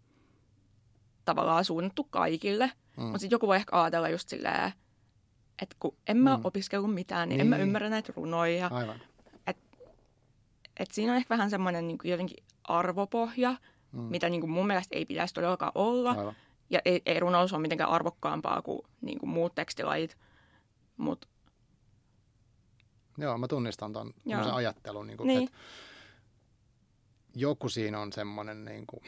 tavallaan 1.24 1.64
suunnattu 1.64 2.04
kaikille. 2.04 2.72
Mm. 2.96 3.02
Mutta 3.02 3.18
sitten 3.18 3.34
joku 3.34 3.46
voi 3.46 3.56
ehkä 3.56 3.82
ajatella 3.82 4.08
just 4.08 4.28
silleen, 4.28 4.72
että 5.62 5.76
kun 5.80 5.96
en 6.06 6.16
mä 6.16 6.36
Mm. 6.36 6.44
opiskellut 6.44 6.94
mitään, 6.94 7.28
niin, 7.28 7.36
niin 7.36 7.40
en 7.40 7.46
mä 7.46 7.56
Niin. 7.56 7.62
ymmärrä 7.66 7.88
näitä 7.88 8.12
runoja. 8.16 8.68
Aivan. 8.72 9.00
Et 10.80 10.90
siinä 10.90 11.12
on 11.12 11.16
ehkä 11.16 11.34
vähän 11.34 11.50
semmoinen 11.50 11.88
niin 11.88 11.98
kuin 11.98 12.10
jotenkin 12.10 12.44
arvopohja, 12.64 13.54
mm. 13.92 14.00
mitä 14.00 14.28
niin 14.28 14.40
kuin 14.40 14.50
mun 14.50 14.66
mielestä 14.66 14.96
ei 14.96 15.04
pitäisi 15.04 15.34
todellakaan 15.34 15.72
olla. 15.74 16.10
Aivan. 16.10 16.34
Ja 16.70 16.80
ei, 16.84 17.02
ei 17.06 17.20
runous 17.20 17.52
ole 17.52 17.60
mitenkään 17.62 17.90
arvokkaampaa 17.90 18.62
kuin, 18.62 18.80
niin 19.00 19.18
kuin 19.18 19.30
muut 19.30 19.54
tekstilajit. 19.54 20.16
Mutta 20.96 21.28
Joo, 23.18 23.38
mä 23.38 23.48
tunnistan 23.48 23.92
ton 23.92 24.14
Joo. 24.24 24.54
ajattelun, 24.54 25.06
niin 25.06 25.16
kuin, 25.16 25.26
Niin. 25.26 25.42
että 25.44 25.58
joku 27.34 27.68
siinä 27.68 28.00
on 28.00 28.12
semmoinen, 28.12 28.64
niin 28.64 28.86
kuin, 28.86 29.02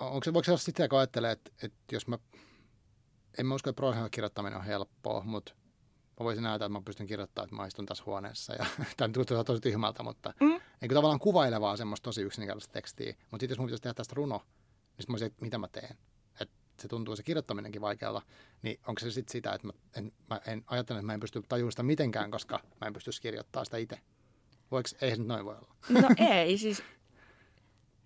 onko 0.00 0.24
se, 0.24 0.32
voiko 0.34 0.44
se 0.44 0.50
olla 0.50 0.58
sitä, 0.58 0.88
kun 0.88 0.98
ajattelee, 0.98 1.32
että, 1.32 1.50
että 1.62 1.78
jos 1.94 2.06
mä, 2.08 2.18
en 3.38 3.46
mä 3.46 3.54
usko, 3.54 3.70
että 3.70 3.76
proosan 3.76 4.10
kirjoittaminen 4.10 4.58
on 4.58 4.64
helppoa, 4.64 5.22
mutta 5.24 5.52
mä 6.20 6.24
voisin 6.24 6.46
ajatella, 6.46 6.66
että 6.66 6.78
mä 6.78 6.84
pystyn 6.84 7.06
kirjoittamaan, 7.06 7.46
että 7.46 7.56
mä 7.56 7.66
istun 7.66 7.86
tässä 7.86 8.04
huoneessa. 8.06 8.52
Ja, 8.54 8.66
tämä 8.96 9.12
tuntuu 9.12 9.44
tosi 9.44 9.60
tyhmältä, 9.60 10.02
mutta 10.02 10.34
Mm. 10.40 10.60
kuin 10.80 10.88
tavallaan 10.94 11.18
kuvailevaa 11.18 11.76
semmoista 11.76 12.04
tosi 12.04 12.22
yksinkertaista 12.22 12.72
tekstiä. 12.72 13.14
Mutta 13.30 13.42
sitten 13.42 13.50
jos 13.54 13.58
mun 13.58 13.66
pitäisi 13.66 13.82
tehdä 13.82 13.94
tästä 13.94 14.14
runo, 14.16 14.38
niin 14.98 15.06
mä 15.08 15.12
olisin, 15.12 15.26
että 15.26 15.44
mitä 15.44 15.58
mä 15.58 15.68
teen. 15.68 15.96
Se 16.78 16.88
tuntuu 16.88 17.16
se 17.16 17.22
kirjoittaminenkin 17.22 17.80
vaikealta, 17.80 18.22
niin 18.62 18.80
onko 18.86 18.98
se 19.00 19.10
sitten 19.10 19.32
sitä, 19.32 19.52
että 19.52 19.66
mä 19.66 19.72
en, 19.96 20.12
mä 20.30 20.40
en 20.46 20.64
ajattele, 20.66 20.98
että 20.98 21.06
mä 21.06 21.14
en 21.14 21.20
pysty 21.20 21.42
tajuamaan 21.48 21.72
sitä 21.72 21.82
mitenkään, 21.82 22.30
koska 22.30 22.60
mä 22.80 22.86
en 22.86 22.92
pystyisi 22.92 23.22
kirjoittamaan 23.22 23.66
sitä 23.66 23.76
itse. 23.76 24.00
Voiko, 24.70 24.88
ei 25.00 25.10
se 25.10 25.16
nyt 25.16 25.26
noin 25.26 25.44
voi 25.44 25.54
olla. 25.54 25.74
no 26.00 26.08
ei 26.16 26.58
siis. 26.58 26.82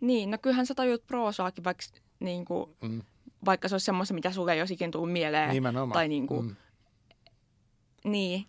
Niin, 0.01 0.31
no 0.31 0.39
kyllähän 0.39 0.67
sä 0.67 0.75
tajuut 0.75 1.07
proosaakin, 1.07 1.65
vaikka, 1.65 1.85
niin 2.21 2.45
kuin, 2.45 2.77
Mm. 2.83 3.03
vaikka 3.45 3.69
se 3.69 3.75
olisi 3.75 3.85
semmoista, 3.85 4.15
mitä 4.15 4.33
sulle 4.33 4.53
ei 4.53 4.61
olisi 4.61 4.75
ikinä 4.75 4.91
tullut 4.91 5.13
mieleen. 5.13 5.51
Nimenomaan. 5.51 5.93
Tai 5.93 6.09
niin 6.09 6.27
kuin, 6.27 6.47
Mm. 6.47 6.57
Niin. 8.05 8.47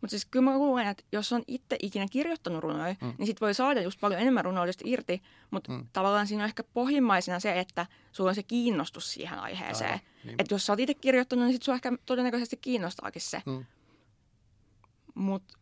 Mutta 0.00 0.10
siis 0.10 0.26
kyllä 0.26 0.44
mä 0.44 0.58
luulen, 0.58 0.86
että 0.88 1.04
jos 1.12 1.32
on 1.32 1.42
itse 1.46 1.76
ikinä 1.82 2.06
kirjoittanut 2.10 2.62
runoja, 2.62 2.94
Mm. 3.00 3.14
niin 3.18 3.26
sit 3.26 3.40
voi 3.40 3.54
saada 3.54 3.80
just 3.82 4.00
paljon 4.00 4.20
enemmän 4.20 4.44
runoudesta 4.44 4.82
irti. 4.86 5.22
Mutta 5.50 5.72
Mm. 5.72 5.86
tavallaan 5.92 6.26
siinä 6.26 6.42
on 6.44 6.48
ehkä 6.48 6.64
pohjimmaisena 6.64 7.40
se, 7.40 7.60
että 7.60 7.86
sulla 8.12 8.28
on 8.30 8.34
se 8.34 8.42
kiinnostus 8.42 9.12
siihen 9.12 9.38
aiheeseen. 9.38 10.00
Niin. 10.24 10.34
Että 10.38 10.54
jos 10.54 10.66
sä 10.66 10.72
oot 10.72 10.80
itse 10.80 10.94
kirjoittanut, 10.94 11.44
niin 11.44 11.54
sit 11.54 11.62
sua 11.62 11.74
ehkä 11.74 11.92
todennäköisesti 12.06 12.56
kiinnostaakin 12.56 13.22
se. 13.22 13.42
Mm. 13.46 13.64
Mutta 15.14 15.58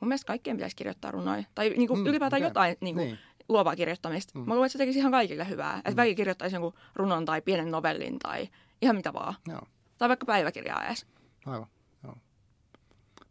mun 0.00 0.08
mielestä 0.08 0.26
kaikkien 0.26 0.56
pitäisi 0.56 0.76
kirjoittaa 0.76 1.10
runoja. 1.10 1.44
Tai 1.54 1.70
niinku 1.70 1.96
Mm, 1.96 2.06
ylipäätään 2.06 2.40
okei. 2.42 2.50
jotain 2.50 2.76
niinku, 2.80 3.00
Niin. 3.00 3.18
luovaa 3.48 3.76
kirjoittamista. 3.76 4.38
Mm. 4.38 4.44
Mä 4.48 4.54
luulen, 4.54 4.66
että 4.66 4.72
se 4.72 4.78
tekisi 4.78 4.98
ihan 4.98 5.12
kaikille 5.12 5.48
hyvää. 5.48 5.76
Että 5.78 5.90
Mm. 5.90 5.96
väki 5.96 6.14
kirjoittaisi 6.14 6.56
jonkun 6.56 6.74
runon 6.94 7.24
tai 7.24 7.42
pienen 7.42 7.70
novellin 7.70 8.18
tai 8.18 8.48
ihan 8.82 8.96
mitä 8.96 9.12
vaan. 9.12 9.34
Joo, 9.48 9.62
Tai 9.98 10.08
vaikka 10.08 10.26
päiväkirjaa 10.26 10.86
edes. 10.86 11.06
aivan. 11.46 11.66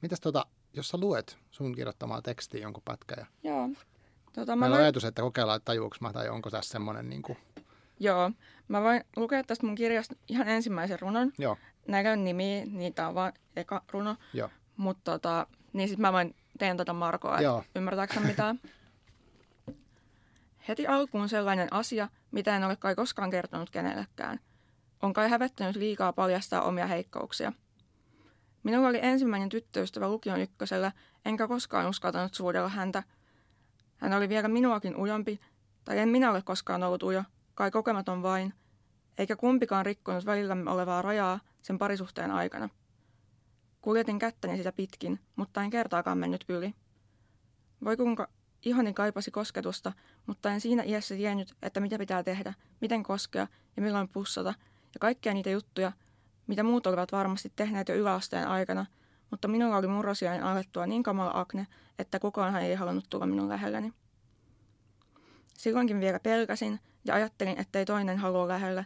Mitäs 0.03 0.19
tota, 0.19 0.45
jos 0.73 0.89
sä 0.89 0.97
luet 0.97 1.37
sun 1.51 1.75
kirjoittamaa 1.75 2.21
tekstiä 2.21 2.61
jonkun 2.61 2.83
pätkän 2.85 3.17
ja 3.19 3.25
Joo. 3.43 3.69
Tota, 4.33 4.55
mä 4.55 4.59
meillä 4.59 4.73
on 4.73 4.77
voin, 4.77 4.83
ajatus, 4.83 5.05
että 5.05 5.21
kokeillaan, 5.21 5.57
että 5.57 5.65
tajuuks 5.65 6.01
mä 6.01 6.13
tai 6.13 6.29
onko 6.29 6.49
tässä 6.49 6.71
semmoinen 6.71 7.09
niin 7.09 7.21
kuin, 7.21 7.37
joo, 7.99 8.31
mä 8.67 8.81
voin 8.81 9.03
lukea 9.15 9.43
tästä 9.43 9.65
mun 9.65 9.75
kirjasta 9.75 10.15
ihan 10.27 10.47
ensimmäisen 10.47 10.99
runon. 10.99 11.31
joo, 11.37 11.57
Näillä 11.87 12.11
on 12.11 12.23
nimi, 12.23 12.63
niitä 12.71 13.07
on 13.07 13.15
vaan 13.15 13.33
eka 13.55 13.81
runo. 13.91 14.15
joo, 14.33 14.49
Mutta 14.77 15.11
tota, 15.11 15.47
niin 15.73 15.89
sit 15.89 15.99
mä 15.99 16.13
voin 16.13 16.35
teen 16.59 16.77
tota 16.77 16.93
Markoa, 16.93 17.39
että 17.39 17.63
ymmärtääkö 17.75 18.13
hän 18.13 18.27
mitään. 18.27 18.59
Heti 20.67 20.87
alkuun 20.87 21.29
sellainen 21.29 21.67
asia, 21.71 22.09
mitä 22.31 22.55
en 22.55 22.63
ole 22.63 22.75
kai 22.75 22.95
koskaan 22.95 23.29
kertonut 23.29 23.69
kenellekään. 23.69 24.39
On 25.01 25.13
kai 25.13 25.29
hävettänyt 25.29 25.75
liikaa 25.75 26.13
paljastaa 26.13 26.61
omia 26.61 26.87
heikkouksia. 26.87 27.53
Minulla 28.63 28.87
oli 28.87 28.99
ensimmäinen 29.01 29.49
tyttöystävä 29.49 30.09
lukion 30.09 30.41
ykkösellä, 30.41 30.91
enkä 31.25 31.47
koskaan 31.47 31.89
uskaltanut 31.89 32.33
suudella 32.33 32.69
häntä. 32.69 33.03
Hän 33.97 34.13
oli 34.13 34.29
vielä 34.29 34.47
minuakin 34.47 34.95
ujompi, 34.95 35.39
tai 35.83 35.99
en 35.99 36.09
minä 36.09 36.31
ole 36.31 36.41
koskaan 36.41 36.83
ollut 36.83 37.03
ujo, 37.03 37.23
kai 37.55 37.71
kokematon 37.71 38.23
vain, 38.23 38.53
eikä 39.17 39.35
kumpikaan 39.35 39.85
rikkonut 39.85 40.25
välillämme 40.25 40.71
olevaa 40.71 41.01
rajaa 41.01 41.39
sen 41.61 41.77
parisuhteen 41.77 42.31
aikana. 42.31 42.69
Kuljetin 43.81 44.19
kättäni 44.19 44.57
sitä 44.57 44.71
pitkin, 44.71 45.19
mutta 45.35 45.63
en 45.63 45.69
kertaakaan 45.69 46.17
mennyt 46.17 46.45
yli. 46.49 46.73
Voi 47.83 47.97
kuinka 47.97 48.27
ihoni 48.65 48.93
kaipasi 48.93 49.31
kosketusta, 49.31 49.91
mutta 50.25 50.51
en 50.51 50.61
siinä 50.61 50.83
iässä 50.83 51.15
tiennyt, 51.15 51.55
että 51.61 51.79
mitä 51.79 51.97
pitää 51.97 52.23
tehdä, 52.23 52.53
miten 52.81 53.03
koskea 53.03 53.47
ja 53.75 53.81
milloin 53.81 54.09
pussata, 54.09 54.53
ja 54.93 54.99
kaikkia 54.99 55.33
niitä 55.33 55.49
juttuja, 55.49 55.91
mitä 56.47 56.63
muut 56.63 56.87
olivat 56.87 57.11
varmasti 57.11 57.51
tehneet 57.55 57.89
jo 57.89 57.95
yläasteen 57.95 58.47
aikana, 58.47 58.85
mutta 59.31 59.47
minulla 59.47 59.77
oli 59.77 59.87
murrosiain 59.87 60.43
alettua 60.43 60.87
niin 60.87 61.03
kamala 61.03 61.31
akne, 61.33 61.67
että 61.99 62.19
kukaan 62.19 62.55
ei 62.55 62.75
halunnut 62.75 63.05
tulla 63.09 63.25
minun 63.25 63.49
lähelleni. 63.49 63.93
Silloinkin 65.57 65.99
vielä 65.99 66.19
pelkäsin 66.19 66.79
ja 67.05 67.15
ajattelin, 67.15 67.59
ettei 67.59 67.85
toinen 67.85 68.17
halua 68.17 68.47
lähellä, 68.47 68.85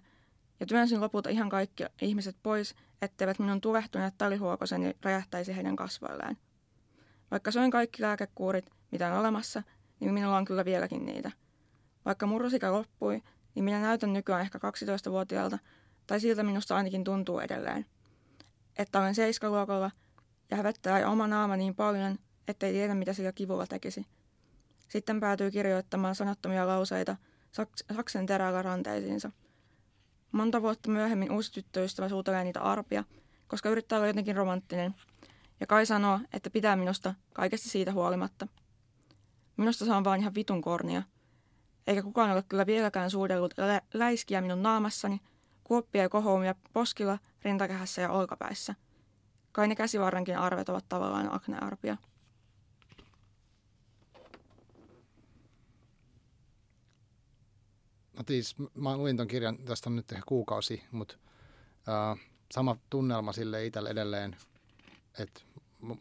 ja 0.60 0.66
työnsin 0.66 1.02
lopulta 1.02 1.30
ihan 1.30 1.50
kaikki 1.50 1.84
ihmiset 2.02 2.36
pois, 2.44 2.76
etteivät 3.02 3.40
minun 3.40 3.62
tulehtuneet 3.62 4.14
talihuokoseni 4.18 4.96
räjähtäisi 5.04 5.56
heidän 5.56 5.76
kasvoilleen. 5.76 6.38
Vaikka 7.32 7.52
soin 7.52 7.72
kaikki 7.72 8.02
lääkekuurit, 8.02 8.70
mitä 8.92 9.14
on 9.14 9.20
olemassa, 9.20 9.64
niin 10.00 10.14
minulla 10.14 10.38
on 10.38 10.46
kyllä 10.46 10.66
vieläkin 10.66 11.06
niitä. 11.06 11.32
Vaikka 12.06 12.28
murrosika 12.28 12.72
loppui, 12.72 13.24
niin 13.56 13.64
minä 13.64 13.82
näytän 13.82 14.14
nykyään 14.14 14.42
ehkä 14.42 14.58
12-vuotiaalta, 14.58 15.60
tai 16.08 16.20
siltä 16.20 16.44
minusta 16.44 16.76
ainakin 16.76 17.04
tuntuu 17.04 17.40
edelleen. 17.40 17.86
Että 18.78 19.00
olen 19.00 19.16
seiskaluokalla 19.16 19.92
ja 20.52 20.58
hävettää 20.58 21.10
oma 21.10 21.28
naama 21.28 21.58
niin 21.58 21.76
paljon, 21.76 22.20
ettei 22.48 22.74
tiedä 22.74 22.96
mitä 22.96 23.14
sillä 23.14 23.32
kivulla 23.32 23.68
tekisi. 23.68 24.06
Sitten 24.88 25.20
päätyy 25.20 25.52
kirjoittamaan 25.52 26.16
sanattomia 26.16 26.68
lauseita 26.68 27.16
saks- 27.52 27.96
saksen 27.96 28.26
terällä 28.26 28.62
ranteisiinsa. 28.62 29.32
Monta 30.32 30.62
vuotta 30.62 30.90
myöhemmin 30.90 31.32
uusi 31.32 31.52
tyttöystävä 31.54 32.10
suutelee 32.10 32.44
niitä 32.44 32.62
arpia, 32.62 33.04
koska 33.48 33.70
yrittää 33.70 33.98
olla 33.98 34.08
jotenkin 34.08 34.36
romanttinen. 34.36 34.96
Ja 35.60 35.68
Kai 35.68 35.86
sanoo, 35.86 36.20
että 36.34 36.50
pitää 36.50 36.76
minusta 36.76 37.16
kaikesta 37.34 37.70
siitä 37.70 37.92
huolimatta. 37.92 38.48
Minusta 39.58 39.86
se 39.86 39.94
on 39.94 40.04
vaan 40.04 40.20
ihan 40.20 40.36
vitun 40.36 40.62
kornia. 40.62 41.04
Eikä 41.88 42.02
kukaan 42.02 42.32
ole 42.32 42.44
kyllä 42.44 42.66
vieläkään 42.66 43.12
suudellut 43.12 43.54
lä- 43.58 43.82
läiskiä 43.94 44.42
minun 44.42 44.64
naamassani, 44.64 45.22
kuoppia 45.68 46.02
ja 46.02 46.10
kohoumia 46.10 46.56
poskilla, 46.74 47.20
rintakehässä 47.42 48.02
ja 48.02 48.12
olkapäissä. 48.12 48.76
Kai 49.52 49.68
ne 49.68 49.76
käsivarrenkin 49.76 50.38
arvet 50.38 50.70
ovat 50.70 50.86
tavallaan 50.90 51.36
aknearpia. 51.36 51.98
No 58.14 58.24
siis, 58.28 58.56
mä 58.74 58.98
luin 58.98 59.18
ton 59.18 59.28
kirjan, 59.28 59.58
tästä 59.58 59.90
on 59.90 59.96
nyt 59.96 60.12
ehkä 60.12 60.24
kuukausi, 60.28 60.84
mutta 60.92 61.16
äh, 61.90 62.28
sama 62.52 62.78
tunnelma 62.90 63.34
sille 63.34 63.66
itselle 63.66 63.90
edelleen, 63.90 64.36
että 65.20 65.42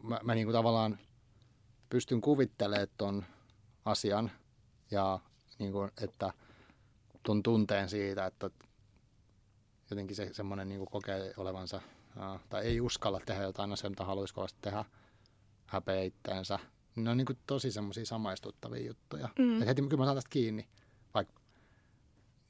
mä, 0.03 0.19
mä 0.23 0.35
niinku 0.35 0.51
tavallaan 0.51 0.99
pystyn 1.89 2.21
kuvittelemaan 2.21 2.87
ton 2.97 3.25
asian 3.85 4.31
ja 4.91 5.19
niinku, 5.59 5.89
että 6.01 6.33
ton 7.23 7.43
tunteen 7.43 7.89
siitä, 7.89 8.25
että 8.25 8.49
jotenkin 9.89 10.15
se 10.15 10.29
semmoinen 10.33 10.69
niinku 10.69 10.85
kokee 10.85 11.33
olevansa 11.37 11.81
äh, 12.21 12.41
tai 12.49 12.65
ei 12.65 12.81
uskalla 12.81 13.19
tehdä 13.25 13.43
jotain 13.43 13.71
asiaa, 13.71 13.89
mitä 13.89 14.05
haluaisi 14.05 14.33
kovasti 14.33 14.59
tehdä, 14.61 14.85
häpeä 15.65 16.01
itteensä. 16.01 16.59
Ne 16.95 17.09
on 17.09 17.17
niinku 17.17 17.33
tosi 17.47 17.71
semmoisia 17.71 18.05
samaistuttavia 18.05 18.87
juttuja. 18.87 19.29
Mm. 19.39 19.61
Et 19.61 19.67
heti 19.67 19.81
kyllä 19.81 19.97
mä 19.97 20.05
saan 20.05 20.17
tästä 20.17 20.29
kiinni, 20.29 20.67
vaikka 21.13 21.41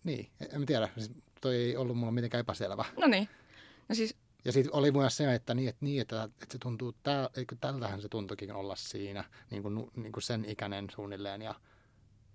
niin, 0.03 0.29
en 0.53 0.65
tiedä. 0.65 0.89
Siis 0.97 1.11
toi 1.41 1.55
ei 1.55 1.77
ollut 1.77 1.97
mulla 1.97 2.11
mitenkään 2.11 2.39
epäselvä. 2.41 2.85
No 2.99 3.07
niin. 3.07 3.29
No 3.89 3.95
siis, 3.95 4.15
Ja 4.45 4.51
sitten 4.51 4.73
oli 4.75 4.91
myös 4.91 5.17
se, 5.17 5.33
että, 5.33 5.53
niin, 5.53 5.69
että, 5.69 5.85
niin, 5.85 6.01
että, 6.01 6.23
että 6.23 6.45
se 6.51 6.57
tuntuu, 6.57 6.95
tää, 7.03 7.29
eikö 7.35 7.55
tältähän 7.61 8.01
se 8.01 8.09
tuntuikin 8.09 8.51
olla 8.51 8.75
siinä, 8.75 9.23
niin 9.51 9.63
kuin, 9.63 9.91
niin 9.95 10.11
kuin 10.11 10.23
sen 10.23 10.45
ikäinen 10.45 10.87
suunnilleen 10.95 11.41
ja 11.41 11.55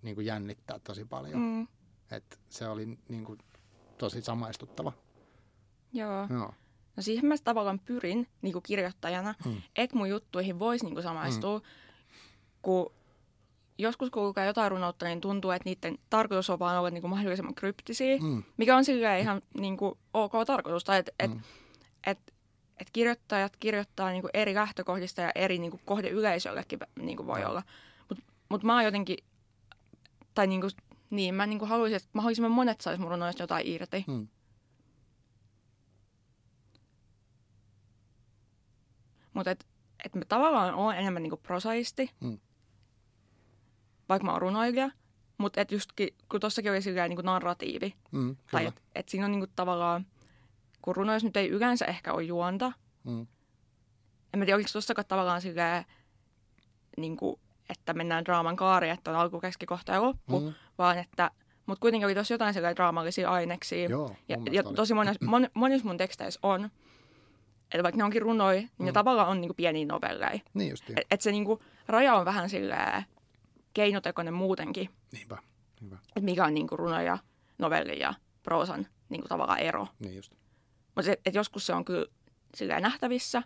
niin 0.02 0.14
kuin 0.14 0.26
jännittää 0.26 0.78
tosi 0.78 1.04
paljon. 1.04 1.40
Mm, 1.40 1.68
Et 2.16 2.40
se 2.48 2.68
oli 2.68 2.98
niin 3.08 3.24
kuin, 3.24 3.38
tosi 4.02 4.22
samaistuttava. 4.22 4.92
joo. 5.92 6.26
Joo. 6.30 6.54
No 6.96 7.02
siihen 7.02 7.26
mä 7.26 7.34
tavallaan 7.44 7.78
pyrin 7.78 8.28
niin 8.42 8.52
kuin 8.52 8.62
kirjoittajana, 8.62 9.34
Mm. 9.44 9.62
että 9.76 9.96
mun 9.96 10.08
juttuihin 10.08 10.58
voisi 10.58 10.84
niin 10.84 10.94
kuin 10.94 11.02
samaistua, 11.02 11.58
mm. 11.58 11.64
kun 12.62 12.92
joskus 13.78 14.10
kun 14.10 14.26
lukee 14.26 14.46
jotain 14.46 14.70
runoutta, 14.70 15.06
niin 15.06 15.20
tuntuu, 15.20 15.50
että 15.50 15.68
niiden 15.68 15.98
tarkoitus 16.10 16.50
on 16.50 16.58
vaan 16.58 16.78
olla 16.78 16.90
niin 16.90 17.00
kuin 17.00 17.10
mahdollisimman 17.10 17.54
kryptisiä, 17.54 18.18
Mm. 18.20 18.42
mikä 18.56 18.76
on 18.76 18.84
silleen 18.84 19.20
ihan 19.20 19.42
niin 19.58 19.76
kuin 19.76 19.98
ok 20.14 20.32
tarkoitus. 20.46 20.84
Tai 20.84 20.98
että 20.98 21.12
et, 21.18 21.30
Mm. 21.30 21.40
et, 22.06 22.18
et 22.80 22.90
kirjoittajat 22.92 23.56
kirjoittaa 23.56 24.10
niin 24.10 24.22
kuin 24.22 24.30
eri 24.34 24.54
lähtökohdista 24.54 25.20
ja 25.20 25.32
eri 25.34 25.58
niin 25.58 25.70
kuin 25.70 25.80
kohdeyleisöllekin 25.84 26.78
niin 27.00 27.16
kuin 27.16 27.26
voi 27.26 27.44
olla. 27.44 27.62
Mutta 28.08 28.24
mut 28.48 28.62
mä 28.62 28.74
oon 28.74 28.84
jotenkin, 28.84 29.16
tai 30.34 30.46
niin 30.46 30.60
kuin, 30.60 30.70
niin 31.12 31.34
mä 31.34 31.46
niin 31.46 31.58
kuin 31.58 31.68
haluaisin, 31.68 31.96
että 31.96 32.08
mahdollisimman 32.12 32.50
monet 32.50 32.80
sais 32.80 32.98
mun 32.98 33.10
runoista 33.10 33.42
jotain 33.42 33.66
irti. 33.66 34.04
Mm. 34.08 34.28
Mutta 39.34 39.50
et, 39.50 39.66
et 40.04 40.14
mä 40.14 40.24
tavallaan 40.24 40.74
oon 40.74 40.94
enemmän 40.94 41.22
niinku 41.22 41.36
prosaisti, 41.36 42.10
Mm. 42.20 42.38
vaikka 44.08 44.26
mä 44.26 44.32
oon 44.32 44.42
runoilija. 44.42 44.90
Mutta 45.38 45.60
et 45.60 45.72
justkin, 45.72 46.08
kun 46.28 46.40
tossakin 46.40 46.70
oli 46.70 46.82
silleen 46.82 47.08
niinku 47.10 47.22
narratiivi. 47.22 47.94
Mm. 48.10 48.36
Tai 48.36 48.60
Kyllä. 48.60 48.68
et, 48.68 48.82
et 48.94 49.08
siinä 49.08 49.24
on 49.26 49.32
niinku 49.32 49.46
tavallaan, 49.56 50.06
kun 50.82 50.96
runoissa 50.96 51.28
nyt 51.28 51.36
ei 51.36 51.48
yleensä 51.48 51.84
ehkä 51.84 52.12
ole 52.12 52.22
juonta. 52.22 52.72
Mm. 53.04 53.26
En 54.32 54.38
mä 54.38 54.44
tiedä, 54.44 54.56
oliko 54.56 54.70
tossakaan 54.72 55.06
tavallaan 55.08 55.40
silleen, 55.40 55.84
niinku, 56.96 57.40
että 57.72 57.94
mennään 57.94 58.24
draaman 58.24 58.56
kaari, 58.56 58.90
että 58.90 59.10
on 59.10 59.16
alku, 59.16 59.40
keski, 59.40 59.66
kohta 59.66 59.92
ja 59.92 60.02
loppu. 60.02 60.40
Mm. 60.40 60.52
Vaan 60.78 60.98
että, 60.98 61.30
mutta 61.66 61.80
kuitenkin 61.80 62.06
oli 62.06 62.14
tossa 62.14 62.34
jotain 62.34 62.54
sellaisia 62.54 62.76
draamallisia 62.76 63.30
aineksia. 63.30 63.88
Joo, 63.88 64.16
Ja, 64.28 64.36
ja 64.50 64.62
oli. 64.66 64.74
tosi 64.74 64.94
monessa, 64.94 65.24
mon, 65.26 65.48
monissa 65.54 65.86
mun 65.86 65.96
teksteissä 65.96 66.40
on, 66.42 66.64
että 67.74 67.82
vaikka 67.82 67.96
ne 67.96 68.04
onkin 68.04 68.22
runoja, 68.22 68.60
niin 68.60 68.70
mm. 68.78 68.84
ne 68.84 68.90
Mm. 68.90 68.94
tavallaan 68.94 69.28
on 69.28 69.40
niinku 69.40 69.54
pieniä 69.54 69.86
novelleja. 69.86 70.40
Niin 70.54 70.70
justiin. 70.70 70.98
Et, 71.00 71.06
et 71.10 71.20
se 71.20 71.30
niinku, 71.32 71.62
raja 71.86 72.14
on 72.14 72.24
vähän 72.24 72.50
silleen 72.50 73.04
keinotekoinen 73.74 74.34
muutenkin, 74.34 74.88
Niinpä. 75.12 75.38
Niinpä. 75.80 75.96
että 76.08 76.20
mikä 76.20 76.44
on 76.44 76.54
niinku 76.54 76.76
runo 76.76 77.00
ja 77.00 77.18
novelli 77.58 77.98
ja 77.98 78.14
proosan 78.42 78.86
niinku 79.08 79.28
tavallaan 79.28 79.58
ero. 79.58 79.86
Niin 79.98 80.16
just. 80.16 80.32
Mutta 80.96 81.10
et 81.26 81.34
joskus 81.34 81.66
se 81.66 81.72
on 81.74 81.84
kyllä 81.84 82.06
silleen 82.56 82.82
nähtävissä, 82.82 83.42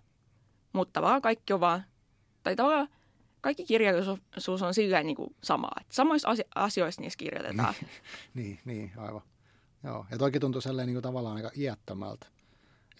mutta 0.72 0.92
tavallaan 0.92 1.22
kaikki 1.22 1.52
on 1.52 1.60
vaan, 1.60 1.84
tai 2.42 2.56
tavallaan 2.56 2.88
kaikki 3.46 3.64
kirjallisuus 3.64 4.62
on 4.62 4.74
silleen 4.74 5.06
niinku 5.06 5.34
samaa. 5.42 5.76
Et 5.80 5.86
samoissa 5.92 6.28
asio- 6.28 6.48
asioissa 6.54 7.00
niissä 7.02 7.16
kirjoitetaan. 7.16 7.74
Niin, 8.34 8.58
niin, 8.64 8.92
aivan. 8.96 9.22
Joo. 9.84 10.06
Ja 10.10 10.18
toikin 10.18 10.40
tuntuu 10.40 10.60
sellainen 10.60 10.86
niin 10.86 10.94
kuin 10.94 11.02
tavallaan 11.02 11.36
aika 11.36 11.50
iättömältä. 11.56 12.26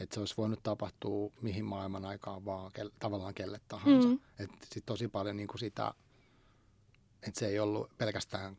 Että 0.01 0.15
se 0.15 0.21
olisi 0.21 0.35
voinut 0.37 0.63
tapahtua 0.63 1.33
mihin 1.43 1.65
maailman 1.65 2.05
aikaan 2.05 2.45
vaan 2.45 2.73
kel, 2.73 2.91
tavallaan 2.99 3.35
kelle 3.35 3.61
tahansa. 3.69 4.09
Mm. 4.09 4.15
Mm. 4.15 4.21
Että 4.45 4.57
sitten 4.63 4.83
tosi 4.87 5.09
paljon 5.09 5.37
niin 5.37 5.47
kuin 5.49 5.59
sitä, 5.59 5.95
että 7.23 7.39
se 7.41 7.47
ei 7.47 7.59
ollut 7.59 7.99
pelkästään 7.99 8.57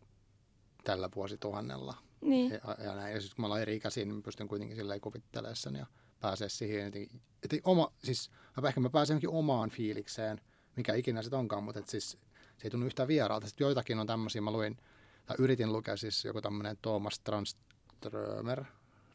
tällä 0.84 1.10
vuosituhannella. 1.16 1.98
niin. 2.22 2.52
Ja, 2.52 2.84
ja 2.84 2.96
näin. 2.96 3.14
Ja 3.14 3.22
sitten 3.22 3.36
kun 3.36 3.44
me 3.44 3.46
ollaan 3.46 3.62
eri 3.62 3.76
ikäisiä, 3.76 4.06
niin 4.06 4.24
pystyn 4.24 4.48
kuitenkin 4.48 4.78
silleen 4.78 5.02
kuvittelemaan 5.02 5.56
sen 5.56 5.76
ja 5.76 5.86
pääsee 6.20 6.50
siihen. 6.50 6.86
jotenkin- 6.86 7.22
Että 7.44 7.58
oma, 7.64 7.92
siis 8.04 8.32
mä 8.62 8.68
ehkä 8.68 8.80
mä 8.80 8.90
pääsen 8.90 9.14
johonkin 9.14 9.30
omaan 9.30 9.70
fiilikseen, 9.70 10.42
mikä 10.78 10.94
ikinä 10.94 11.22
se 11.22 11.36
onkaan, 11.36 11.64
mutta 11.64 11.80
et 11.80 11.90
siis, 11.90 12.12
se 12.58 12.64
ei 12.64 12.70
tunnu 12.70 12.86
yhtään 12.86 13.08
vieraalta. 13.08 13.48
Sitten 13.48 13.66
joitakin 13.66 14.00
on 14.00 14.08
tämmöisiä, 14.08 14.42
mä 14.42 14.52
luin, 14.52 14.78
tai 15.26 15.36
yritin 15.40 15.74
lukea 15.74 15.98
siis 15.98 16.26
joku 16.26 16.42
tämmöinen 16.42 16.78
Thomas 16.82 17.20
Tranströmer, 17.20 18.64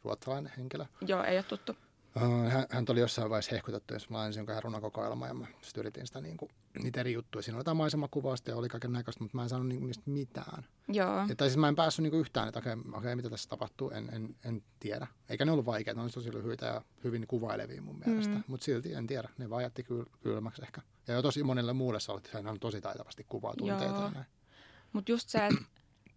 ruotsalainen 0.03 0.53
henkilö. 0.57 0.85
Joo, 1.07 1.23
ei 1.23 1.37
ole 1.37 1.43
tuttu. 1.43 1.75
Uh, 2.15 2.51
hän, 2.69 2.85
oli 2.89 2.99
jossain 2.99 3.29
vaiheessa 3.29 3.55
hehkutettu, 3.55 3.93
jos 3.93 4.09
mä 4.09 4.17
lainasin 4.17 4.39
jonkun 4.39 4.63
runokokoelma 4.63 5.27
ja 5.27 5.33
mä 5.33 5.47
sit 5.61 5.77
yritin 5.77 6.07
sitä 6.07 6.21
niin 6.21 6.37
kuin, 6.37 6.51
niitä 6.83 6.99
eri 6.99 7.13
juttuja. 7.13 7.43
Siinä 7.43 7.55
oli 7.55 7.59
jotain 7.59 7.77
maisemakuvausta 7.77 8.49
ja 8.49 8.57
oli 8.57 8.69
kaiken 8.69 8.91
näköistä, 8.91 9.23
mutta 9.23 9.37
mä 9.37 9.43
en 9.43 9.49
saanut 9.49 9.67
niin, 9.67 9.85
niistä 9.85 10.03
mitään. 10.05 10.65
Joo. 10.87 11.25
Ja, 11.29 11.35
tai 11.35 11.49
siis 11.49 11.57
mä 11.57 11.67
en 11.67 11.75
päässyt 11.75 12.03
niinku 12.03 12.17
yhtään, 12.17 12.47
että 12.47 12.59
okei, 12.59 12.73
okei, 12.93 13.15
mitä 13.15 13.29
tässä 13.29 13.49
tapahtuu, 13.49 13.89
en, 13.89 14.09
en, 14.13 14.35
en 14.45 14.63
tiedä. 14.79 15.07
Eikä 15.29 15.45
ne 15.45 15.51
ollut 15.51 15.65
vaikeita, 15.65 15.99
ne 15.99 16.03
oli 16.03 16.11
tosi 16.11 16.33
lyhyitä 16.33 16.65
ja 16.65 16.81
hyvin 17.03 17.27
kuvailevia 17.27 17.81
mun 17.81 18.01
mielestä. 18.05 18.33
Mm. 18.33 18.43
Mutta 18.47 18.63
silti 18.63 18.93
en 18.93 19.07
tiedä, 19.07 19.29
ne 19.37 19.49
vaan 19.49 19.63
jätti 19.63 19.83
kyl, 19.83 20.05
kylmäksi 20.21 20.61
ehkä. 20.61 20.81
Ja 21.07 21.13
jo 21.13 21.21
tosi 21.21 21.43
monelle 21.43 21.73
muulle 21.73 21.99
se 21.99 22.11
oli, 22.11 22.21
että 22.25 22.37
hän 22.37 22.47
on 22.47 22.59
tosi 22.59 22.81
taitavasti 22.81 23.25
kuvaa 23.29 23.53
tunteita 23.57 23.83
Joo. 23.83 24.03
ja 24.03 24.11
näin. 24.11 24.25
Mutta 24.93 25.11
just 25.11 25.29
se, 25.29 25.45
että 25.45 25.65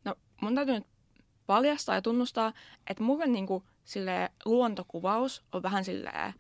no, 0.04 0.14
mun 0.40 0.54
täytyy 0.54 0.74
nyt 0.74 0.87
paljastaa 1.46 1.94
ja 1.94 2.02
tunnustaa, 2.02 2.52
että 2.90 3.02
mulle 3.02 3.26
niinku, 3.26 3.62
silleen, 3.85 4.30
luontokuvaus 4.44 5.44
on 5.52 5.62
vähän 5.62 5.85
silleen, 5.85 6.35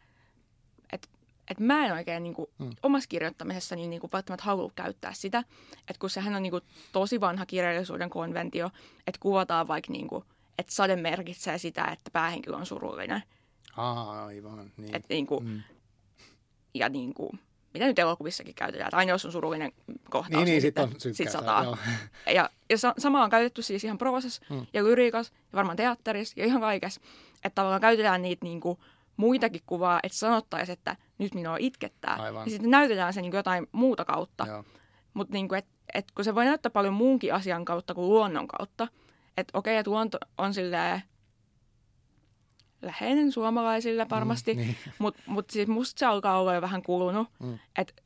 että 0.92 1.08
et 1.50 1.60
mä 1.60 1.86
en 1.86 1.92
oikein 1.92 2.22
niinku, 2.22 2.50
mm. 2.58 2.70
omassa 2.82 3.08
kirjoittamisessani 3.08 3.88
niinku, 3.88 4.10
välttämättä 4.12 4.44
halua 4.44 4.72
käyttää 4.74 5.12
sitä. 5.12 5.44
Että 5.78 6.00
kun 6.00 6.10
sehän 6.10 6.34
on 6.34 6.42
niinku, 6.42 6.60
tosi 6.92 7.20
vanha 7.20 7.46
kirjallisuuden 7.46 8.10
konventio, 8.10 8.70
että 9.06 9.20
kuvataan 9.20 9.68
vaikka, 9.68 9.92
niinku, 9.92 10.24
että 10.58 10.74
sade 10.74 10.96
merkitsee 10.96 11.58
sitä, 11.58 11.84
että 11.84 12.10
päähenkilö 12.10 12.56
on 12.56 12.66
surullinen. 12.66 13.22
Aa, 13.76 14.26
aivan. 14.26 14.72
Niin. 14.76 14.96
Et, 14.96 15.04
niinku, 15.08 15.40
mm. 15.40 15.62
Ja 16.74 16.88
niinku, 16.88 17.32
mitä 17.76 17.86
nyt 17.86 17.98
elokuvissakin 17.98 18.54
käytetään, 18.54 18.88
että 18.88 18.96
aina 18.96 19.10
jos 19.12 19.24
on 19.24 19.32
surullinen 19.32 19.72
kohtaus, 20.10 20.36
Niin, 20.44 20.44
niin, 20.44 20.60
sit 20.62 20.78
on 20.78 20.92
sit 20.98 21.16
sykkää. 21.16 21.32
sataa. 21.32 21.64
Joo. 21.64 21.76
Ja, 22.34 22.50
ja 22.70 22.78
sa- 22.78 22.94
sama 22.98 23.24
on 23.24 23.30
käytetty 23.30 23.62
siis 23.62 23.84
ihan 23.84 23.98
proosassa 23.98 24.42
Mm. 24.50 24.56
mm. 24.56 24.66
ja 24.72 24.84
lyriikassa 24.84 25.32
ja 25.52 25.56
varmaan 25.56 25.76
teatterissa 25.76 26.40
ja 26.40 26.46
ihan 26.46 26.60
kaikessa. 26.60 27.00
Että 27.44 27.54
tavallaan 27.54 27.80
käytetään 27.80 28.22
niitä 28.22 28.44
niinku 28.44 28.78
muitakin 29.16 29.62
kuvaa, 29.66 30.00
että 30.02 30.18
sanottaisiin, 30.18 30.72
että 30.72 30.96
nyt 31.18 31.34
minua 31.34 31.56
itkettää. 31.60 32.14
Aivan. 32.20 32.46
Ja 32.46 32.50
sitten 32.50 32.70
näytetään 32.70 33.12
se 33.12 33.20
niinku 33.20 33.36
jotain 33.36 33.66
muuta 33.72 34.04
kautta. 34.04 34.64
Mutta 35.14 35.32
niinku, 35.32 35.54
et, 35.54 35.66
et 35.94 36.04
kun 36.14 36.24
se 36.24 36.34
voi 36.34 36.44
näyttää 36.44 36.70
paljon 36.70 36.94
muunkin 36.94 37.34
asian 37.34 37.64
kautta 37.64 37.94
kuin 37.94 38.08
luonnon 38.08 38.48
kautta. 38.48 38.88
Että 39.36 39.58
okei, 39.58 39.76
että 39.76 39.90
luonto 39.90 40.18
on 40.38 40.54
silleen 40.54 41.02
läheinen 42.86 43.32
suomalaisille 43.32 44.06
varmasti, 44.10 44.54
Mm, 44.54 44.58
niin. 44.60 44.76
mutta 44.98 45.22
mut 45.26 45.50
siis 45.50 45.68
musta 45.68 45.98
se 45.98 46.06
alkaa 46.06 46.40
olla 46.40 46.54
jo 46.54 46.60
vähän 46.60 46.82
kulunut. 46.82 47.28
Mm. 47.42 47.58
Et, 47.78 48.02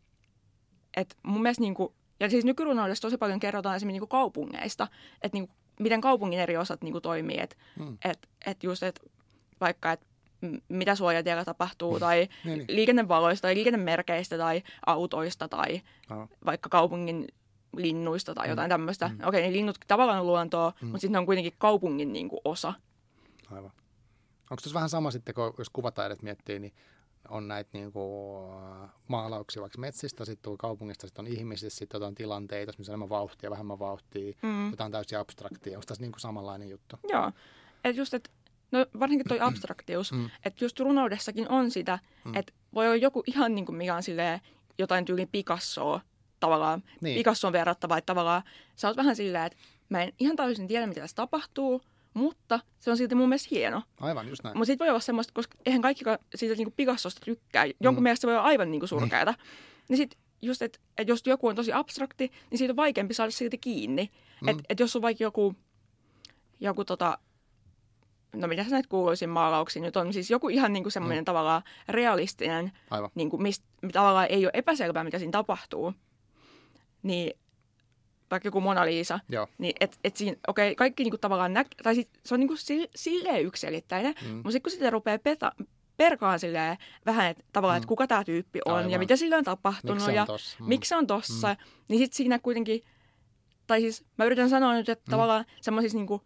et 0.96 1.16
mun 1.22 1.42
mielestä 1.42 1.60
niinku, 1.60 1.94
ja 2.20 2.30
siis 2.30 2.44
nykyrunoudessa 2.44 3.02
tosi 3.02 3.16
paljon 3.16 3.40
kerrotaan 3.40 3.76
esimerkiksi 3.76 3.92
niinku 3.94 4.06
kaupungeista, 4.06 4.88
että 5.22 5.36
niinku, 5.36 5.54
miten 5.80 6.00
kaupungin 6.00 6.40
eri 6.40 6.56
osat 6.56 6.82
niinku 6.82 7.00
toimii. 7.00 7.38
Että 7.40 7.56
Mm. 7.78 7.98
et, 8.04 8.28
et 8.46 8.62
just, 8.64 8.82
että 8.82 9.00
vaikka, 9.60 9.92
että 9.92 10.06
mitä 10.68 10.94
suojatiellä 10.94 11.44
tapahtuu, 11.44 12.00
tai 12.00 12.28
Niin, 12.44 12.58
niin. 12.58 12.66
liikennevaloista, 12.68 13.42
tai 13.42 13.54
liikennemerkeistä, 13.54 14.38
tai 14.38 14.62
autoista, 14.86 15.48
tai 15.48 15.80
Joo. 16.10 16.28
vaikka 16.46 16.68
kaupungin 16.68 17.28
linnuista 17.76 18.34
tai 18.34 18.48
jotain 18.48 18.68
Mm. 18.68 18.70
tämmöistä. 18.70 19.08
Mm. 19.08 19.18
Okei, 19.28 19.42
ne 19.42 19.52
linnut 19.52 19.78
tavallaan 19.88 20.20
on 20.20 20.26
luontoa, 20.26 20.72
Mm. 20.80 20.86
mutta 20.88 21.00
sitten 21.00 21.12
ne 21.12 21.18
on 21.18 21.26
kuitenkin 21.26 21.52
kaupungin 21.58 22.12
niinku 22.12 22.40
osa. 22.44 22.72
Aivan. 23.50 23.70
Onko 24.50 24.60
tuossa 24.62 24.74
vähän 24.74 24.88
sama 24.88 25.10
sitten, 25.10 25.34
kun 25.34 25.54
jos 25.58 25.70
kuvataidet 25.70 26.22
miettii, 26.22 26.58
niin 26.58 26.72
on 27.28 27.48
näitä 27.48 27.70
niinku 27.72 28.36
maalauksia 29.08 29.62
vaikka 29.62 29.78
metsistä, 29.78 30.24
sitten 30.24 30.58
kaupungista, 30.58 31.06
sitten 31.06 31.24
on 31.26 31.32
ihmisistä, 31.32 31.78
sitten 31.78 31.98
jotain 31.98 32.14
tilanteita, 32.14 32.72
missä 32.78 32.92
on 32.92 32.94
enemmän 32.94 33.08
vauhtia, 33.08 33.50
vähemmän 33.50 33.78
vauhtia, 33.78 34.32
Mm. 34.42 34.70
jotain 34.70 34.92
täysin 34.92 35.18
abstraktia. 35.18 35.78
Onko 35.78 35.86
tässä 35.86 36.02
niinku 36.02 36.18
samanlainen 36.18 36.68
juttu? 36.68 36.96
Joo. 37.08 37.32
Et 37.84 37.96
just, 37.96 38.14
et, 38.14 38.30
no 38.72 38.86
varsinkin 39.00 39.28
toi 39.28 39.40
abstraktius, 39.40 40.12
Mm. 40.12 40.18
mm. 40.18 40.30
että 40.44 40.64
just 40.64 40.80
runoudessakin 40.80 41.48
on 41.48 41.70
sitä, 41.70 41.98
Mm. 42.24 42.30
mm. 42.30 42.36
että 42.36 42.52
voi 42.74 42.86
olla 42.86 42.96
joku 42.96 43.22
ihan 43.26 43.54
niin 43.54 43.66
kuin 43.66 43.76
mikä 43.76 43.94
on 43.94 44.02
silleen 44.02 44.40
jotain 44.78 45.04
tyylin 45.04 45.28
Picassoa 45.32 46.00
tavallaan, 46.40 46.80
Niin. 46.80 46.94
niin. 47.00 47.18
Picassoon 47.18 47.52
verrattava, 47.52 47.98
että 47.98 48.06
tavallaan 48.06 48.42
sä 48.76 48.88
oot 48.88 48.96
vähän 48.96 49.16
silleen, 49.16 49.44
että 49.46 49.58
mä 49.88 50.02
en 50.02 50.12
ihan 50.18 50.36
täysin 50.36 50.68
tiedä, 50.68 50.86
mitä 50.86 51.00
tässä 51.00 51.14
tapahtuu, 51.16 51.80
mutta 52.14 52.60
se 52.78 52.90
on 52.90 52.96
silti 52.96 53.14
mun 53.14 53.28
mielestä 53.28 53.48
hieno. 53.50 53.82
Aivan, 54.00 54.28
just 54.28 54.44
näin. 54.44 54.56
Mutta 54.58 54.66
sitten 54.66 54.84
voi 54.84 54.90
olla 54.90 55.00
semmoista, 55.00 55.32
koska 55.34 55.58
eihän 55.66 55.82
kaikki 55.82 56.04
siitä 56.34 56.54
niinku 56.54 56.72
Picassosta 56.76 57.20
tykkää. 57.24 57.64
Jonkun 57.80 58.02
Mm. 58.02 58.02
mielestä 58.02 58.20
se 58.20 58.26
voi 58.26 58.34
olla 58.36 58.46
aivan 58.46 58.70
niinku 58.70 58.86
surkeata. 58.86 59.34
Niin 59.88 59.96
sitten 59.96 60.20
just, 60.42 60.62
että 60.62 60.78
et 60.98 61.08
jos 61.08 61.22
joku 61.26 61.46
on 61.48 61.56
tosi 61.56 61.72
abstrakti, 61.72 62.30
niin 62.50 62.58
siitä 62.58 62.72
on 62.72 62.76
vaikeampi 62.76 63.14
saada 63.14 63.30
silti 63.30 63.58
kiinni. 63.58 64.10
Mm. 64.42 64.48
Että 64.48 64.62
et 64.68 64.80
jos 64.80 64.96
on 64.96 65.02
vaikka 65.02 65.24
joku, 65.24 65.54
joku 66.60 66.84
tota, 66.84 67.18
no 68.36 68.48
mitä 68.48 68.64
näitä 68.70 68.88
kuuluisin 68.88 69.28
maalauksia 69.30 69.82
nyt 69.82 69.96
on, 69.96 70.12
siis 70.12 70.30
joku 70.30 70.48
ihan 70.48 70.72
niinku 70.72 70.90
semmoinen 70.90 71.18
Mm. 71.18 71.22
mm. 71.22 71.24
tavallaan 71.24 71.62
realistinen, 71.88 72.72
Aivan. 72.90 73.10
niinku 73.14 73.38
mistä 73.38 73.66
tavallaan 73.92 74.26
ei 74.30 74.44
ole 74.46 74.50
epäselvää, 74.54 75.04
mitä 75.04 75.18
siinä 75.18 75.32
tapahtuu. 75.32 75.94
Niin 77.02 77.39
vaikka 78.30 78.46
joku 78.46 78.60
Mona 78.60 78.86
Lisa, 78.86 79.20
Joo. 79.28 79.46
niin 79.58 79.74
et, 79.80 79.98
et 80.04 80.16
siinä, 80.16 80.36
okei, 80.48 80.74
kaikki 80.74 81.02
niinku 81.02 81.18
tavallaan 81.18 81.52
näk, 81.54 81.66
tai 81.82 81.94
sit, 81.94 82.08
se 82.24 82.34
on 82.34 82.40
niinku 82.40 82.56
si- 82.56 82.90
silleen 82.96 83.42
yksilittäinen, 83.44 84.14
Mm. 84.22 84.28
mutta 84.34 84.50
sitten 84.50 84.62
kun 84.62 84.72
sitä 84.72 84.90
rupeaa 84.90 85.18
peta, 85.18 85.52
perkaan 85.96 86.40
silleen 86.40 86.76
vähän, 87.06 87.26
että 87.30 87.44
tavallaan, 87.52 87.76
mm. 87.76 87.82
että 87.82 87.88
kuka 87.88 88.06
tämä 88.06 88.24
tyyppi 88.24 88.60
on 88.64 88.74
Aivan. 88.76 88.90
ja 88.90 88.98
mitä 88.98 89.16
sillä 89.16 89.36
on 89.36 89.44
tapahtunut 89.44 89.96
Miksi 89.96 90.10
on 90.10 90.14
ja 90.16 90.26
tossa? 90.26 90.56
Mm. 90.60 90.68
miksi 90.68 90.88
se 90.88 90.96
on 90.96 91.06
tossa. 91.06 91.48
Mm. 91.48 91.56
Niin 91.88 91.98
sitten 91.98 92.16
siinä 92.16 92.38
kuitenkin, 92.38 92.82
tai 93.66 93.80
siis 93.80 94.04
mä 94.18 94.24
yritän 94.24 94.50
sanoa 94.50 94.72
nyt, 94.74 94.88
että 94.88 95.04
mm. 95.06 95.10
tavallaan 95.10 95.44
semmoisissa 95.60 95.98
niinku 95.98 96.22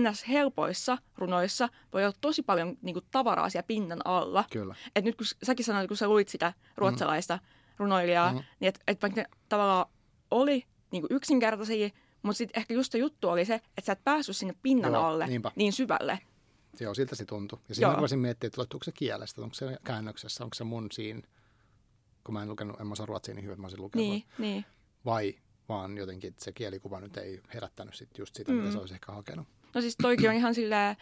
NS-helpoissa 0.00 0.98
runoissa 1.16 1.68
voi 1.92 2.04
olla 2.04 2.16
tosi 2.20 2.42
paljon 2.42 2.76
niinku 2.82 3.00
tavaraa 3.10 3.50
siellä 3.50 3.66
pinnan 3.66 4.00
alla. 4.04 4.44
Kyllä. 4.52 4.74
Et 4.96 5.04
nyt 5.04 5.14
kun 5.16 5.26
säkin 5.42 5.64
sanoit, 5.64 5.88
kun 5.88 5.96
sä 5.96 6.08
luit 6.08 6.28
sitä 6.28 6.52
ruotsalaista 6.76 7.36
mm. 7.36 7.40
runoilijaa, 7.78 8.32
mm. 8.32 8.38
niin 8.60 8.68
että 8.68 8.80
et 8.86 9.02
vaikka 9.02 9.20
ne 9.20 9.26
tavallaan 9.48 9.86
oli 10.30 10.64
niinku 10.92 11.06
yksinkertaisia, 11.10 11.88
mutta 12.22 12.38
sitten 12.38 12.60
ehkä 12.60 12.74
just 12.74 12.92
se 12.92 12.98
juttu 12.98 13.28
oli 13.28 13.44
se, 13.44 13.54
että 13.54 13.82
sä 13.84 13.92
et 13.92 14.04
päässyt 14.04 14.36
sinne 14.36 14.54
pinnan 14.62 14.92
Joo, 14.92 15.02
alle 15.04 15.26
niinpä. 15.26 15.52
niin 15.56 15.72
syvälle. 15.72 16.18
Joo, 16.80 16.94
siltä 16.94 17.14
se 17.16 17.24
tuntui. 17.24 17.58
Ja 17.68 17.74
siinä 17.74 17.94
rupesin 17.94 18.18
miettimään, 18.18 18.50
että 18.62 18.76
onko 18.76 18.84
se 18.84 18.92
kielestä, 18.92 19.42
onko 19.42 19.54
se 19.54 19.76
käännöksessä, 19.84 20.44
onko 20.44 20.54
se 20.54 20.64
mun 20.64 20.88
siinä, 20.92 21.22
kun 22.24 22.32
mä 22.34 22.42
en 22.42 22.48
lukenut, 22.48 22.80
en 22.80 22.86
mä 22.86 22.92
osaa 22.92 23.06
ruotsia 23.06 23.34
niin 23.34 23.42
hyvin, 23.42 23.52
että 23.52 23.60
mä 23.62 23.66
olisin 23.66 23.82
lukenut. 23.82 24.08
Niin, 24.08 24.24
niin. 24.38 24.64
Vai 25.04 25.34
vaan 25.68 25.98
jotenkin, 25.98 26.34
se 26.38 26.52
kielikuva 26.52 27.00
nyt 27.00 27.16
ei 27.16 27.40
herättänyt 27.54 27.94
sit 27.94 28.18
just 28.18 28.34
sitä, 28.34 28.52
mm. 28.52 28.58
mitä 28.58 28.72
se 28.72 28.78
olisi 28.78 28.94
ehkä 28.94 29.12
hakenut. 29.12 29.46
No 29.74 29.80
siis 29.80 29.96
toikin 30.02 30.28
on 30.28 30.34
ihan 30.36 30.54
silleen, 30.54 30.96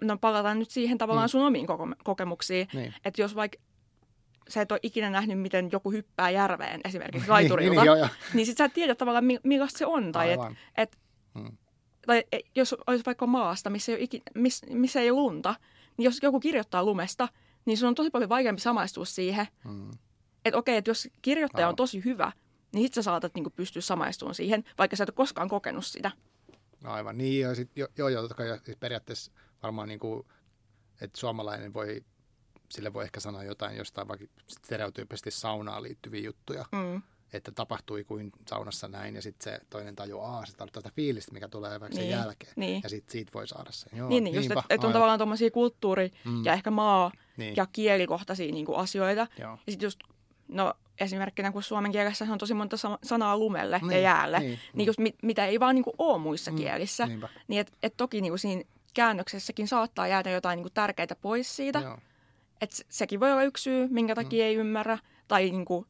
no 0.00 0.18
palataan 0.18 0.58
nyt 0.58 0.70
siihen 0.70 0.98
tavallaan 0.98 1.26
Mm. 1.26 1.30
sun 1.30 1.46
omiin 1.46 1.66
kokemuksiin. 2.04 2.68
Niin. 2.72 2.94
Että 3.04 3.22
jos 3.22 3.34
vaikka 3.34 3.58
sä 4.48 4.60
et 4.62 4.72
ole 4.72 4.80
ikinä 4.82 5.10
nähnyt, 5.10 5.40
miten 5.40 5.68
joku 5.72 5.90
hyppää 5.92 6.30
järveen 6.30 6.80
esimerkiksi 6.84 7.20
niin, 7.26 7.30
laiturilta, 7.32 7.80
niin, 7.80 7.86
joo, 7.86 7.96
joo. 7.96 8.08
niin 8.34 8.46
sit 8.46 8.56
sä 8.56 8.64
et 8.64 8.72
tiedä 8.74 8.94
tavallaan 8.94 9.24
mi- 9.24 9.40
millaista 9.44 9.78
se 9.78 9.86
on. 9.86 10.12
Tai, 10.12 10.32
et, 10.32 10.40
Aivan. 10.40 10.56
et, 10.76 10.96
Mm. 11.34 11.56
tai 12.06 12.24
e- 12.32 12.38
jos 12.54 12.74
olisi 12.86 13.04
vaikka 13.06 13.26
maasta, 13.26 13.70
missä 13.70 13.92
ei, 13.92 13.96
ole 13.96 14.02
ikinä, 14.04 14.22
miss, 14.34 14.62
missä 14.70 15.00
ei 15.00 15.10
ole 15.10 15.20
lunta, 15.20 15.54
niin 15.96 16.04
jos 16.04 16.18
joku 16.22 16.40
kirjoittaa 16.40 16.84
lumesta, 16.84 17.28
niin 17.64 17.78
sun 17.78 17.88
on 17.88 17.94
tosi 17.94 18.10
paljon 18.10 18.28
vaikeampi 18.28 18.60
samaistua 18.62 19.04
siihen. 19.04 19.46
Mm. 19.64 19.90
Että 20.44 20.58
okei, 20.58 20.76
että 20.76 20.90
jos 20.90 21.08
kirjoittaja 21.22 21.66
on 21.66 21.68
Aivan. 21.68 21.76
tosi 21.76 22.04
hyvä, 22.04 22.32
niin 22.74 22.84
sit 22.84 22.94
sä 22.94 23.02
saatat 23.02 23.34
niinku 23.34 23.50
pystyä 23.50 23.82
samaistumaan 23.82 24.34
siihen, 24.34 24.64
vaikka 24.78 24.96
sä 24.96 25.04
et 25.04 25.08
ole 25.10 25.14
koskaan 25.14 25.48
kokenut 25.48 25.86
sitä. 25.86 26.10
Aivan, 26.84 27.18
niin 27.18 27.40
ja 27.40 27.54
sit, 27.54 27.70
jo, 27.76 27.88
joo, 27.98 28.08
joo, 28.08 28.22
totta 28.22 28.34
kai 28.34 28.58
siis 28.64 28.76
periaatteessa 28.76 29.32
varmaan 29.62 29.88
niin 29.88 30.00
kuin, 30.00 30.26
että 31.00 31.20
suomalainen 31.20 31.74
voi, 31.74 32.04
sille 32.68 32.92
voi 32.92 33.04
ehkä 33.04 33.20
sanoa 33.20 33.44
jotain 33.44 33.76
jostain 33.76 34.08
vaikka 34.08 34.26
stereotyyppisesti 34.46 35.30
saunaan 35.30 35.82
liittyviä 35.82 36.20
juttuja, 36.20 36.64
Mm. 36.72 37.02
että 37.32 37.52
tapahtui 37.52 38.04
kuin 38.04 38.32
saunassa 38.48 38.88
näin 38.88 39.14
ja 39.14 39.22
sitten 39.22 39.52
se 39.52 39.60
toinen 39.70 39.96
tajuaa, 39.96 40.36
aa, 40.36 40.46
se 40.46 40.52
tarkoittaa 40.56 40.80
sitä 40.80 40.94
fiilistä, 40.96 41.32
mikä 41.32 41.48
tulee 41.48 41.80
vaikka 41.80 41.94
sen 41.96 42.02
Niin, 42.04 42.10
jälkeen. 42.18 42.52
niin. 42.56 42.80
Ja 42.82 42.88
sitten 42.88 43.12
siitä 43.12 43.30
voi 43.34 43.48
saada 43.48 43.72
sen. 43.72 43.98
Joo, 43.98 44.08
Niin, 44.08 44.24
niin 44.24 44.34
just, 44.34 44.50
että 44.50 44.62
et 44.70 44.84
on 44.84 44.92
tavallaan 44.92 45.18
tuommoisia 45.18 45.50
kulttuuri- 45.50 46.12
Mm. 46.24 46.44
ja 46.44 46.52
ehkä 46.52 46.70
maa- 46.70 47.12
Niin, 47.36 47.56
ja 47.56 47.66
kielikohtaisia 47.66 48.52
niin 48.52 48.66
kuin 48.66 48.78
asioita. 48.78 49.26
joo. 49.38 49.58
Ja 49.66 49.72
sitten 49.72 49.86
just, 49.86 50.00
no 50.48 50.74
esimerkkinä 51.00 51.52
kun 51.52 51.62
suomen 51.62 51.92
kielessä 51.92 52.26
on 52.30 52.38
tosi 52.38 52.54
monta 52.54 52.76
sa- 52.76 52.98
sanaa 53.02 53.38
lumelle 53.38 53.76
ja 53.82 53.88
Niin, 53.88 54.02
jäälle, 54.02 54.38
niin, 54.40 54.58
niin, 54.74 54.86
just 54.86 54.98
mit, 54.98 55.16
mitä 55.22 55.46
ei 55.46 55.60
vaan 55.60 55.74
niin 55.74 55.84
kuin 55.84 55.94
ole 55.98 56.18
muissa 56.18 56.50
Mm, 56.50 56.56
kielissä. 56.56 57.06
Niinpä, 57.06 57.28
Niin 57.48 57.60
että 57.60 57.72
et 57.82 57.94
toki 57.96 58.20
niin 58.20 58.30
kuin 58.32 58.38
siinä 58.38 58.62
käännöksessäkin 58.94 59.68
saattaa 59.68 60.06
jäädä 60.06 60.30
jotain 60.30 60.56
niin 60.56 60.64
kuin 60.64 60.72
tärkeitä 60.74 61.16
pois 61.16 61.56
siitä. 61.56 61.78
joo. 61.78 61.98
Että 62.60 62.76
sekin 62.88 63.20
voi 63.20 63.32
olla 63.32 63.42
yksi 63.42 63.62
syy, 63.62 63.88
minkä 63.90 64.14
takia 64.14 64.44
Mm. 64.44 64.48
ei 64.48 64.54
ymmärrä. 64.54 64.98
Tai 65.28 65.42
niin 65.50 65.64
kuin, 65.64 65.86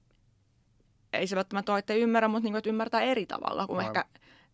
ei 1.12 1.26
se 1.26 1.36
välttämättä 1.36 1.72
ole, 1.72 1.78
että 1.78 1.92
ei 1.92 2.00
ymmärrä, 2.00 2.28
mutta 2.28 2.42
niin 2.44 2.52
kuin, 2.52 2.58
että 2.58 2.70
ymmärtää 2.70 3.00
eri 3.00 3.26
tavalla 3.26 3.66
kuin 3.66 3.78
Aivan. 3.78 3.96
ehkä, 3.96 4.04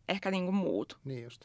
ehkä 0.09 0.31
niin 0.31 0.45
kuin 0.45 0.55
muut. 0.55 0.99
Niin 1.05 1.25
just. 1.25 1.45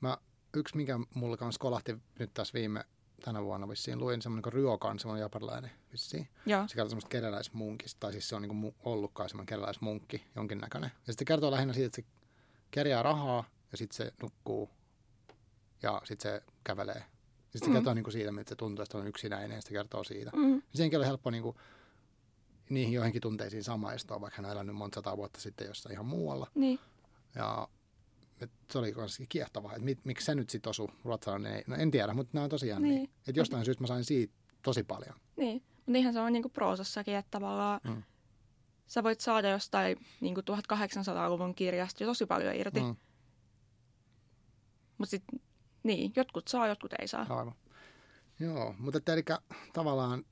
Mä, 0.00 0.18
yksi, 0.54 0.76
mikä 0.76 0.98
mulla 1.14 1.36
kanssa 1.36 1.58
kolahti 1.58 1.96
nyt 2.18 2.34
tässä 2.34 2.54
viime 2.54 2.84
tänä 3.24 3.42
vuonna 3.44 3.68
vissiin, 3.68 3.98
luin 3.98 4.22
semmoinen 4.22 4.42
kuin 4.42 4.52
Ryokan, 4.52 4.98
semmoinen 4.98 5.20
japanilainen 5.22 5.70
vissiin. 5.92 6.28
Joo. 6.46 6.68
Se 6.68 6.74
kertoo 6.74 6.88
semmoista 6.88 7.08
kerjäläismunkista, 7.08 8.00
tai 8.00 8.12
siis 8.12 8.28
se 8.28 8.36
on 8.36 8.42
niin 8.42 8.74
ollutkaan 8.84 9.28
semmoinen 9.28 9.46
kerjäläismunkki 9.46 10.24
jonkinnäköinen. 10.36 10.90
Ja 11.06 11.12
sitten 11.12 11.24
kertoo 11.24 11.50
lähinnä 11.50 11.74
siitä, 11.74 11.86
että 11.86 12.02
se 12.02 12.04
kerjää 12.70 13.02
rahaa, 13.02 13.44
ja 13.72 13.78
sitten 13.78 13.96
se 13.96 14.12
nukkuu, 14.22 14.70
ja 15.82 16.00
sitten 16.04 16.32
se 16.32 16.42
kävelee. 16.64 17.04
Sitten 17.52 17.60
se 17.60 17.66
Mm. 17.66 17.72
kertoo 17.74 17.94
niin 17.94 18.04
kuin 18.04 18.12
siitä, 18.12 18.30
että 18.40 18.48
se 18.48 18.56
tuntuu, 18.56 18.82
että 18.82 18.98
on 18.98 19.06
yksinäinen, 19.06 19.54
ja 19.54 19.60
sitten 19.60 19.74
kertoo 19.76 20.04
siitä. 20.04 20.30
Mm. 20.36 20.62
Senkin 20.74 20.98
oli 20.98 21.06
helppo 21.06 21.30
niin 21.30 21.42
kuin, 21.42 21.56
niihin 22.70 22.92
joihinkin 22.92 23.22
tunteisiin 23.22 23.64
samaistua, 23.64 24.20
vaikka 24.20 24.36
hän 24.36 24.46
on 24.46 24.52
elänyt 24.52 24.76
monta 24.76 24.94
sataa 24.94 25.16
vuotta 25.16 25.40
sitten 25.40 25.66
jossain 25.66 25.92
ihan 25.92 26.06
muualla. 26.06 26.46
Niin. 26.54 26.78
Ja 27.34 27.68
se 28.70 28.78
oli 28.78 28.94
myös 28.96 29.18
kiehtovaa, 29.28 29.72
että 29.72 29.84
mit, 29.84 30.04
miksi 30.04 30.24
se 30.26 30.34
nyt 30.34 30.50
sitten 30.50 30.70
osui 30.70 30.88
ruotsalainen. 31.04 31.64
No 31.66 31.76
en 31.76 31.90
tiedä, 31.90 32.14
mutta 32.14 32.30
nämä 32.34 32.44
on 32.44 32.50
tosiaan 32.50 32.82
niin. 32.82 32.94
Niin. 32.94 33.10
Että 33.28 33.40
jostain 33.40 33.64
syystä 33.64 33.82
mä 33.82 33.86
sain 33.86 34.04
siitä 34.04 34.34
tosi 34.62 34.84
paljon. 34.84 35.14
Niin, 35.36 35.62
mutta 35.76 35.90
niinhän 35.92 36.14
se 36.14 36.20
on 36.20 36.32
niin 36.32 36.42
kuin 36.42 36.52
proosassakin, 36.52 37.14
että 37.14 37.30
tavallaan 37.30 37.80
Mm. 37.84 38.02
sä 38.86 39.02
voit 39.02 39.20
saada 39.20 39.48
jostain 39.50 39.98
niin 40.20 40.34
kuin 40.34 40.44
1800-luvun 40.44 41.54
kirjasta 41.54 42.02
jo 42.04 42.06
tosi 42.10 42.26
paljon 42.26 42.54
irti. 42.54 42.80
Mm, 42.80 42.96
Mutta 44.98 45.10
sitten, 45.10 45.40
niin, 45.82 46.12
jotkut 46.16 46.48
saa, 46.48 46.68
jotkut 46.68 46.92
ei 46.98 47.08
saa. 47.08 47.26
aivan. 47.28 47.54
Joo, 48.40 48.74
mutta 48.78 48.98
että 48.98 49.12
eli 49.12 49.22
tavallaan 49.72 50.24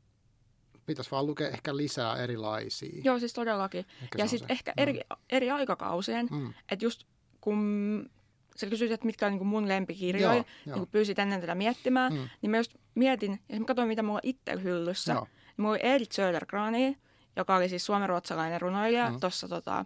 pitäisi 0.87 1.11
vaan 1.11 1.27
lukea 1.27 1.49
ehkä 1.49 1.77
lisää 1.77 2.17
erilaisia. 2.17 3.01
Joo, 3.05 3.19
siis 3.19 3.33
todellakin. 3.33 3.87
Ehkä 4.03 4.19
ja 4.19 4.27
sitten 4.27 4.51
ehkä 4.53 4.73
eri, 4.77 5.01
eri 5.31 5.51
aikakausien, 5.51 6.29
mm. 6.31 6.37
Mm. 6.37 6.53
että 6.71 6.85
just 6.85 7.05
kun 7.41 8.11
sä 8.57 8.67
kysyit, 8.67 8.93
että 8.93 9.07
mitkä 9.07 9.27
on 9.27 9.33
niin 9.33 9.39
kuin 9.39 9.49
mun 9.49 9.69
lempikirjoja, 9.69 10.35
Joo, 10.35 10.45
niin 10.67 10.79
kun 10.79 10.89
pyysit 10.89 11.19
ennen 11.19 11.41
tätä 11.41 11.55
miettimään, 11.55 12.13
Mm. 12.13 12.19
mm. 12.19 12.29
niin 12.43 12.51
mä 12.51 12.57
just 12.57 12.75
mietin, 12.95 13.41
ja 13.49 13.61
mä 13.61 13.67
katsoin, 13.67 13.89
mitä 13.89 14.03
mulla 14.03 14.21
itsellä 14.23 14.63
hyllyssä. 14.63 15.13
Joo. 15.13 15.25
Niin 15.25 15.55
mulla 15.57 15.71
oli 15.71 15.81
Edith 15.83 16.13
Södergrani, 16.13 16.99
joka 17.37 17.57
oli 17.57 17.69
siis 17.69 17.87
suomenruotsalainen 17.87 18.61
runoilija 18.61 19.07
Mm. 19.09 19.15
mm. 19.15 19.21
tuossa 19.21 19.49
tota, 19.49 19.85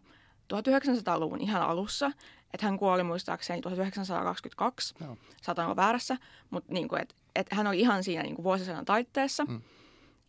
1900-luvun 0.55 1.40
ihan 1.40 1.62
alussa. 1.62 2.11
Että 2.55 2.67
hän 2.67 2.79
kuoli 2.79 3.03
muistaakseni 3.03 3.61
1922, 3.61 4.95
Joo. 5.01 5.17
saatan 5.43 5.64
olla 5.67 5.77
väärässä, 5.77 6.17
mutta 6.51 6.73
niin 6.73 6.88
kuin, 6.88 7.03
et, 7.03 7.17
et 7.35 7.47
hän 7.53 7.67
oli 7.67 7.81
ihan 7.81 8.05
siinä 8.05 8.23
niin 8.23 8.35
kuin 8.35 8.45
vuosisadan 8.45 8.85
taitteessa. 8.85 9.45
Mm. 9.45 9.53
Mm. 9.53 9.62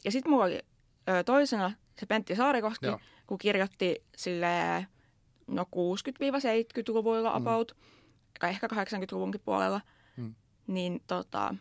Ja 0.06 0.12
sitten 0.12 0.32
mulla 0.32 0.46
oli 0.46 0.60
ö, 1.10 1.24
toisena 1.24 1.72
se 2.00 2.06
Pentti 2.06 2.36
Saarikoski, 2.36 2.86
Joo. 2.86 3.00
kun 3.28 3.38
kirjoitti 3.38 4.04
sille 4.18 4.88
no 5.48 5.66
60-70-luvuilla 5.76 7.30
Mm. 7.30 7.36
about, 7.36 7.72
tai 8.40 8.50
ehkä 8.50 8.68
80-luvunkin 8.68 9.42
puolella, 9.46 9.82
Mm. 10.18 10.36
niin 10.68 11.02
tota, 11.08 11.56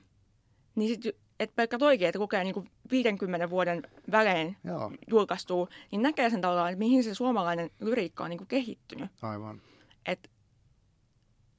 niin 0.74 0.88
sit, 1.02 1.16
et 1.40 1.54
pelkkä 1.56 1.78
toikin, 1.78 2.08
että 2.08 2.18
lukee 2.18 2.44
niinku 2.44 2.64
50 2.90 3.50
vuoden 3.50 3.82
välein 4.10 4.56
Joo, 4.64 4.92
julkaistuu, 5.10 5.68
niin 5.90 6.02
näkee 6.02 6.30
sen 6.30 6.40
tavallaan, 6.40 6.70
että 6.72 6.78
mihin 6.78 7.04
se 7.04 7.14
suomalainen 7.14 7.70
lyriikka 7.80 8.24
on 8.24 8.30
niinku 8.30 8.46
kehittynyt. 8.46 9.10
aivan. 9.22 9.62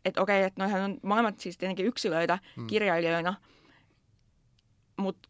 Että 0.06 0.10
et 0.10 0.24
okei, 0.24 0.44
että 0.44 0.62
noihän 0.64 0.82
on 0.82 0.98
molemmat 1.04 1.40
siis 1.40 1.58
tietenkin 1.58 1.86
yksilöitä 1.86 2.40
Mm. 2.56 2.68
kirjailijoina, 2.68 3.34
mutta 4.98 5.30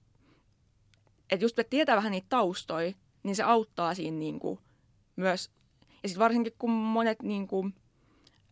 että 1.30 1.46
just 1.46 1.60
että 1.60 1.70
tietää 1.70 1.96
vähän 1.96 2.12
niitä 2.12 2.28
taustoja, 2.30 2.94
niin 3.24 3.36
se 3.36 3.44
auttaa 3.44 3.94
siinä 3.96 4.18
niinku 4.18 4.60
myös. 5.16 5.50
Ja 6.04 6.10
sitten 6.10 6.20
varsinkin 6.24 6.54
kun 6.60 6.72
monet, 6.72 7.22
niinku, 7.22 7.70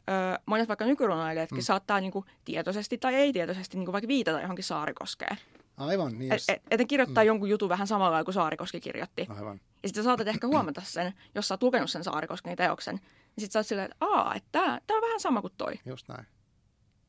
ö, 0.10 0.40
monet 0.46 0.68
vaikka 0.68 0.86
nykyrunoilijatkin 0.86 1.58
Mm. 1.58 1.62
saattaa 1.62 2.00
niinku 2.02 2.26
tietoisesti 2.46 2.98
tai 2.98 3.16
ei 3.16 3.34
tietoisesti 3.34 3.78
niinku 3.78 3.92
vaikka 3.92 4.08
viitata 4.08 4.42
johonkin 4.42 4.64
Saarikoskeen. 4.66 5.38
Aivan, 5.78 6.20
niin 6.20 6.32
jos... 6.34 6.46
et, 6.50 6.62
et 6.72 6.88
kirjoittaa 6.88 7.24
Mm. 7.24 7.28
jonkun 7.28 7.50
jutun 7.50 7.70
vähän 7.70 7.88
samalla 7.88 8.24
kuin 8.24 8.34
Saarikoski 8.34 8.80
kirjoitti. 8.82 9.26
Aivan. 9.30 9.60
Ja 9.84 9.90
sitten 9.90 10.04
saatat 10.04 10.28
ehkä 10.28 10.48
huomata 10.48 10.82
sen, 10.86 11.14
jos 11.36 11.48
sä 11.48 11.54
oot 11.54 11.64
lukenut 11.64 11.90
sen 11.90 12.04
Saarikosken 12.04 12.56
teoksen. 12.56 13.00
Niin 13.36 13.41
sitten 13.41 13.52
sä 13.52 13.60
oot 13.60 13.67
silleen, 13.67 13.91
että 13.91 14.06
aa, 14.06 14.36
että 14.36 14.50
tää, 14.52 14.82
tää 14.88 14.98
on 14.98 15.02
vähän 15.02 15.19
sama 15.19 15.41
kuin 15.41 15.54
toi. 15.58 15.74
Just 15.86 16.08
näin. 16.10 16.26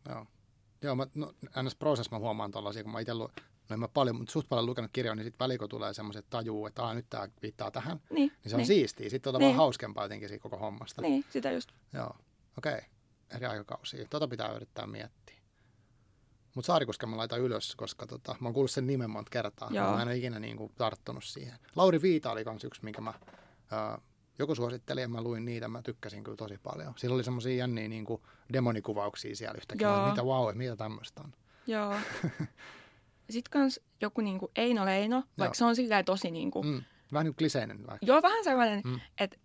Joo. 0.09 0.27
Joo, 0.83 0.95
mä, 0.95 1.07
no, 1.15 1.33
ns. 1.63 1.75
prosess 1.75 2.11
mä 2.11 2.19
huomaan 2.19 2.51
tollasia, 2.51 2.83
kun 2.83 2.93
mä 2.93 3.01
itse 3.01 3.15
lu, 3.15 3.31
no 3.69 3.75
en 3.75 3.81
mä 3.81 3.89
paljon, 3.89 4.17
mutta 4.17 4.33
suht 4.33 4.49
paljon 4.49 4.67
lukenut 4.67 4.91
kirjoja, 4.93 5.15
niin 5.15 5.25
sitten 5.25 5.45
väliko 5.45 5.69
tulee 5.69 5.95
semmoiset 5.95 6.27
tajuu, 6.31 6.67
että 6.67 6.83
Aa, 6.83 6.95
nyt 6.95 7.07
tää 7.11 7.29
viittaa 7.43 7.71
tähän. 7.71 8.01
Niin, 8.11 8.33
Niin 8.43 8.51
se 8.51 8.55
on 8.55 8.59
niin, 8.59 8.67
siistiä. 8.67 9.11
Sitten 9.11 9.35
on 9.35 9.41
Niin. 9.41 9.47
vaan 9.49 9.57
hauskempaa 9.57 10.05
jotenkin 10.05 10.29
siitä 10.29 10.43
koko 10.43 10.59
hommasta. 10.59 11.03
niin, 11.03 11.25
sitä 11.31 11.51
just. 11.51 11.69
Joo, 11.93 12.17
okei. 12.59 12.75
Okay. 12.75 12.85
Eri 13.37 13.47
aikakausia. 13.47 14.07
Tota 14.11 14.29
pitää 14.29 14.53
yrittää 14.53 14.87
miettiä. 14.87 15.35
Mutta 16.55 16.67
Saarikosken 16.67 17.09
mä 17.09 17.17
laitan 17.17 17.41
ylös, 17.41 17.77
koska 17.77 18.07
tota, 18.07 18.37
mä 18.41 18.49
oon 18.49 18.55
kuullut 18.55 18.71
sen 18.71 18.87
nimen 18.87 19.11
monta 19.11 19.31
kertaa. 19.31 19.69
Joo. 19.73 19.93
Mä 19.93 20.03
en 20.03 20.09
ole 20.09 20.17
ikinä 20.17 20.39
niin 20.39 20.57
kuin, 20.57 20.73
tarttunut 20.77 21.25
siihen. 21.25 21.59
Lauri 21.77 22.03
Viita 22.03 22.31
oli 22.31 22.45
kans 22.45 22.65
yksi, 22.65 22.85
minkä 22.85 23.01
mä, 23.01 23.15
ää, 23.71 23.99
joku 24.39 24.55
suositteli 24.55 25.01
ja 25.01 25.09
mä 25.09 25.23
luin 25.23 25.45
niitä. 25.45 25.69
Mä 25.69 25.83
tykkäsin 25.83 26.25
kyllä 26.25 26.37
tosi 26.37 26.59
paljon. 26.63 26.95
Siinä 26.97 27.15
oli 27.15 27.25
semmoisia 27.25 27.57
jänniä 27.57 27.89
niin 27.89 28.05
kuin 28.05 28.23
demonikuvauksia 28.53 29.37
siellä 29.37 29.55
yhtäkkiä. 29.59 29.89
Joo. 29.89 30.09
Mitä 30.09 30.23
wow, 30.23 30.49
että 30.49 30.59
mitä 30.59 30.77
tämmöistä 30.77 31.21
on. 31.25 31.33
Joo. 31.67 31.95
Sitten 33.31 33.51
kans 33.51 33.81
joku 34.01 34.21
niinku 34.21 34.51
Eino 34.57 34.85
Leino, 34.85 35.17
vaikka 35.17 35.45
Joo. 35.45 35.55
se 35.55 35.65
on 35.65 35.77
silleen 35.77 36.05
tosi 36.05 36.31
niinku, 36.31 36.63
mm. 36.63 36.69
Mm. 36.69 36.83
Vähän 37.13 37.25
niin 37.25 37.33
kuin 37.33 37.39
kliseinen 37.39 37.87
vaikka. 37.87 38.07
joo 38.07 38.23
vähän 38.23 38.45
sellainen, 38.45 38.81
Mm. 38.85 39.01
että 39.19 39.37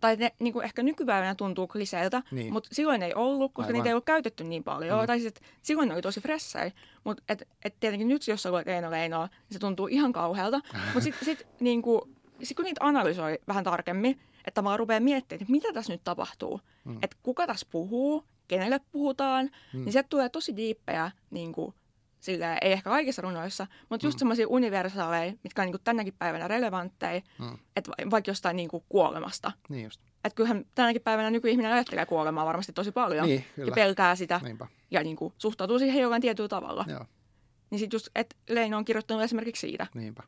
tai 0.00 0.16
ne 0.16 0.32
niin 0.40 0.52
kuin 0.52 0.64
ehkä 0.64 0.82
nykypäivänä 0.82 1.34
tuntuu 1.34 1.66
kliseiltä, 1.66 2.22
Niin. 2.30 2.52
mutta 2.52 2.68
silloin 2.72 3.02
ei 3.02 3.14
ollut, 3.14 3.52
koska 3.54 3.66
Aivan. 3.66 3.74
niitä 3.74 3.88
ei 3.88 3.92
ollut 3.92 4.04
käytetty 4.04 4.44
niin 4.44 4.64
paljon. 4.64 5.00
Mm. 5.00 5.06
Tai 5.06 5.18
siis, 5.20 5.28
että 5.28 5.40
silloin 5.62 5.88
ne 5.88 5.94
oli 5.94 6.02
tosi 6.02 6.20
fressejä. 6.20 6.72
Mutta 7.04 7.22
et, 7.28 7.48
et 7.64 7.74
tietenkin 7.80 8.08
nyt, 8.08 8.28
jos 8.28 8.42
sä 8.42 8.50
luet 8.50 8.66
Leino 8.66 8.90
Leinoa, 8.90 9.26
niin 9.26 9.52
se 9.52 9.58
tuntuu 9.58 9.86
ihan 9.86 10.12
kauhealta. 10.12 10.60
Mutta 10.94 11.00
sitten 11.00 11.24
sit, 11.24 11.46
niin 11.60 11.82
kuin, 11.82 12.00
sit 12.42 12.56
kun 12.56 12.64
niitä 12.64 12.84
analysoi 12.84 13.38
vähän 13.48 13.64
tarkemmin, 13.64 14.20
että 14.48 14.54
tavallaan 14.58 14.78
rupeaa 14.78 15.00
miettimään, 15.00 15.42
että 15.42 15.52
mitä 15.52 15.72
tässä 15.72 15.92
nyt 15.92 16.00
tapahtuu. 16.04 16.60
Mm. 16.84 16.98
Että 17.02 17.16
kuka 17.22 17.46
tässä 17.46 17.66
puhuu, 17.70 18.24
kenelle 18.48 18.80
puhutaan, 18.92 19.50
Mm. 19.72 19.84
niin 19.84 19.92
sieltä 19.92 20.08
tulee 20.08 20.28
tosi 20.28 20.56
diippejä, 20.56 21.10
niin 21.30 21.52
kuin, 21.52 21.74
silleen, 22.20 22.58
ei 22.62 22.72
ehkä 22.72 22.90
kaikissa 22.90 23.22
runoissa, 23.22 23.66
mutta 23.90 24.06
just 24.06 24.14
Mm. 24.14 24.16
mm. 24.16 24.18
semmoisia 24.18 24.48
universaaleja, 24.48 25.32
mitkä 25.44 25.62
on 25.62 25.66
niin 25.66 25.72
kuin 25.72 25.82
tänäkin 25.84 26.14
päivänä 26.18 26.48
relevantteja, 26.48 27.22
Mm. 27.38 27.58
että 27.76 27.90
va- 27.90 28.10
vaikka 28.10 28.30
jostain 28.30 28.56
niin 28.56 28.68
kuin 28.68 28.84
kuolemasta. 28.88 29.52
Niin 29.68 29.84
just. 29.84 30.00
Että 30.24 30.36
kyllähän 30.36 30.64
tänäkin 30.74 31.02
päivänä 31.02 31.30
nykyihminen 31.30 31.72
ajattelee 31.72 32.06
kuolemaa 32.06 32.46
varmasti 32.46 32.72
tosi 32.72 32.92
paljon 32.92 33.26
Niin, 33.26 33.44
kyllä. 33.54 33.68
ja 33.70 33.74
pelkää 33.74 34.16
sitä 34.16 34.40
Niinpä. 34.44 34.66
ja 34.90 35.02
niin 35.02 35.16
kuin, 35.16 35.34
suhtautuu 35.38 35.78
siihen 35.78 36.02
jollain 36.02 36.22
tietyllä 36.22 36.48
tavalla. 36.48 36.84
Joo, 36.88 37.04
Niin 37.70 37.78
sitten 37.78 37.94
just, 37.96 38.08
että 38.14 38.36
Leino 38.48 38.76
on 38.76 38.84
kirjoittanut 38.84 39.22
esimerkiksi 39.22 39.60
siitä. 39.60 39.86
niinpä. 39.94 40.22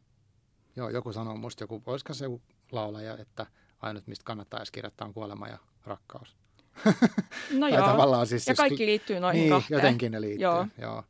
Joo, 0.77 0.89
joku 0.89 1.13
sanoo 1.13 1.37
musta 1.37 1.63
joku, 1.65 1.83
olisiko 1.87 2.15
se 2.15 2.25
joku 2.25 2.43
laulaja, 2.73 3.17
että 3.19 3.47
ainut 3.81 4.07
mistä 4.07 4.25
kannattaa 4.25 4.61
edes 4.61 4.71
kirjoittaa 4.71 5.07
on 5.07 5.15
kuolema 5.15 5.49
ja 5.49 5.59
rakkaus. 5.85 6.37
No 7.59 7.69
joo, 7.69 7.87
tavallaan 7.87 8.27
siis, 8.27 8.47
ja 8.47 8.51
jos- 8.51 8.57
kaikki 8.57 8.87
liittyy 8.87 9.21
noihin 9.21 9.41
niin, 9.41 9.51
kahteen. 9.51 9.77
jotenkin 9.77 10.13
ne 10.13 10.21
liittyy. 10.21 10.43
Joo. 10.43 10.67
Joo, 10.79 11.05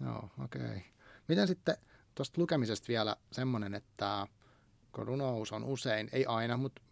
Joo 0.00 0.30
okei. 0.44 0.62
Okay. 0.62 0.80
Miten 1.28 1.46
sitten 1.46 1.76
tuosta 2.14 2.40
lukemisesta 2.40 2.88
vielä 2.88 3.16
semmoinen, 3.32 3.74
että 3.74 4.26
kun 4.92 5.06
runous 5.06 5.52
on 5.52 5.64
usein, 5.64 6.08
ei 6.12 6.26
aina, 6.26 6.56
mutta 6.56 6.82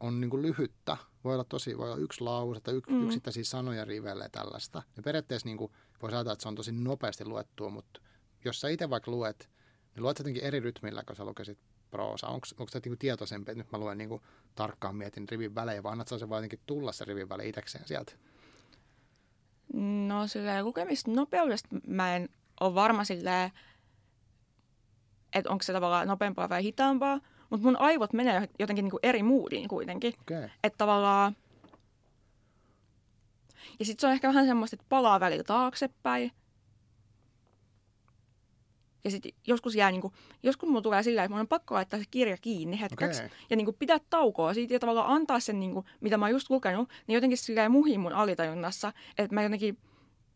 on 0.00 0.20
niin 0.20 0.42
lyhyttä, 0.42 0.96
voi 1.24 1.34
olla 1.34 1.44
tosi, 1.44 1.78
voi 1.78 1.86
olla 1.86 1.96
yksi 1.96 2.20
lause 2.20 2.60
tai 2.60 2.74
yks, 2.74 2.88
mm. 2.88 3.04
Yksittäisiä 3.04 3.44
sanoja 3.44 3.84
rivelle 3.84 4.28
tällaista. 4.32 4.82
Ja 4.96 5.02
periaatteessa 5.02 5.48
niin 5.48 5.56
kuin, 5.56 5.72
voisi 6.02 6.16
ajatella, 6.16 6.32
että 6.32 6.42
se 6.42 6.48
on 6.48 6.54
tosi 6.54 6.72
nopeasti 6.72 7.24
luettua, 7.24 7.70
mutta 7.70 8.00
jos 8.44 8.60
sä 8.60 8.68
itse 8.68 8.90
vaikka 8.90 9.10
luet, 9.10 9.50
niin 9.94 10.02
luet 10.02 10.18
jotenkin 10.18 10.44
eri 10.44 10.60
rytmillä, 10.60 11.02
kun 11.06 11.16
sä 11.16 11.24
lukisit 11.24 11.58
proosa. 11.94 12.28
Onko 12.28 12.46
sä 12.46 12.54
niin 12.74 12.82
kuin 12.82 12.98
tietoisempi, 12.98 13.50
että 13.50 13.62
nyt 13.62 13.72
mä 13.72 13.78
luen 13.78 13.98
niin 13.98 14.08
kuin 14.08 14.22
tarkkaan 14.54 14.96
mietin 14.96 15.28
rivin 15.28 15.54
välejä, 15.54 15.82
vai 15.82 15.92
annat 15.92 16.08
sä 16.08 16.18
se 16.18 16.28
vaan 16.28 16.38
jotenkin 16.38 16.60
tulla 16.66 16.92
se 16.92 17.04
rivin 17.04 17.28
väli 17.28 17.48
itsekseen 17.48 17.88
sieltä? 17.88 18.12
No 20.08 20.26
silleen 20.26 20.64
lukemista 20.64 21.10
nopeudesta 21.10 21.68
mä 21.86 22.16
en 22.16 22.28
ole 22.60 22.74
varma 22.74 23.04
silleen, 23.04 23.50
että 25.34 25.50
onko 25.50 25.62
se 25.62 25.72
tavallaan 25.72 26.08
nopeampaa 26.08 26.48
vai 26.48 26.62
hitaampaa, 26.62 27.20
mutta 27.50 27.66
mun 27.66 27.80
aivot 27.80 28.12
menee 28.12 28.48
jotenkin 28.58 28.84
niinku 28.84 28.98
eri 29.02 29.22
moodiin 29.22 29.68
kuitenkin. 29.68 30.14
Okay. 30.20 30.48
Että 30.64 30.78
tavallaan... 30.78 31.36
Ja 33.78 33.84
sitten 33.84 34.00
se 34.00 34.06
on 34.06 34.12
ehkä 34.12 34.28
vähän 34.28 34.46
semmoista, 34.46 34.74
että 34.74 34.86
palaa 34.88 35.20
välillä 35.20 35.44
taaksepäin. 35.44 36.32
Ja 39.04 39.10
sitten 39.10 39.32
joskus 39.46 39.74
jää 39.74 39.90
niinku, 39.90 40.12
joskus 40.42 40.68
mulla 40.68 40.82
tulee 40.82 41.02
sillä, 41.02 41.24
että 41.24 41.32
mun 41.32 41.40
on 41.40 41.48
pakko 41.48 41.74
laittaa 41.74 41.98
se 41.98 42.04
kirja 42.10 42.36
kiinni 42.36 42.80
hetkeksi. 42.80 43.24
Okei. 43.24 43.36
Ja 43.50 43.56
niinku 43.56 43.72
pitää 43.72 43.98
taukoa 44.10 44.54
siitä 44.54 44.74
ja 44.74 44.80
tavallaan 44.80 45.10
antaa 45.10 45.40
sen, 45.40 45.60
niinku, 45.60 45.84
mitä 46.00 46.16
mä 46.16 46.24
oon 46.24 46.32
just 46.32 46.50
lukenut, 46.50 46.88
niin 47.06 47.14
jotenkin 47.14 47.38
silleen 47.38 47.70
muhiin 47.70 48.00
mun 48.00 48.12
alitajunnassa. 48.12 48.92
Että 49.18 49.34
mä 49.34 49.42
jotenkin, 49.42 49.76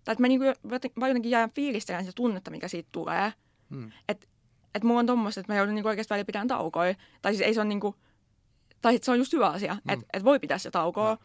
tai 0.04 0.12
että 0.12 0.20
mä 0.22 0.28
niinku, 0.28 0.44
vaan 1.00 1.10
jotenkin 1.10 1.30
jään 1.30 1.50
fiilistelemään 1.50 2.04
sitä 2.04 2.16
tunnetta, 2.16 2.50
mikä 2.50 2.68
siitä 2.68 2.88
tulee. 2.92 3.32
Mm. 3.68 3.92
Että 4.08 4.26
et 4.74 4.84
mulla 4.84 5.00
on 5.00 5.06
tommoista, 5.06 5.40
että 5.40 5.52
mä 5.52 5.56
joudun 5.56 5.74
niinku 5.74 5.88
oikeasti 5.88 6.10
välillä 6.10 6.26
pitämään 6.26 6.48
taukoja. 6.48 6.94
Tai 7.22 7.34
siis 7.34 7.46
ei 7.46 7.54
se 7.54 7.60
on 7.60 7.68
niinku, 7.68 7.94
tai 8.82 8.92
sit 8.92 9.04
se 9.04 9.10
on 9.10 9.18
just 9.18 9.32
hyvä 9.32 9.48
asia, 9.48 9.74
Mm. 9.74 9.80
mm. 9.84 9.92
että 9.92 10.06
et 10.12 10.24
voi 10.24 10.38
pitää 10.38 10.58
se 10.58 10.70
taukoa. 10.70 11.08
Joo. 11.08 11.18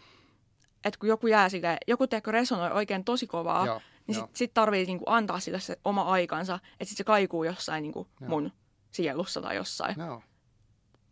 Että 0.86 1.00
kun 1.00 1.10
joku 1.10 1.28
jää 1.28 1.50
sille, 1.50 1.78
joku 1.88 2.08
teko 2.08 2.32
resonoi 2.32 2.72
oikein 2.72 3.04
tosi 3.04 3.28
kovaa, 3.28 3.66
Joo, 3.66 3.82
niin 4.08 4.18
joo. 4.18 4.30
sit, 4.34 4.54
tarvii 4.54 4.86
niinku 4.86 5.06
antaa 5.08 5.40
sille 5.40 5.60
se 5.60 5.80
oma 5.86 6.02
aikansa, 6.02 6.60
että 6.72 6.86
sit 6.86 6.98
se 6.98 7.04
kaikuu 7.04 7.44
jossain 7.44 7.82
niinku 7.82 8.08
mun 8.28 8.52
sielussa 8.92 9.42
tai 9.42 9.56
jossain. 9.56 9.96
Joo. 10.00 10.22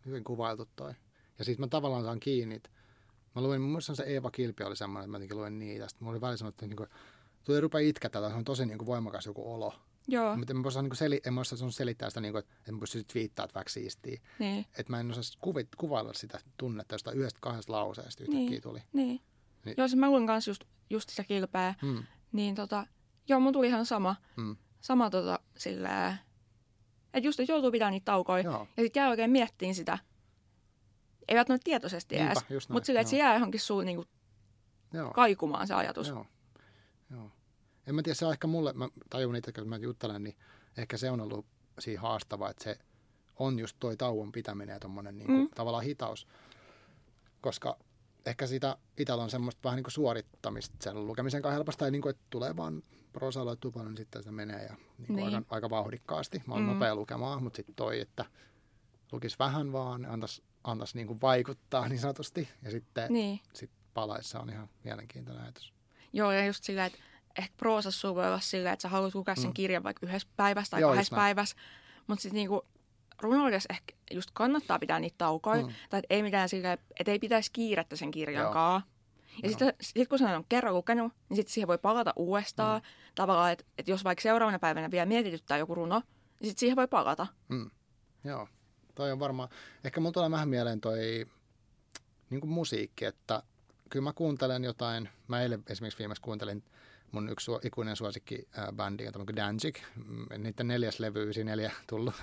Hyvin 0.06 0.24
kuvailtu 0.24 0.68
toi. 0.76 0.94
Ja 1.38 1.44
sitten 1.44 1.60
mä 1.66 1.68
tavallaan 1.68 2.04
saan 2.04 2.20
kiinni. 2.20 2.54
että 2.54 2.70
Mä 3.34 3.42
luin, 3.42 3.60
mun 3.60 3.70
mielestä 3.70 3.94
se 3.94 4.02
Eeva 4.02 4.30
Kilpi 4.30 4.64
oli 4.64 4.76
semmoinen, 4.76 5.04
että 5.04 5.10
mä 5.10 5.16
jotenkin 5.16 5.36
luin 5.38 5.58
niitä. 5.58 5.88
Sitten 5.88 6.04
mulla 6.04 6.14
oli 6.14 6.20
välillä 6.20 6.36
sanottu, 6.36 6.64
että 6.64 6.66
niinku, 6.66 6.86
tuli 7.44 7.60
rupea 7.60 7.92
tai 8.12 8.30
se 8.30 8.36
on 8.36 8.44
tosi 8.44 8.66
niinku 8.66 8.86
voimakas 8.86 9.26
joku 9.26 9.54
olo. 9.54 9.74
Joo, 10.08 10.36
Mutta 10.36 10.52
en 10.52 10.56
mä 10.56 10.68
osaa, 10.68 10.82
niinku 10.82 10.96
seli, 10.96 11.20
en 11.26 11.34
mä 11.34 11.40
osaa 11.40 11.58
sun 11.58 11.72
selittää 11.72 12.10
sitä, 12.10 12.20
niinku, 12.20 12.38
että 12.38 12.54
en 12.68 12.74
mä 12.74 12.80
pysty 12.80 13.04
twiittaa, 13.04 13.44
että 13.44 13.54
vaikka 13.54 13.70
siistiä. 13.70 14.20
niin, 14.38 14.66
Että 14.78 14.90
mä 14.92 15.00
en 15.00 15.10
osaa 15.10 15.22
kuvit, 15.40 15.68
kuvailla 15.76 16.12
sitä 16.12 16.40
tunnetta, 16.56 16.94
josta 16.94 17.12
yhdestä 17.12 17.38
kahdesta 17.42 17.72
lauseesta 17.72 18.22
yhtäkkiä 18.22 18.48
Niin. 18.48 18.62
tuli. 18.62 18.82
niin. 18.92 19.20
Niin. 19.64 19.74
Joo, 19.78 19.88
siis 19.88 19.98
mä 19.98 20.10
luin 20.10 20.26
kanssa 20.26 20.50
just, 20.50 20.64
just 20.90 21.08
sitä 21.10 21.24
kilpeä, 21.24 21.74
Mm, 21.82 22.02
niin 22.32 22.54
tota, 22.54 22.86
joo, 23.28 23.40
mun 23.40 23.52
tuli 23.52 23.66
ihan 23.66 23.86
sama, 23.86 24.16
mm, 24.36 24.56
sama 24.80 25.10
tota 25.10 25.38
silleen, 25.56 26.14
että 27.14 27.28
just, 27.28 27.40
että 27.40 27.52
joutuu 27.52 27.70
pitämään 27.70 27.92
niitä 27.92 28.04
taukoja. 28.04 28.42
joo, 28.44 28.68
Ja 28.76 28.82
sitten 28.82 29.00
jää 29.00 29.10
oikein 29.10 29.30
miettiin 29.30 29.74
sitä. 29.74 29.98
Ei 31.28 31.36
välttämättä 31.36 31.64
tietoisesti 31.64 32.14
Niinpä, 32.16 32.40
edes, 32.50 32.68
mutta 32.68 32.86
silleen, 32.86 33.00
että 33.00 33.10
se 33.10 33.16
jää 33.16 33.34
johonkin 33.34 33.60
suun 33.60 33.84
niinku 33.84 34.04
joo. 34.92 35.10
kaikumaan 35.10 35.66
se 35.66 35.74
ajatus. 35.74 36.08
Joo. 36.08 36.26
Joo. 37.10 37.30
En 37.86 37.94
mä 37.94 38.02
tiedä, 38.02 38.14
se 38.14 38.26
on 38.26 38.32
ehkä 38.32 38.46
mulle, 38.46 38.72
mä 38.72 38.88
tajun 39.10 39.36
itse, 39.36 39.52
kun 39.52 39.68
mä 39.68 39.76
juttelen, 39.76 40.22
niin 40.24 40.36
ehkä 40.76 40.96
se 40.96 41.10
on 41.10 41.20
ollut 41.20 41.46
siinä 41.78 42.00
haastavaa, 42.02 42.50
että 42.50 42.64
se 42.64 42.78
on 43.38 43.58
just 43.58 43.76
toi 43.80 43.96
tauon 43.96 44.32
pitäminen 44.32 44.72
ja 44.74 44.80
tommonen 44.80 45.18
niin 45.18 45.30
Mm. 45.30 45.48
tavallaan 45.54 45.84
hitaus. 45.84 46.26
Koska 47.40 47.78
ehkä 48.26 48.46
sitä 48.46 48.76
itsellä 48.98 49.22
on 49.22 49.30
semmoista 49.30 49.60
vähän 49.64 49.76
niin 49.76 49.84
kuin 49.84 49.92
suorittamista 49.92 50.76
sen 50.80 51.06
lukemisen 51.06 51.42
kanssa 51.42 51.54
helposti, 51.54 51.78
tai 51.78 51.90
niin 51.90 52.02
kuin, 52.02 52.10
että 52.10 52.22
tulee 52.30 52.56
vaan 52.56 52.82
prosalla 53.12 53.56
tupalla, 53.56 53.88
niin 53.88 53.96
sitten 53.96 54.22
se 54.22 54.30
menee 54.30 54.62
ja 54.62 54.74
niin 54.98 55.06
kuin 55.06 55.16
Niin. 55.16 55.34
aika, 55.34 55.42
aika 55.50 55.70
vauhdikkaasti. 55.70 56.42
Mä 56.46 56.54
oon 56.54 56.62
Mm. 56.62 56.68
nopea 56.68 56.94
lukemaan, 56.96 57.42
mutta 57.42 57.56
sitten 57.56 57.74
toi, 57.74 58.00
että 58.00 58.24
lukisi 59.12 59.36
vähän 59.38 59.72
vaan, 59.72 60.06
antaisi 60.06 60.42
antais 60.64 60.94
niin 60.94 61.06
kuin 61.06 61.20
vaikuttaa 61.22 61.88
niin 61.88 61.98
sanotusti, 61.98 62.48
ja 62.62 62.70
sitten 62.70 63.12
Niin. 63.12 63.40
sit 63.54 63.70
palaissa 63.94 64.40
on 64.40 64.50
ihan 64.50 64.68
mielenkiintoinen 64.84 65.42
ajatus. 65.42 65.72
Joo, 66.12 66.32
ja 66.32 66.46
just 66.46 66.64
silleen, 66.64 66.86
että 66.86 66.98
ehkä 67.38 67.54
proosassa 67.56 68.14
voi 68.14 68.26
olla 68.26 68.40
silleen, 68.40 68.72
että 68.72 68.82
sä 68.82 68.88
haluat 68.88 69.14
lukea 69.14 69.34
sen 69.34 69.46
Mm. 69.46 69.54
kirjan 69.54 69.82
vaikka 69.82 70.06
yhdessä 70.06 70.28
päivässä 70.36 70.70
tai 70.70 70.80
Joo, 70.80 70.90
kahdessa 70.90 71.16
päivässä. 71.16 71.56
Mutta 72.06 72.22
sitten 72.22 72.34
niinku 72.36 72.66
runoudessa 73.20 73.66
ehkä 73.70 73.94
just 74.10 74.30
kannattaa 74.32 74.78
pitää 74.78 75.00
niitä 75.00 75.14
taukoja. 75.18 75.62
Mm. 75.62 75.72
Tai 75.90 75.98
et 75.98 76.06
ei 76.10 76.22
mitään 76.22 76.48
silleen, 76.48 76.78
että 77.00 77.12
ei 77.12 77.18
pitäisi 77.18 77.50
kiirettä 77.52 77.96
sen 77.96 78.10
kirjan 78.10 78.42
Joo. 78.42 78.52
kaa. 78.52 78.82
Ja 79.42 79.48
sitten 79.48 79.74
sit 79.80 80.08
kun 80.08 80.18
sen 80.18 80.36
on 80.36 80.44
kerran 80.48 80.74
lukenut, 80.74 81.12
niin 81.28 81.36
sitten 81.36 81.52
siihen 81.52 81.68
voi 81.68 81.78
palata 81.78 82.12
uudestaan. 82.16 82.80
Mm. 82.80 82.86
Tavallaan, 83.14 83.52
että 83.52 83.64
et 83.78 83.88
jos 83.88 84.04
vaikka 84.04 84.22
seuraavana 84.22 84.58
päivänä 84.58 84.90
vielä 84.90 85.06
mietityttää 85.06 85.58
joku 85.58 85.74
runo, 85.74 86.02
niin 86.40 86.48
sitten 86.48 86.60
siihen 86.60 86.76
voi 86.76 86.88
palata. 86.88 87.26
Mm. 87.48 87.70
Joo, 88.24 88.48
toi 88.94 89.12
on 89.12 89.20
varmaan, 89.20 89.48
ehkä 89.84 90.00
mulla 90.00 90.12
tulee 90.12 90.30
vähän 90.30 90.48
mieleen 90.48 90.80
toi 90.80 91.26
niin 92.30 92.40
kuin 92.40 92.50
musiikki, 92.50 93.04
että 93.04 93.42
kyllä 93.90 94.04
mä 94.04 94.12
kuuntelen 94.12 94.64
jotain, 94.64 95.08
mä 95.28 95.42
eilen 95.42 95.62
esimerkiksi 95.68 95.98
viimeksi 95.98 96.22
kuuntelin 96.22 96.64
mun 97.12 97.28
yksi 97.28 97.52
su- 97.52 97.60
ikuinen 97.66 97.96
suosikki 97.96 98.48
ää, 98.56 98.72
bändi, 98.72 99.06
on 99.06 99.26
kuin 99.26 99.36
Danzig, 99.36 99.76
Mm, 99.96 100.26
niiden 100.42 100.68
neljäs 100.68 101.00
levy, 101.00 101.28
ysi 101.30 101.44
neljä 101.44 101.72
tullut, 101.90 102.14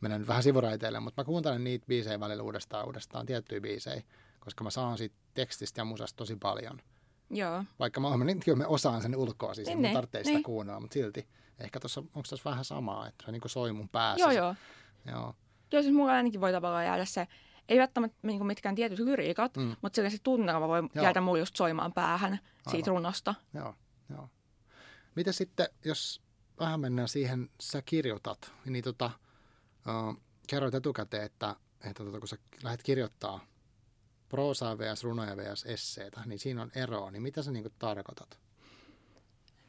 menen 0.00 0.26
vähän 0.26 0.42
sivuraiteille, 0.42 1.00
mutta 1.00 1.20
mä 1.22 1.24
kuuntelen 1.24 1.64
niitä 1.64 1.86
biisejä 1.86 2.20
välillä 2.20 2.42
uudestaan 2.42 2.86
uudestaan, 2.86 3.26
tiettyjä 3.26 3.60
biisejä, 3.60 4.02
koska 4.40 4.64
mä 4.64 4.70
saan 4.70 4.98
siitä 4.98 5.14
tekstistä 5.34 5.80
ja 5.80 5.84
musasta 5.84 6.16
tosi 6.16 6.36
paljon. 6.36 6.80
Joo. 7.30 7.64
Vaikka 7.78 8.00
mä, 8.00 8.24
niin, 8.24 8.40
kyllä 8.40 8.58
mä 8.58 8.66
osaan 8.66 9.02
sen 9.02 9.16
ulkoa, 9.16 9.54
siis 9.54 9.66
Niin, 9.68 9.78
mun 9.78 9.82
niin, 9.82 9.94
tarvitsee 9.94 10.24
sitä 10.24 10.34
niin. 10.36 10.42
kuunnella, 10.44 10.80
mutta 10.80 10.94
silti 10.94 11.28
ehkä 11.58 11.80
tuossa, 11.80 12.00
onko 12.00 12.22
tuossa 12.28 12.50
vähän 12.50 12.64
samaa, 12.64 13.08
että 13.08 13.24
se 13.26 13.32
niin 13.32 13.40
kuin 13.40 13.50
soi 13.50 13.72
mun 13.72 13.88
päässä. 13.88 14.22
Joo, 14.24 14.30
joo. 14.30 14.54
Joo, 15.06 15.34
Joo, 15.72 15.82
siis 15.82 15.94
mulla 15.94 16.12
ainakin 16.12 16.40
voi 16.40 16.52
tavallaan 16.52 16.84
jäädä 16.84 17.04
se, 17.04 17.26
ei 17.68 17.78
välttämättä 17.78 18.18
niin 18.22 18.46
mitkään 18.46 18.74
tietyt 18.74 18.98
lyriikat, 18.98 19.56
Mm. 19.56 19.76
mutta 19.82 19.96
sillä 19.96 20.10
se 20.10 20.18
tunnelma 20.22 20.68
voi 20.68 20.78
Joo. 20.94 21.02
jäädä 21.04 21.20
mulle 21.20 21.38
just 21.38 21.56
soimaan 21.56 21.92
päähän 21.92 22.38
siitä 22.70 22.76
Aivan. 22.76 22.86
runosta. 22.86 23.34
Joo, 23.54 23.74
joo. 24.10 24.28
Miten 25.18 25.34
sitten, 25.34 25.68
jos 25.84 26.22
vähän 26.60 26.80
mennään 26.80 27.08
siihen, 27.08 27.50
sä 27.60 27.82
kirjoitat, 27.82 28.52
niin 28.64 28.84
tota, 28.84 29.10
uh, 29.88 30.22
kerroit 30.48 30.74
etukäteen, 30.74 31.22
että, 31.22 31.56
että 31.84 32.04
tota, 32.04 32.18
kun 32.18 32.28
sä 32.28 32.36
lähdet 32.62 32.82
kirjoittaa 32.82 33.46
proosaa 34.28 34.78
vs. 34.78 35.04
runoja 35.04 35.36
vs. 35.36 35.64
esseitä, 35.64 36.20
niin 36.26 36.38
siinä 36.38 36.62
on 36.62 36.70
eroa, 36.74 37.10
niin 37.10 37.22
mitä 37.22 37.42
sä 37.42 37.50
niinku 37.50 37.70
tarkoitat? 37.78 38.38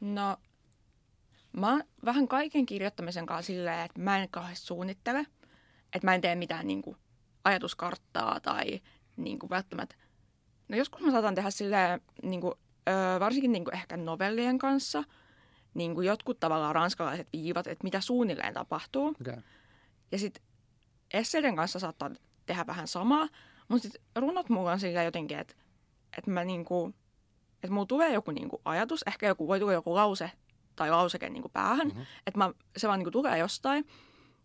No, 0.00 0.36
mä 1.52 1.70
oon 1.70 1.84
vähän 2.04 2.28
kaiken 2.28 2.66
kirjoittamisen 2.66 3.26
kanssa 3.26 3.46
silleen, 3.46 3.80
että 3.80 4.00
mä 4.00 4.18
en 4.18 4.28
kauheasti 4.30 4.66
suunnittele. 4.66 5.26
Että 5.92 6.06
mä 6.06 6.14
en 6.14 6.20
tee 6.20 6.34
mitään 6.34 6.66
niin 6.66 6.82
kuin, 6.82 6.96
ajatuskarttaa 7.44 8.40
tai 8.40 8.80
niin 9.16 9.38
kuin, 9.38 9.50
välttämättä. 9.50 9.94
No 10.68 10.76
joskus 10.76 11.00
mä 11.02 11.10
saatan 11.10 11.34
tehdä 11.34 11.50
silleen, 11.50 12.00
niin 12.22 12.40
kuin, 12.40 12.54
öö, 12.88 13.20
varsinkin 13.20 13.52
niin 13.52 13.64
kuin, 13.64 13.74
ehkä 13.74 13.96
novellien 13.96 14.58
kanssa, 14.58 15.04
niin 15.74 15.94
kuin 15.94 16.06
jotkut 16.06 16.40
tavallaan 16.40 16.74
ranskalaiset 16.74 17.28
viivat, 17.32 17.66
että 17.66 17.84
mitä 17.84 18.00
suunnilleen 18.00 18.54
tapahtuu. 18.54 19.08
Okay. 19.20 19.36
Ja 20.12 20.18
sitten 20.18 20.42
esseiden 21.14 21.56
kanssa 21.56 21.78
saattaa 21.78 22.10
tehdä 22.46 22.66
vähän 22.66 22.88
samaa, 22.88 23.28
Mutta 23.68 23.82
sitten 23.82 24.02
runot 24.16 24.48
mulla 24.48 24.72
on 24.72 24.80
sillä 24.80 25.02
jotenkin, 25.02 25.38
että 25.38 25.54
että 26.18 26.30
mä 26.30 26.44
niinku, 26.44 26.94
että 27.54 27.70
mulla 27.70 27.86
tulee 27.86 28.12
joku 28.12 28.30
niinku 28.30 28.60
ajatus, 28.64 29.04
ehkä 29.06 29.26
joku, 29.26 29.48
voi 29.48 29.60
tulla 29.60 29.72
joku 29.72 29.94
lause 29.94 30.30
tai 30.76 30.90
lauseke 30.90 31.30
niinku 31.30 31.48
päähän, 31.48 31.86
mm-hmm. 31.86 32.06
että 32.26 32.38
mä, 32.38 32.52
se 32.76 32.88
vaan 32.88 32.98
niinku 32.98 33.10
tulee 33.10 33.38
jostain. 33.38 33.84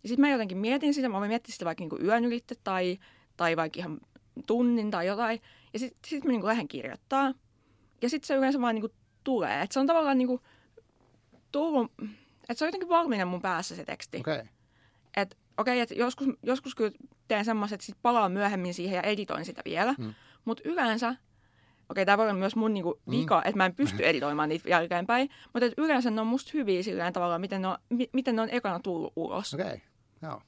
Ja 0.04 0.10
sitten 0.10 0.22
mä 0.22 0.30
jotenkin 0.30 0.58
mietin 0.58 0.94
sitä, 0.94 1.10
mä 1.10 1.20
voin 1.20 1.30
miettiä 1.30 1.54
sitä 1.54 1.66
vaikka 1.66 1.82
niinku 1.82 1.98
yön 2.02 2.26
ylitte 2.26 2.56
tai, 2.64 2.98
tai 3.38 3.58
vaikka 3.58 3.80
ihan 3.80 4.00
tunnin 4.48 4.92
tai 4.92 5.08
jotain. 5.08 5.42
Ja 5.74 5.80
sitten 5.80 6.10
sit 6.10 6.24
mä 6.24 6.32
niinku 6.32 6.48
lähden 6.48 6.68
kirjoittaa. 6.68 7.34
Ja 8.02 8.10
sitten 8.10 8.28
se 8.28 8.36
yleensä 8.36 8.62
vaan 8.62 8.76
niinku 8.76 8.96
tulee. 9.24 9.62
Että 9.62 9.74
se 9.74 9.80
on 9.80 9.88
tavallaan 9.88 10.18
niinku 10.18 10.42
tullut, 11.56 11.92
että 12.50 12.54
se 12.54 12.66
on 12.66 12.68
jotenkin 12.68 12.90
valmiina 12.90 13.26
mun 13.26 13.42
päässä 13.42 13.76
se 13.76 13.86
teksti. 13.86 14.18
Okei. 14.20 14.34
Okay. 14.34 14.48
Että 15.18 15.36
okei, 15.58 15.72
okay, 15.74 15.80
että 15.80 15.96
joskus, 15.96 16.28
joskus 16.44 16.76
kyllä 16.76 16.92
teen 17.28 17.46
semmoiset, 17.46 17.76
että 17.76 17.86
sit 17.86 17.98
palaan 18.02 18.32
myöhemmin 18.32 18.74
siihen 18.74 18.96
ja 18.96 19.02
editoin 19.02 19.46
sitä 19.46 19.62
vielä. 19.66 19.96
Mm. 19.98 20.14
Mutta 20.46 20.64
yleensä 20.66 21.16
okei, 21.90 22.06
tämä 22.06 22.18
voi 22.18 22.26
olla 22.26 22.40
myös 22.40 22.56
mun 22.56 22.74
niinku 22.74 23.02
mm. 23.06 23.12
vika, 23.12 23.36
mm. 23.36 23.48
että 23.48 23.58
mä 23.58 23.66
en 23.66 23.76
pysty 23.76 24.06
editoimaan 24.06 24.50
niitä 24.50 24.70
jälkeenpäin, 24.70 25.30
mutta 25.54 25.70
yleensä 25.78 26.12
ne 26.12 26.22
on 26.22 26.28
musta 26.28 26.52
hyviä 26.54 26.84
sillä 26.84 27.12
tavalla, 27.12 27.40
miten 27.40 27.62
ne 27.62 27.68
on, 27.68 27.78
mi, 27.90 28.10
miten 28.14 28.36
ne 28.36 28.42
on 28.42 28.50
ekana 28.52 28.80
tullut 28.80 29.14
ulos. 29.16 29.54
Okei, 29.54 29.66
okay. 29.66 29.80
joo. 30.22 30.42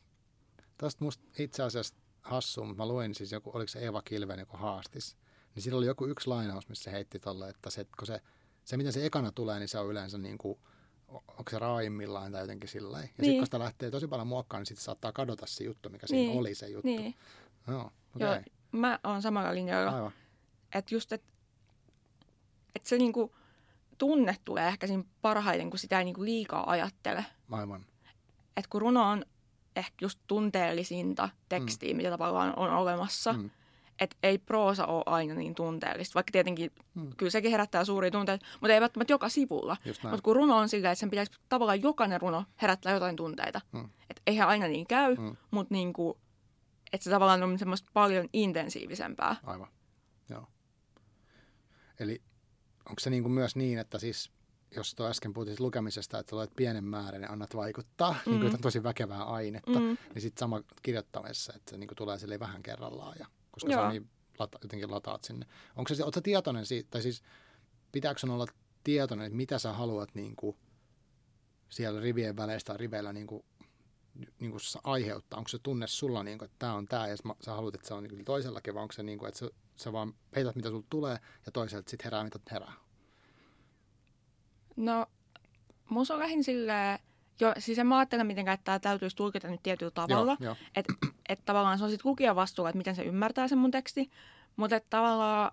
Tuosta 0.78 1.03
musta 1.03 1.24
itse 1.39 1.64
asiassa 1.64 1.95
hassu, 2.22 2.64
mutta 2.64 2.84
mä 2.84 2.88
luin 2.88 3.16
siis 3.16 3.32
joku, 3.32 3.51
oliko 3.53 3.68
se 3.68 3.86
Eva 3.86 4.01
Kilven 4.01 4.39
joku 4.39 4.58
haastis, 4.58 5.18
niin 5.55 5.64
siinä 5.64 5.78
oli 5.78 5.86
joku 5.86 6.05
yksi 6.05 6.28
lainaus, 6.28 6.70
missä 6.70 6.84
se 6.84 6.91
heitti 6.91 7.20
tolle, 7.20 7.49
että 7.49 7.70
se, 7.70 7.86
kun 7.97 8.08
se, 8.08 8.22
se 8.64 8.78
miten 8.78 8.93
se 8.93 9.05
ekana 9.05 9.32
tulee, 9.32 9.60
niin 9.60 9.68
se 9.68 9.80
on 9.80 9.91
yleensä 9.91 10.18
niin 10.18 10.38
kuin, 10.38 10.60
onko 11.08 11.49
se 11.51 11.60
raajimmillaan 11.60 12.32
tai 12.32 12.41
jotenkin 12.41 12.70
sillä 12.70 12.97
Ja 12.97 13.01
niin. 13.01 13.12
sitten 13.16 13.38
kun 13.38 13.45
sitä 13.45 13.60
lähtee 13.60 13.91
tosi 13.91 14.08
paljon 14.08 14.28
muokkaan, 14.28 14.62
niin 14.62 14.66
sitten 14.66 14.84
saattaa 14.84 15.12
kadota 15.12 15.45
se 15.47 15.64
juttu, 15.64 15.89
mikä 15.89 16.08
siinä 16.08 16.30
niin. 16.30 16.39
oli 16.39 16.55
se 16.55 16.68
juttu. 16.68 16.88
Niin. 16.88 17.16
Joo, 17.68 17.91
okay. 18.16 18.28
Joo, 18.28 18.41
mä 18.72 18.99
oon 19.03 19.22
samalla 19.22 19.53
linjalla. 19.53 19.91
Aivan. 19.91 20.12
Että 20.76 20.95
just, 20.95 21.12
että 21.14 21.28
et 22.76 22.86
se 22.86 22.97
niinku 22.97 23.36
tunne 23.97 24.36
tulee 24.45 24.68
ehkä 24.68 24.88
siinä 24.88 25.03
parhaiten, 25.22 25.70
kun 25.70 25.80
sitä 25.80 25.99
ei 25.99 26.05
niinku 26.05 26.24
liikaa 26.24 26.72
ajattele. 26.72 27.26
Aivan. 27.51 27.86
Et 28.58 28.68
kun 28.68 28.82
runo 28.82 29.10
on 29.10 29.26
ehkä 29.76 29.95
just 30.01 30.20
tunteellisinta 30.28 31.30
tekstiä, 31.49 31.93
mm. 31.93 31.97
mitä 31.97 32.10
tavallaan 32.10 32.55
on 32.55 32.70
olemassa. 32.70 33.34
Mm. 33.34 33.49
Että 34.00 34.18
ei 34.24 34.38
proosa 34.38 34.86
ole 34.86 35.04
aina 35.06 35.34
niin 35.34 35.56
tunteellista, 35.56 36.14
vaikka 36.14 36.32
tietenkin 36.32 36.72
mm. 36.95 37.10
kyllä 37.18 37.30
sekin 37.30 37.52
herättää 37.52 37.86
suuria 37.86 38.12
tunteita, 38.12 38.45
mutta 38.62 38.74
ei 38.74 38.82
välttämättä 38.82 39.14
joka 39.14 39.30
sivulla. 39.30 39.78
Mutta 40.04 40.22
kun 40.24 40.36
runo 40.36 40.58
on 40.58 40.70
sillä, 40.70 40.91
että 40.91 41.00
sen 41.00 41.10
pitäisi 41.10 41.32
tavallaan 41.50 41.82
jokainen 41.82 42.22
runo 42.22 42.45
herättää 42.62 42.93
jotain 42.93 43.16
tunteita. 43.16 43.62
Mm. 43.72 43.89
Että 44.10 44.22
eihän 44.28 44.48
aina 44.48 44.68
niin 44.68 44.88
käy, 44.88 45.16
mm. 45.16 45.36
mutta 45.52 45.74
niinku, 45.74 46.20
että 46.93 47.04
se 47.04 47.10
tavallaan 47.10 47.43
on 47.43 47.60
semmoista 47.60 47.91
paljon 47.93 48.30
intensiivisempää. 48.34 49.36
Aivan, 49.43 49.68
joo. 50.30 50.48
Eli 52.00 52.22
onko 52.89 53.00
se 53.00 53.10
niin 53.10 53.24
kuin 53.24 53.34
myös 53.34 53.56
niin, 53.56 53.80
että 53.80 54.00
siis 54.00 54.32
jos 54.76 54.95
tuo 54.95 55.08
äsken 55.08 55.34
puhuttiin 55.34 55.58
lukemisesta, 55.60 56.20
että 56.20 56.36
luet 56.36 56.52
pienen 56.56 56.84
määrän 56.84 57.22
ja 57.22 57.30
annat 57.30 57.56
vaikuttaa, 57.56 58.12
mm. 58.26 58.32
niin 58.32 58.50
kuin, 58.50 58.62
tosi 58.62 58.84
väkevää 58.84 59.24
ainetta, 59.24 59.80
mm. 59.80 59.98
niin 60.14 60.22
sitten 60.22 60.39
sama 60.39 60.62
kirjoittamisessa, 60.82 61.54
että 61.56 61.72
se 61.72 61.78
niin 61.78 61.88
kuin 61.88 61.98
tulee 61.98 62.20
sille 62.20 62.39
vähän 62.39 62.64
kerrallaan, 62.64 63.16
ja, 63.20 63.26
koska 63.58 63.72
Joo. 63.72 63.84
on 63.84 63.89
niin, 63.89 64.10
lata, 64.39 64.60
jotenkin 64.62 64.91
lataat 64.91 65.24
sinne. 65.24 65.45
Onko 65.76 65.93
se, 65.93 66.03
oletko 66.03 66.22
tietoinen 66.22 66.66
siitä, 66.66 66.88
tai 66.91 67.01
siis 67.01 67.24
pitääkö 67.91 68.20
sinun 68.20 68.36
olla 68.36 68.47
tietoinen, 68.84 69.26
että 69.26 69.38
mitä 69.38 69.60
sä 69.60 69.74
haluat 69.74 70.16
niin 70.16 70.36
kuin, 70.36 70.58
siellä 71.70 71.99
rivien 71.99 72.38
väleistä 72.38 72.78
riveillä 72.78 73.14
niin 73.14 73.28
kuin, 73.28 73.45
niin 74.39 74.51
kuin 74.51 74.62
aiheuttaa? 74.84 75.38
Onko 75.38 75.47
se 75.47 75.60
tunne 75.60 75.88
sulla, 75.88 76.24
niin 76.24 76.38
kuin, 76.38 76.45
että 76.45 76.55
tämä 76.60 76.74
on 76.74 76.86
tämä, 76.86 77.08
ja 77.08 77.18
sä 77.41 77.51
haluat, 77.53 77.76
että 77.76 77.88
se 77.88 77.93
on 77.93 78.03
niin 78.03 78.26
toisellakin, 78.26 78.74
vai 78.74 78.82
onko 78.82 78.91
se, 78.91 79.03
niin 79.03 79.20
kuin, 79.20 79.28
että 79.28 79.39
se 79.39 79.49
sä 79.76 79.93
vaan 79.93 80.14
heität, 80.36 80.55
mitä 80.55 80.70
sulla 80.70 80.86
tulee, 80.89 81.20
ja 81.45 81.51
toiselta 81.51 81.89
sitten 81.89 82.03
herää, 82.05 82.24
mitä 82.24 82.39
herää? 82.51 82.74
No, 84.76 85.05
mun 85.89 86.05
on 86.10 86.20
lähin 86.20 86.43
silleen, 86.43 86.99
jo, 87.40 87.54
siis 87.58 87.80
en 87.80 87.88
mä 87.88 87.98
ajattele 87.98 88.24
mitenkään, 88.24 88.54
että 88.54 88.64
tämä 88.64 88.80
täytyisi 88.80 89.16
tulkita 89.16 89.48
nyt 89.48 89.64
tietyllä 89.64 89.92
tavalla. 89.92 90.38
Että 90.76 90.94
et 91.30 91.42
tavallaan 91.46 91.78
se 91.78 91.84
on 91.84 91.90
sitten 91.90 92.10
lukijan 92.10 92.36
vastuulla, 92.36 92.70
että 92.70 92.78
miten 92.78 92.96
se 92.96 93.04
ymmärtää 93.04 93.48
sen 93.48 93.58
mun 93.58 93.72
teksti. 93.72 94.10
Mutta 94.56 94.80
tavallaan 94.90 95.52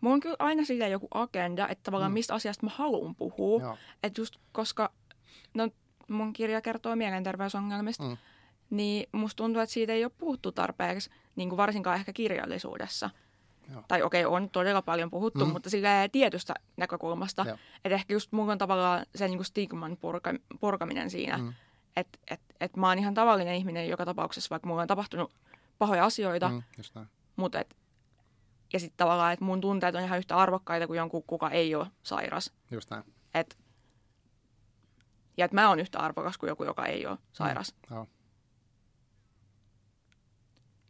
mulla 0.00 0.14
on 0.14 0.20
kyllä 0.20 0.36
aina 0.38 0.64
silleen 0.64 0.92
joku 0.92 1.08
agenda, 1.14 1.68
että 1.68 1.82
tavallaan 1.82 2.12
mm. 2.12 2.14
mistä 2.14 2.34
asiasta 2.34 2.66
mä 2.66 2.72
haluan 2.74 3.14
puhua. 3.14 3.76
Että 4.02 4.20
just 4.20 4.36
koska 4.52 4.92
no, 5.54 5.68
mun 6.08 6.32
kirja 6.32 6.60
kertoo 6.60 6.96
mielenterveysongelmista, 6.96 8.04
mm. 8.04 8.16
niin 8.70 9.06
musta 9.12 9.36
tuntuu, 9.36 9.62
että 9.62 9.72
siitä 9.72 9.92
ei 9.92 10.04
ole 10.04 10.12
puhuttu 10.18 10.52
tarpeeksi 10.52 11.10
niin 11.36 11.48
kuin 11.48 11.56
varsinkaan 11.56 11.96
ehkä 11.96 12.12
kirjallisuudessa. 12.12 13.10
Joo. 13.70 13.84
Tai 13.88 14.02
okei, 14.02 14.24
okay, 14.24 14.36
on 14.36 14.50
todella 14.50 14.82
paljon 14.82 15.10
puhuttu, 15.10 15.46
mm. 15.46 15.52
mutta 15.52 15.70
sillä 15.70 16.08
tietystä 16.12 16.54
näkökulmasta. 16.76 17.46
Että 17.84 17.94
ehkä 17.94 18.14
just 18.14 18.32
mun 18.32 18.50
on 18.50 18.58
tavallaan 18.58 19.06
se 19.14 19.28
niin 19.28 19.38
kuin 19.38 19.46
stigman 19.46 19.96
purka, 19.96 20.34
purkaminen 20.60 21.10
siinä. 21.10 21.38
Mm. 21.38 21.52
Että 21.96 22.18
et, 22.30 22.40
et 22.60 22.76
mä 22.76 22.88
oon 22.88 22.98
ihan 22.98 23.14
tavallinen 23.14 23.54
ihminen 23.54 23.88
joka 23.88 24.04
tapauksessa, 24.04 24.50
vaikka 24.50 24.68
mulla 24.68 24.82
on 24.82 24.88
tapahtunut 24.88 25.32
pahoja 25.78 26.04
asioita. 26.04 26.48
Mm, 26.48 26.62
mutta 27.36 27.60
et, 27.60 27.76
ja 28.72 28.80
sitten 28.80 28.96
tavallaan, 28.96 29.32
että 29.32 29.44
mun 29.44 29.60
tunteet 29.60 29.94
on 29.94 30.02
ihan 30.02 30.18
yhtä 30.18 30.36
arvokkaita 30.36 30.86
kuin 30.86 30.96
jonkun, 30.96 31.22
kuka 31.22 31.50
ei 31.50 31.74
ole 31.74 31.86
sairas. 32.02 32.52
Just 32.70 32.90
näin. 32.90 33.04
Et, 33.34 33.58
ja 35.36 35.44
että 35.44 35.54
mä 35.54 35.68
oon 35.68 35.80
yhtä 35.80 35.98
arvokas 35.98 36.38
kuin 36.38 36.48
joku, 36.48 36.64
joka 36.64 36.86
ei 36.86 37.06
ole 37.06 37.18
sairas. 37.32 37.74
Mm. 37.90 37.96
Joo. 37.96 38.08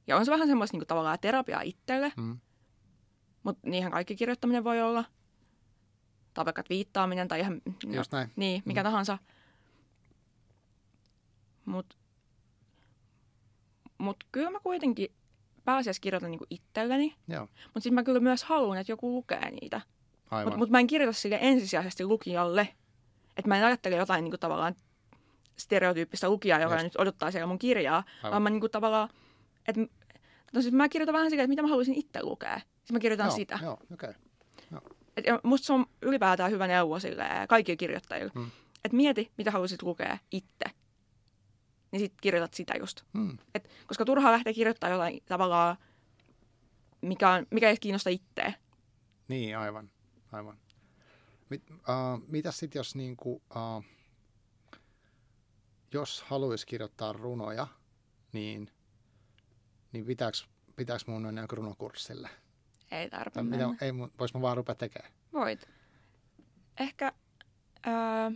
Ja 0.06 0.16
on 0.16 0.24
se 0.24 0.30
vähän 0.30 0.48
semmoista 0.48 0.74
niin 0.74 0.80
kuin, 0.80 0.88
tavallaan 0.88 1.18
terapiaa 1.20 1.60
itselle. 1.60 2.12
Mm. 2.16 2.38
Mutta 3.42 3.68
niinhän 3.70 3.92
kaikki 3.92 4.16
kirjoittaminen 4.16 4.64
voi 4.64 4.82
olla. 4.82 5.04
Tai 6.34 6.44
vaikka 6.44 6.62
viittaaminen 6.68 7.28
tai 7.28 7.40
ihan 7.40 7.62
Just 7.86 8.12
näin. 8.12 8.30
Niin, 8.36 8.62
mikä 8.64 8.80
mm. 8.80 8.84
tahansa. 8.84 9.18
Mutta 11.64 11.96
mut 13.98 14.24
kyllä 14.32 14.50
mä 14.50 14.60
kuitenkin 14.60 15.12
pääasiassa 15.64 16.00
kirjoitan 16.00 16.30
niinku 16.30 16.46
itselleni. 16.50 17.14
Mutta 17.40 17.80
sitten 17.80 17.94
mä 17.94 18.02
kyllä 18.02 18.20
myös 18.20 18.44
haluan, 18.44 18.78
että 18.78 18.92
joku 18.92 19.14
lukee 19.14 19.50
niitä. 19.50 19.80
Mutta 20.44 20.58
mut 20.58 20.70
mä 20.70 20.80
en 20.80 20.86
kirjoita 20.86 21.18
sille 21.18 21.38
ensisijaisesti 21.40 22.04
lukijalle. 22.04 22.68
Että 23.36 23.48
mä 23.48 23.56
en 23.56 23.64
ajattele 23.64 23.96
jotain 23.96 24.24
niinku 24.24 24.38
tavallaan 24.38 24.74
stereotyyppistä 25.56 26.28
lukijaa, 26.28 26.60
joka 26.60 26.74
Just. 26.74 26.84
nyt 26.84 26.96
odottaa 26.98 27.30
siellä 27.30 27.46
mun 27.46 27.58
kirjaa. 27.58 28.04
Aivan. 28.16 28.30
Vaan 28.30 28.42
mä 28.42 28.50
niinku 28.50 28.68
tavallaan, 28.68 29.08
että 29.68 29.80
No 30.52 30.62
siis 30.62 30.74
mä 30.74 30.88
kirjoitan 30.88 31.12
vähän 31.12 31.30
sitä, 31.30 31.42
että 31.42 31.48
mitä 31.48 31.62
mä 31.62 31.68
haluaisin 31.68 31.94
itse 31.94 32.22
lukea. 32.22 32.60
Siis 32.90 32.92
mä 32.92 33.00
kirjoitan 33.00 33.26
joo, 33.26 33.36
sitä. 33.36 33.58
Joo. 33.62 33.78
Okay. 33.92 34.14
Et 35.16 35.24
musta 35.42 35.66
se 35.66 35.72
on 35.72 35.86
ylipäätään 36.02 36.50
hyvä 36.50 36.66
neuvo 36.66 37.00
sille 37.00 37.24
kaikille 37.48 37.76
kirjoittajille. 37.76 38.32
Hmm. 38.34 38.50
Että 38.84 38.96
mieti, 38.96 39.32
mitä 39.38 39.50
haluaisit 39.50 39.82
lukea 39.82 40.18
itse. 40.30 40.64
Niin 41.90 42.00
sit 42.00 42.14
kirjoitat 42.20 42.54
sitä 42.54 42.74
just. 42.78 43.02
Hmm. 43.18 43.38
Et, 43.54 43.70
koska 43.86 44.04
turhaa 44.04 44.32
lähteä 44.32 44.52
kirjoittamaan 44.52 44.92
jotain 44.92 45.22
tavallaan, 45.26 45.76
mikä, 47.00 47.30
on, 47.30 47.46
mikä 47.50 47.70
ei 47.70 47.76
kiinnosta 47.76 48.10
itseä. 48.10 48.52
Niin, 49.28 49.58
aivan. 49.58 49.90
aivan. 50.32 50.58
Mit, 51.50 51.70
uh, 51.70 52.22
mitä 52.26 52.52
sitten, 52.52 52.80
jos 52.80 52.94
niinku, 52.94 53.32
uh, 53.34 53.84
jos 55.92 56.22
haluaisi 56.22 56.66
kirjoittaa 56.66 57.12
runoja, 57.12 57.66
niin– 58.32 58.70
niin 59.92 60.06
pitääkö, 60.06 60.38
pitääkö 60.76 61.04
mun 61.06 61.22
mennä 61.22 61.46
runokurssille? 61.52 62.30
Ei 62.90 63.10
tarvitse 63.10 63.42
mennä. 63.42 63.68
Mitä, 63.68 63.84
ei, 63.84 63.92
vois 63.98 64.34
mä 64.34 64.40
vaan 64.40 64.56
rupea 64.56 64.74
tekemään? 64.74 65.12
Voit. 65.32 65.68
Ehkä, 66.80 67.12
öö, 67.86 68.30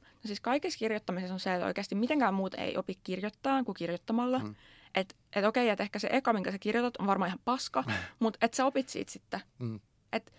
no 0.00 0.26
siis 0.26 0.40
kaikessa 0.40 0.78
kirjoittamisessa 0.78 1.34
on 1.34 1.40
se, 1.40 1.54
että 1.54 1.66
oikeasti 1.66 1.94
mitenkään 1.94 2.34
muut 2.34 2.54
ei 2.54 2.76
opi 2.76 2.98
kirjoittaa 3.04 3.64
kuin 3.64 3.74
kirjoittamalla. 3.74 4.38
Hmm. 4.38 4.54
Että 4.94 5.14
et 5.36 5.44
okei, 5.44 5.68
että 5.68 5.82
ehkä 5.82 5.98
se 5.98 6.08
eka, 6.12 6.32
minkä 6.32 6.52
sä 6.52 6.58
kirjoitat, 6.58 6.96
on 6.96 7.06
varmaan 7.06 7.28
ihan 7.28 7.40
paska, 7.44 7.84
mutta 8.20 8.38
että 8.42 8.56
sä 8.56 8.66
opit 8.66 8.88
siitä 8.88 9.12
sitten. 9.12 9.40
Hmm. 9.58 9.80
Että 10.12 10.32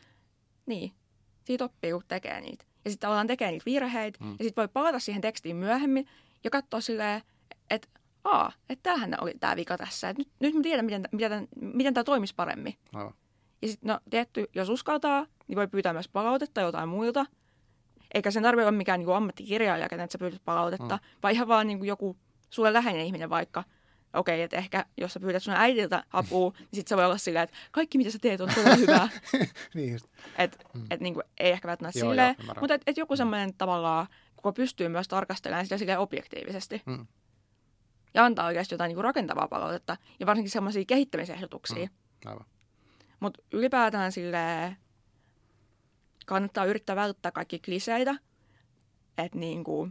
niin, 0.65 0.93
siitä 1.43 1.65
oppii, 1.65 1.91
kun 1.91 2.03
tekee 2.07 2.41
niitä. 2.41 2.65
Ja 2.85 2.91
sitten 2.91 3.07
tavallaan 3.07 3.27
tekee 3.27 3.51
niitä 3.51 3.65
virheitä, 3.65 4.17
hmm. 4.23 4.35
ja 4.39 4.43
sitten 4.45 4.61
voi 4.61 4.67
palata 4.67 4.99
siihen 4.99 5.21
tekstiin 5.21 5.55
myöhemmin 5.55 6.07
ja 6.43 6.49
katsoa 6.49 6.81
silleen, 6.81 7.21
että 7.69 7.87
aa, 8.23 8.51
että 8.69 8.83
tämähän 8.83 9.15
oli 9.21 9.33
tämä 9.39 9.55
vika 9.55 9.77
tässä. 9.77 10.09
Et 10.09 10.17
nyt, 10.17 10.29
nyt 10.39 10.55
mä 10.55 10.61
tiedän, 10.61 10.85
miten, 10.85 11.09
miten, 11.11 11.47
miten 11.55 11.93
tämä 11.93 12.03
toimisi 12.03 12.35
paremmin. 12.35 12.77
Aivan. 12.93 13.13
Ja 13.65 13.71
sitten, 13.71 13.87
no 13.87 13.99
tietty, 14.09 14.45
jos 14.55 14.69
uskaltaa, 14.69 15.25
niin 15.47 15.55
voi 15.55 15.67
pyytää 15.67 15.93
myös 15.93 16.09
palautetta 16.09 16.61
jotain 16.61 16.89
muilta. 16.89 17.25
Eikä 18.13 18.31
sen 18.31 18.43
tarvitse 18.43 18.67
olla 18.67 18.77
mikään 18.77 18.99
niin 18.99 19.05
kuin 19.05 19.15
ammattikirjailija, 19.15 19.89
kenen 19.89 20.11
sä 20.11 20.17
pyydät 20.17 20.41
palautetta, 20.45 20.95
mm. 20.95 21.19
vaan 21.23 21.33
ihan 21.33 21.47
vaan 21.47 21.67
niin 21.67 21.77
kuin 21.77 21.87
joku 21.87 22.17
sulle 22.49 22.73
läheinen 22.73 23.05
ihminen 23.05 23.29
vaikka. 23.29 23.63
Okei, 24.13 24.41
että 24.41 24.57
ehkä 24.57 24.85
jos 24.97 25.13
sä 25.13 25.19
pyydät 25.19 25.43
sun 25.43 25.53
äidiltä 25.53 26.03
apua, 26.13 26.51
niin 26.57 26.67
sitten 26.71 26.89
se 26.89 26.97
voi 26.97 27.05
olla 27.05 27.17
silleen, 27.17 27.43
että 27.43 27.57
kaikki 27.71 27.97
mitä 27.97 28.11
sä 28.11 28.19
teet 28.21 28.41
on 28.41 28.49
todella 28.55 28.75
hyvää. 28.75 29.09
niin 29.75 29.93
just. 29.93 30.05
Et, 30.37 30.65
mm. 30.73 30.85
et, 30.89 30.99
niin 30.99 31.13
kuin, 31.13 31.23
ei 31.39 31.51
ehkä 31.51 31.67
välttämättä 31.67 31.99
joo, 31.99 32.09
silleen, 32.09 32.35
joo, 32.45 32.55
mutta 32.59 32.73
et, 32.73 32.81
et 32.87 32.97
joku 32.97 33.13
mm. 33.13 33.17
semmoinen 33.17 33.53
tavallaan, 33.53 34.07
kuka 34.35 34.51
pystyy 34.51 34.89
myös 34.89 35.07
tarkastelemaan 35.07 35.65
sitä 35.65 35.77
silleen 35.77 35.99
objektiivisesti. 35.99 36.81
Mm. 36.85 37.07
ja 38.13 38.25
antaa 38.25 38.45
oikeasti 38.45 38.73
jotain 38.73 38.89
niin 38.89 38.95
kuin 38.95 39.03
rakentavaa 39.03 39.47
palautetta 39.47 39.97
ja 40.19 40.25
varsinkin 40.25 40.51
sellaisia 40.51 40.85
kehittämisehdotuksia. 40.87 41.85
Mm. 41.85 42.29
Aivan. 42.29 42.45
Mutta 43.25 43.43
ylipäätään 43.51 44.11
sille 44.11 44.75
kannattaa 46.25 46.65
yrittää 46.65 46.95
välttää 46.95 47.31
kaikki 47.31 47.59
kliseitä. 47.59 48.15
Että 49.17 49.37
niinku, 49.37 49.89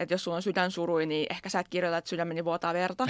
et 0.00 0.10
jos 0.10 0.24
sulla 0.24 0.36
on 0.36 0.42
sydänsurui, 0.42 1.06
niin 1.06 1.26
ehkä 1.30 1.48
sä 1.48 1.60
et 1.60 1.68
kirjoita, 1.68 1.96
että 1.96 2.08
sydämeni 2.08 2.44
vuotaa 2.44 2.74
verta. 2.74 3.06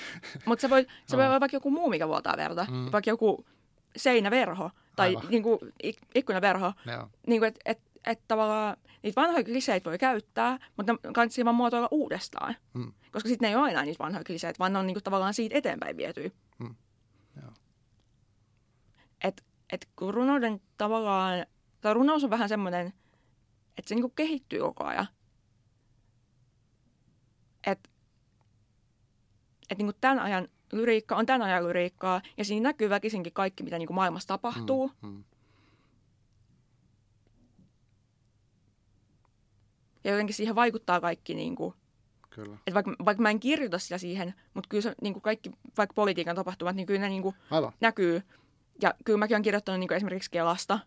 Mutta 0.46 0.62
se 0.62 0.70
voi, 0.70 0.86
se 1.06 1.16
voi 1.16 1.26
olla 1.26 1.40
vaikka 1.40 1.56
joku 1.56 1.70
muu, 1.70 1.90
mikä 1.90 2.08
vuotaa 2.08 2.36
verta. 2.36 2.66
Mm. 2.70 2.92
Vaikka 2.92 3.10
joku 3.10 3.46
seinäverho 3.96 4.70
tai 4.96 5.08
Aivan. 5.08 5.26
niinku, 5.30 5.58
ik- 5.86 6.06
ikkunaverho. 6.14 6.72
Joo. 6.86 7.08
Niinku, 7.26 7.44
että 7.44 7.60
et, 7.64 7.80
et 8.06 8.20
tavallaan 8.28 8.76
niitä 9.02 9.20
vanhoja 9.20 9.44
kliseitä 9.44 9.90
voi 9.90 9.98
käyttää, 9.98 10.58
mutta 10.76 10.92
ne 10.92 10.98
kannattaa 11.14 11.44
vaan 11.44 11.56
muotoilla 11.56 11.88
uudestaan. 11.90 12.56
Mm. 12.74 12.92
Koska 13.12 13.28
sitten 13.28 13.46
ne 13.46 13.50
ei 13.50 13.56
ole 13.56 13.64
aina 13.64 13.82
niitä 13.82 14.04
vanhoja 14.04 14.24
kliseitä, 14.24 14.58
vaan 14.58 14.72
ne 14.72 14.78
on 14.78 14.86
niinku 14.86 15.00
tavallaan 15.00 15.34
siitä 15.34 15.58
eteenpäin 15.58 15.96
vietyä. 15.96 16.30
Mm. 16.58 16.74
Joo. 19.72 19.76
Et, 19.76 19.82
et 19.82 19.88
kun 19.96 20.14
runouden 20.14 20.60
tavallaan, 20.78 21.46
tai 21.80 21.94
runous 21.94 22.24
on 22.24 22.30
vähän 22.30 22.48
semmoinen, 22.48 22.92
että 23.78 23.88
se 23.88 23.94
niinku 23.94 24.08
kehittyy 24.08 24.60
koko 24.60 24.84
ajan. 24.84 25.06
Et, 27.66 27.90
et 29.70 29.78
niinku 29.78 29.92
tämän 30.00 30.18
ajan 30.18 30.48
lyriikka 30.72 31.16
on 31.16 31.26
tämän 31.26 31.42
ajan 31.42 31.64
lyriikkaa, 31.64 32.22
ja 32.36 32.44
siinä 32.44 32.68
näkyy 32.68 32.90
väkisinkin 32.90 33.32
kaikki, 33.32 33.62
mitä 33.62 33.78
niinku 33.78 33.94
maailmassa 33.94 34.28
tapahtuu. 34.28 34.90
Mm. 35.02 35.08
Mm. 35.08 35.24
Ja 40.04 40.10
jotenkin 40.10 40.34
siihen 40.34 40.54
vaikuttaa 40.54 41.00
kaikki, 41.00 41.34
niinku, 41.34 41.74
Kyllä. 42.30 42.54
että 42.54 42.74
vaikka, 42.74 42.96
vaikka 43.04 43.22
mä 43.22 43.30
en 43.30 43.40
kirjoita 43.40 43.78
sitä 43.78 43.98
siihen, 43.98 44.34
mutta 44.54 44.68
kyllä 44.68 44.82
se 44.82 44.94
niinku 45.02 45.20
kaikki, 45.20 45.50
vaikka 45.76 45.94
politiikan 45.94 46.36
tapahtumat, 46.36 46.76
niin 46.76 46.86
kyllä 46.86 47.00
ne 47.00 47.08
niinku 47.08 47.34
Aivan. 47.50 47.72
näkyy. 47.80 48.22
Ja 48.82 48.94
kyllä 49.04 49.18
mäkin 49.18 49.34
olen 49.34 49.42
kirjoittanut 49.42 49.80
niinku 49.80 49.94
esimerkiksi 49.94 50.30
Kelasta, 50.30 50.78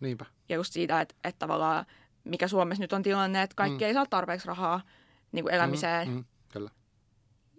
Niinpä. 0.00 0.24
ja 0.48 0.56
just 0.56 0.72
siitä, 0.72 1.00
että, 1.00 1.14
että 1.24 1.38
tavallaan 1.38 1.86
mikä 2.24 2.48
Suomessa 2.48 2.82
nyt 2.84 2.92
on 2.92 3.02
tilanne, 3.02 3.42
että 3.42 3.54
kaikki 3.56 3.84
Mm. 3.84 3.86
ei 3.86 3.94
saa 3.94 4.06
tarpeeksi 4.06 4.48
rahaa 4.48 4.80
niin 5.32 5.44
kuin 5.44 5.54
elämiseen. 5.54 6.08
Mm. 6.08 6.14
Mm. 6.14 6.24
Kyllä. 6.52 6.70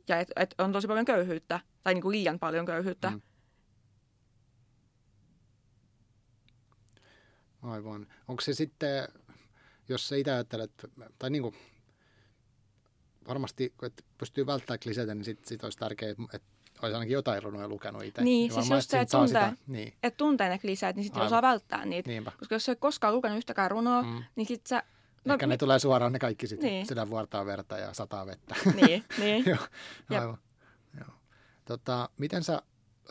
Ja 0.08 0.20
että 0.20 0.34
et 0.36 0.56
on 0.58 0.72
tosi 0.72 0.88
paljon 0.88 1.06
köyhyyttä, 1.06 1.60
tai 1.84 1.94
niin 1.94 2.02
kuin 2.02 2.12
liian 2.12 2.40
paljon 2.40 2.66
köyhyyttä. 2.66 3.10
Mm. 3.10 3.22
Aivan. 7.62 8.08
Onko 8.28 8.42
se 8.42 8.54
sitten, 8.54 9.08
jos 9.90 10.08
sä 10.10 10.16
itse 10.16 10.32
ajattelet, 10.32 10.72
tai 11.20 11.30
niin 11.30 11.42
kuin, 11.42 11.56
varmasti, 13.28 13.74
että 13.82 14.04
pystyy 14.18 14.46
välttämään 14.46 14.80
kliseitä, 14.84 15.16
niin 15.16 15.26
sitten 15.26 15.48
sit 15.48 15.64
olisi 15.64 15.78
tärkeää, 15.78 16.12
että 16.34 16.48
olisi 16.86 16.96
ainakin 16.96 17.14
jotain 17.14 17.44
runoja 17.44 17.68
lukenut 17.68 18.04
itse. 18.04 18.22
Niin, 18.24 18.48
Ja 18.48 18.54
siis 18.54 18.70
just 18.70 18.90
se, 18.90 19.00
että 19.00 19.18
tuntee. 19.18 19.28
Sitä, 19.44 19.54
niin, 19.68 19.94
Että 20.04 20.18
tuntee 20.18 20.50
ne 20.50 20.60
kliseet, 20.60 20.96
niin 20.96 21.04
sitten 21.04 21.24
osaa 21.24 21.42
välttää 21.42 21.86
niitä. 21.86 22.10
niinpä. 22.10 22.32
Koska 22.40 22.56
jos 22.56 22.66
sä 22.66 22.72
et 22.72 22.80
koskaan 22.80 23.14
lukenut 23.16 23.38
yhtäkään 23.38 23.72
runoa, 23.72 24.02
Mm. 24.04 24.24
niin 24.36 24.48
sitten 24.48 24.70
sä... 24.70 24.84
Ehkä 25.34 25.48
ne 25.48 25.58
tulee 25.58 25.80
suoraan 25.80 26.12
ne 26.14 26.20
kaikki 26.20 26.48
sitten. 26.48 26.70
Niin. 26.70 26.86
Sitä 26.86 27.10
vuortaa 27.10 27.46
verta 27.46 27.78
ja 27.78 27.94
sataa 27.94 28.26
vettä. 28.26 28.56
Niin, 28.82 29.04
niin. 29.18 29.44
Joo, 30.10 30.20
aivan. 30.22 30.38
Joo. 31.00 31.10
Tota, 31.66 32.10
miten 32.18 32.44
sä 32.44 32.62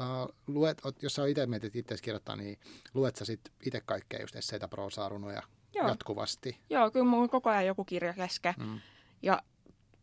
uh, 0.00 0.34
luet, 0.46 0.82
jos 1.02 1.14
sä 1.14 1.26
itse 1.26 1.46
mietit 1.46 1.76
itse 1.76 1.96
kirjoittaa, 2.02 2.36
niin 2.36 2.58
luet 2.94 3.16
sä 3.16 3.24
sitten 3.24 3.52
itse 3.66 3.80
kaikkea 3.80 4.20
just 4.20 4.36
esseitä, 4.36 4.68
proosaa, 4.68 5.08
runoja 5.08 5.42
Joo. 5.74 5.88
jatkuvasti? 5.88 6.58
Joo, 6.70 6.90
kyllä 6.90 7.06
mulla 7.06 7.22
on 7.22 7.30
koko 7.30 7.50
ajan 7.50 7.66
joku 7.66 7.84
kirja 7.84 8.14
kesken. 8.14 8.54
Mm. 8.58 8.80
Ja 9.22 9.42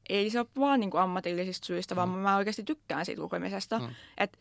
ei 0.09 0.29
se 0.29 0.39
ole 0.39 0.47
vaan 0.59 0.79
niin 0.79 0.91
kuin 0.91 1.01
ammatillisista 1.01 1.65
syistä, 1.65 1.95
vaan 1.95 2.09
Mm. 2.09 2.15
mä 2.15 2.37
oikeasti 2.37 2.63
tykkään 2.63 3.05
siitä 3.05 3.21
lukemisesta. 3.21 3.79
Mm. 3.79 3.87
Et, 4.17 4.39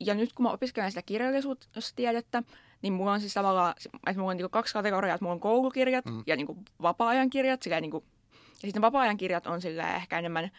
ja 0.00 0.14
nyt 0.14 0.32
kun 0.32 0.42
mä 0.42 0.50
opiskelen 0.50 0.90
sitä 0.90 1.02
kirjallisuustiedettä, 1.02 2.42
niin 2.82 2.92
mulla 2.92 3.12
on 3.12 3.20
siis 3.20 3.34
tavallaan, 3.34 3.74
että 4.06 4.20
mulla 4.20 4.30
on 4.30 4.36
niin 4.36 4.50
kaksi 4.50 4.72
kategoriaa, 4.74 5.14
että 5.14 5.24
mulla 5.24 5.34
on 5.34 5.40
koulukirjat 5.40 6.04
Mm. 6.04 6.22
ja 6.26 6.36
niin 6.36 6.46
kuin 6.46 6.58
vapaa-ajan 6.82 7.30
kirjat. 7.30 7.62
Silleen 7.62 7.82
niin 7.82 7.90
kuin, 7.90 8.04
ja 8.32 8.68
sitten 8.68 8.82
vapaa-ajan 8.82 9.16
kirjat 9.16 9.46
on 9.46 9.60
silleen 9.60 9.94
ehkä 9.96 10.18
enemmän 10.18 10.50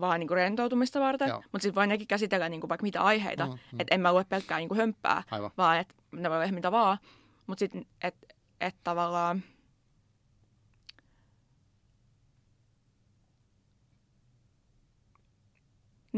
vaan 0.00 0.20
niin 0.20 0.28
kuin 0.28 0.36
rentoutumista 0.36 1.00
varten, 1.00 1.28
Joo. 1.28 1.42
mutta 1.52 1.62
sitten 1.62 1.74
voi 1.74 1.86
nekin 1.86 2.06
käsitellä 2.06 2.48
niin 2.48 2.60
kuin 2.60 2.68
vaikka 2.68 2.82
mitä 2.82 3.02
aiheita. 3.02 3.46
Mm, 3.46 3.50
Mm, 3.52 3.56
mm. 3.56 3.76
mm. 3.76 3.80
Että 3.80 3.94
en 3.94 4.00
mä 4.00 4.12
lue 4.12 4.24
pelkkää 4.24 4.58
niin 4.58 4.68
kuin 4.68 4.78
hömppää, 4.78 5.22
Aivan. 5.30 5.50
vaan 5.58 5.78
että 5.78 5.94
ne 6.12 6.30
voi 6.30 6.38
olla 6.38 6.52
mitä 6.52 6.72
vaan. 6.72 6.98
Mutta 7.46 7.58
sitten, 7.60 7.86
että 8.02 8.26
et 8.60 8.74
tavallaan... 8.84 9.42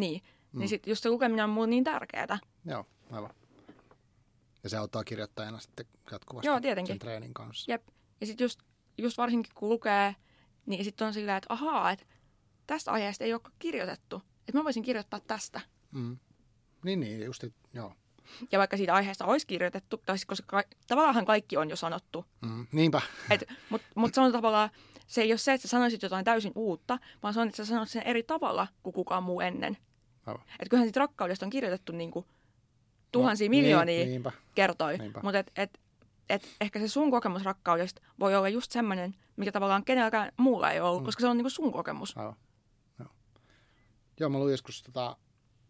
Niin, 0.00 0.22
Mm. 0.22 0.28
mm. 0.52 0.58
niin 0.58 0.68
sitten 0.68 0.90
just 0.90 1.02
se 1.02 1.10
lukeminen 1.10 1.44
on 1.44 1.50
mulle 1.50 1.66
niin 1.66 1.84
tärkeää. 1.84 2.38
Joo, 2.64 2.86
aivan. 3.10 3.30
Ja 4.64 4.68
se 4.70 4.76
auttaa 4.76 5.04
kirjoittajana 5.04 5.58
sitten 5.58 5.86
jatkuvasti 6.12 6.46
Joo, 6.46 6.60
tietenkin. 6.60 6.92
sen 6.94 6.98
treenin 6.98 7.34
kanssa. 7.34 7.72
Jep. 7.72 7.82
Ja 8.20 8.26
sitten 8.26 8.44
just, 8.44 8.60
just 8.98 9.18
varsinkin 9.18 9.52
kun 9.54 9.68
lukee, 9.68 10.16
niin 10.66 10.84
sitten 10.84 11.06
on 11.06 11.12
silleen, 11.14 11.36
että 11.36 11.52
ahaa, 11.54 11.90
että 11.90 12.06
tästä 12.66 12.90
aiheesta 12.92 13.24
ei 13.24 13.34
ole 13.34 13.40
kirjoitettu. 13.58 14.22
Että 14.48 14.58
mä 14.58 14.64
voisin 14.64 14.82
kirjoittaa 14.82 15.20
tästä. 15.20 15.60
Mm. 15.92 16.18
Niin, 16.84 17.00
niin, 17.00 17.24
just, 17.24 17.44
joo. 17.74 17.92
Ja 18.52 18.58
vaikka 18.58 18.76
siitä 18.76 18.94
aiheesta 18.94 19.24
olisi 19.24 19.46
kirjoitettu, 19.46 19.96
tai 20.06 20.16
koska 20.26 20.46
ka- 20.46 20.76
tavallaan 20.86 21.24
kaikki 21.24 21.56
on 21.56 21.70
jo 21.70 21.76
sanottu. 21.76 22.24
Mm. 22.40 22.66
Niinpä. 22.72 23.00
Mutta 23.30 23.46
mut, 23.70 23.82
mut 23.94 24.14
se 24.14 24.20
on 24.20 24.32
tavallaan, 24.32 24.70
se 25.06 25.22
ei 25.22 25.32
ole 25.32 25.38
se, 25.38 25.52
että 25.52 25.68
sä 25.68 25.70
sanoisit 25.70 26.02
jotain 26.02 26.24
täysin 26.24 26.52
uutta, 26.54 26.98
vaan 27.22 27.34
se 27.34 27.40
on, 27.40 27.48
että 27.48 27.56
sä 27.56 27.64
sanot 27.64 27.88
sen 27.88 28.02
eri 28.02 28.22
tavalla 28.22 28.66
kuin 28.82 28.94
kukaan 28.94 29.22
muu 29.22 29.40
ennen. 29.40 29.76
Aivan. 30.28 30.42
Että 30.42 30.70
kyllähän 30.70 30.86
siitä 30.88 31.00
rakkaudesta 31.00 31.46
on 31.46 31.50
kirjoitettu 31.50 31.92
niin 31.92 32.10
kuin 32.10 32.26
tuhansia 33.12 33.48
No, 33.48 33.50
miljoonia 33.50 33.96
Niin, 33.98 34.08
niinpä. 34.08 34.32
kertoi. 34.54 34.98
Mutta 35.22 35.38
et, 35.38 35.50
et, 35.56 35.80
et 36.28 36.42
ehkä 36.60 36.78
se 36.78 36.88
sun 36.88 37.10
kokemus 37.10 37.44
rakkaudesta 37.44 38.00
voi 38.20 38.36
olla 38.36 38.48
just 38.48 38.72
semmoinen, 38.72 39.14
mikä 39.36 39.52
tavallaan 39.52 39.84
kenelläkään 39.84 40.32
muulla 40.36 40.70
ei 40.70 40.80
ollut, 40.80 41.02
Mm. 41.02 41.04
koska 41.04 41.20
se 41.20 41.26
on 41.26 41.36
niinku 41.36 41.50
sun 41.50 41.72
kokemus. 41.72 42.16
Aivan. 42.16 42.36
Joo. 42.98 43.08
Joo, 44.20 44.30
mä 44.30 44.38
luin 44.38 44.50
joskus 44.50 44.82
tota, 44.82 45.16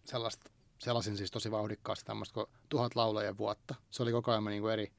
sellaista, 0.04 0.50
sellaisin 0.78 1.16
siis 1.16 1.30
tosi 1.30 1.50
vauhdikkaasti 1.50 2.04
tämmöistä 2.04 2.34
kuin 2.34 2.46
tuhat 2.68 2.94
laulajien 2.96 3.38
vuotta. 3.38 3.74
Se 3.90 4.02
oli 4.02 4.12
koko 4.12 4.30
ajan 4.30 4.44
niin 4.44 4.62
kuin 4.62 4.72
eri, 4.72 4.92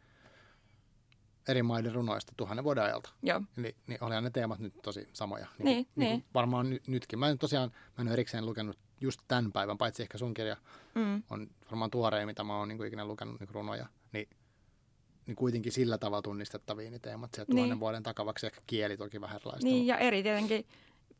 eri 1.47 1.64
maiden 1.64 1.93
runoista 1.93 2.34
tuhannen 2.38 2.64
vuoden 2.64 2.84
ajalta. 2.84 3.10
Joo. 3.24 3.41
Eli 3.57 3.76
niin 3.88 4.03
olihan 4.03 4.24
ne 4.24 4.30
teemat 4.30 4.60
nyt 4.60 4.74
tosi 4.84 5.10
samoja. 5.14 5.47
Niin, 5.57 5.66
Niin, 5.66 5.86
kuin, 5.86 5.91
niin. 5.95 6.10
niin. 6.10 6.22
Kuin 6.22 6.30
varmaan 6.34 6.70
ny, 6.70 6.80
nytkin. 6.88 7.20
Mä 7.20 7.30
en 7.30 7.38
tosiaan, 7.38 7.72
mä 7.97 8.01
en 8.01 8.07
ole 8.07 8.14
erikseen 8.14 8.45
lukenut 8.45 8.78
just 9.02 9.22
tämän 9.28 9.52
päivän, 9.52 9.78
paitsi 9.78 10.02
ehkä 10.04 10.18
sun 10.18 10.34
kirja 10.34 10.58
Mm. 10.95 11.24
on 11.30 11.47
varmaan 11.66 11.91
tuorein, 11.91 12.28
mitä 12.28 12.43
mä 12.43 12.58
oon 12.58 12.68
niin 12.68 12.78
kuin 12.78 12.88
ikinä 12.88 13.06
lukenut 13.06 13.39
niin 13.39 13.47
kuin 13.47 13.56
runoja. 13.56 13.86
Niin, 14.14 14.30
niin 15.26 15.36
kuitenkin 15.36 15.72
sillä 15.72 15.97
tavalla 15.97 16.22
tunnistettavia 16.22 16.91
ne 16.91 17.00
teemat 17.00 17.34
sieltä 17.34 17.50
Niin. 17.52 17.56
tuhannen 17.58 17.80
vuoden 17.80 18.04
takavaksi. 18.04 18.45
Ehkä 18.45 18.62
kieli 18.68 18.97
toki 18.97 19.22
vähän 19.22 19.36
erilaista. 19.36 19.66
Niin, 19.66 19.88
ja 19.88 19.97
eri 19.97 20.24
tietenkin 20.24 20.66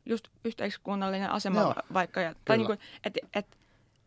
just 0.06 0.28
yhteiskunnallinen 0.44 1.30
asema 1.30 1.60
Joo. 1.60 1.68
va- 1.68 1.82
vaikka. 1.94 2.20
Ja, 2.20 2.34
tai 2.44 2.56
niinku, 2.58 2.72
että 3.04 3.20
et, 3.34 3.46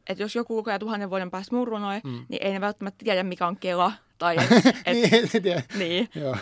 et 0.08 0.20
jos 0.20 0.36
joku 0.36 0.56
lukee 0.56 0.80
tuhannen 0.80 1.10
vuoden 1.10 1.32
päästä 1.32 1.56
mun 1.56 1.68
runoja, 1.68 2.02
mm. 2.04 2.26
niin 2.30 2.44
ei 2.44 2.52
ne 2.54 2.62
välttämättä 2.62 3.06
tiedä, 3.06 3.24
mikä 3.24 3.48
on 3.48 3.58
Kela. 3.58 3.92
Tai, 4.26 4.38
et, 4.86 5.14
et, 5.36 5.44
niin, 5.44 5.64
niin, 5.78 6.10
Joo. 6.16 6.38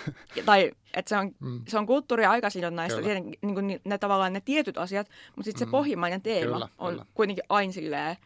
tai 0.45 0.71
että 0.93 1.09
se 1.09 1.17
on, 1.17 1.31
Mm. 1.39 1.61
se 1.67 1.77
on 1.77 1.85
kulttuuria 1.87 2.31
aikasidonnaista, 2.31 3.01
tietenkin 3.01 3.39
niin 3.41 3.53
kuin 3.53 3.81
ne 3.83 3.97
tavallaan 3.97 4.33
ne 4.33 4.41
tietyt 4.41 4.77
asiat, 4.77 5.07
mutta 5.35 5.43
sitten 5.45 5.67
Mm. 5.67 5.69
se 5.69 5.71
pohjimmainen 5.71 6.21
teema 6.21 6.53
Kyllä, 6.53 6.69
on 6.77 6.93
kyllä. 6.93 7.05
kuitenkin 7.13 7.43
aina 7.49 7.73
silleen 7.73 8.17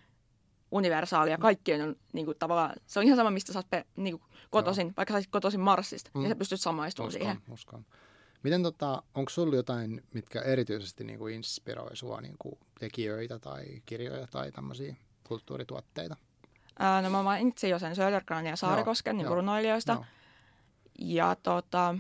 universaali 0.72 1.32
ja 1.32 1.38
kaikkien 1.38 1.82
on 1.82 1.96
niin 2.14 2.26
kuin, 2.26 2.38
tavallaan, 2.40 2.74
se 2.86 3.00
on 3.00 3.06
ihan 3.06 3.18
sama, 3.18 3.32
mistä 3.32 3.54
sä 3.54 3.60
oot 3.60 3.70
pe, 3.70 3.86
niin 3.96 4.20
kuin, 4.20 4.32
kotoisin, 4.50 4.94
vaikka 4.98 5.22
sä 5.22 5.28
kotoisin 5.30 5.60
Marsista, 5.62 6.10
Mm. 6.14 6.20
mm. 6.20 6.24
niin 6.24 6.30
sä 6.32 6.36
pystyt 6.36 6.62
samaistumaan 6.62 7.12
siihen. 7.12 7.38
Uskon, 7.38 7.54
uskon. 7.54 7.86
Miten 8.44 8.64
tota, 8.64 9.04
onko 9.16 9.30
sulla 9.30 9.56
jotain, 9.56 10.04
mitkä 10.14 10.42
erityisesti 10.42 11.04
niin 11.04 11.20
kuin 11.20 11.34
inspiroi 11.36 11.96
sua 11.98 12.22
niin 12.22 12.36
kuin 12.40 12.60
tekijöitä 12.80 13.40
tai 13.40 13.66
kirjoja 13.86 14.28
tai 14.28 14.52
tämmöisiä 14.52 14.96
kulttuurituotteita? 15.28 16.16
Ää, 16.80 17.02
no 17.02 17.10
mä 17.10 17.24
mainitsin 17.24 17.70
jo 17.70 17.80
sen 17.80 17.96
Södergranin 17.96 18.50
ja 18.50 18.56
Saarikosken 18.56 19.18
niin 19.18 19.28
runoilijoista. 19.28 19.94
Joo. 19.94 20.06
Ja 21.00 21.36
tota, 21.44 21.96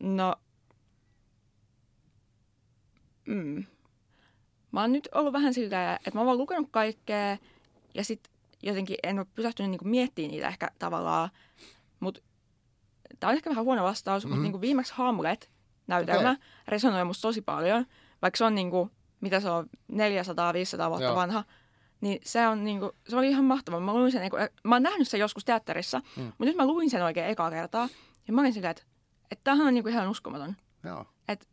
no, 0.00 0.34
mm, 3.26 3.64
mä 4.72 4.80
oon 4.80 4.92
nyt 4.92 5.08
ollut 5.14 5.32
vähän 5.32 5.54
silleen, 5.54 5.94
että 5.94 6.10
mä 6.14 6.20
oon 6.20 6.26
vaan 6.26 6.38
lukenut 6.38 6.68
kaikkea 6.70 7.38
ja 7.94 8.04
sit 8.04 8.30
jotenkin 8.62 8.96
en 9.02 9.18
ole 9.18 9.26
pysähtynyt 9.34 9.70
niinku 9.70 9.84
miettimään 9.84 10.30
niitä 10.30 10.48
ehkä 10.48 10.70
tavallaan, 10.78 11.30
mutta 12.00 12.20
tää 13.20 13.30
on 13.30 13.36
ehkä 13.36 13.50
vähän 13.50 13.64
huono 13.64 13.84
vastaus, 13.84 14.24
mm-hmm. 14.24 14.32
Mhm. 14.32 14.38
mutta 14.38 14.42
niinku 14.42 14.60
viimeksi 14.60 14.92
Hamlet-näytelmä 14.96 16.30
Okei. 16.30 16.44
resonoi 16.68 17.04
musta 17.04 17.22
tosi 17.22 17.42
paljon, 17.42 17.86
vaikka 18.22 18.38
se 18.38 18.44
on 18.44 18.54
niinku, 18.54 18.90
mitä 19.20 19.40
se 19.40 19.50
on, 19.50 19.66
400-500 19.92 19.96
vuotta 20.88 21.04
Joo. 21.04 21.16
vanha, 21.16 21.44
niin 22.00 22.18
se 22.24 22.48
on 22.48 22.64
niinku, 22.64 22.92
se 23.08 23.16
oli 23.16 23.28
ihan 23.28 23.44
mahtava. 23.44 23.80
Mä 23.80 23.94
luin 23.94 24.12
sen, 24.12 24.20
niinku, 24.20 24.36
mä 24.64 24.74
oon 24.74 24.82
nähnyt 24.82 25.08
sen 25.08 25.20
joskus 25.20 25.44
teatterissa, 25.44 26.00
Mm. 26.16 26.22
mutta 26.22 26.44
nyt 26.44 26.56
mä 26.56 26.66
luin 26.66 26.90
sen 26.90 27.02
oikein 27.02 27.26
ekaa 27.26 27.50
kertaa. 27.50 27.88
Ja 28.26 28.32
mä 28.32 28.40
olin 28.40 28.52
silleen, 28.52 28.70
että, 28.70 28.82
että 29.30 29.44
tämähän 29.44 29.66
on 29.66 29.74
niinku 29.74 29.88
ihan 29.88 30.08
uskomaton. 30.10 30.56
Joo. 30.84 31.04
Että 31.28 31.46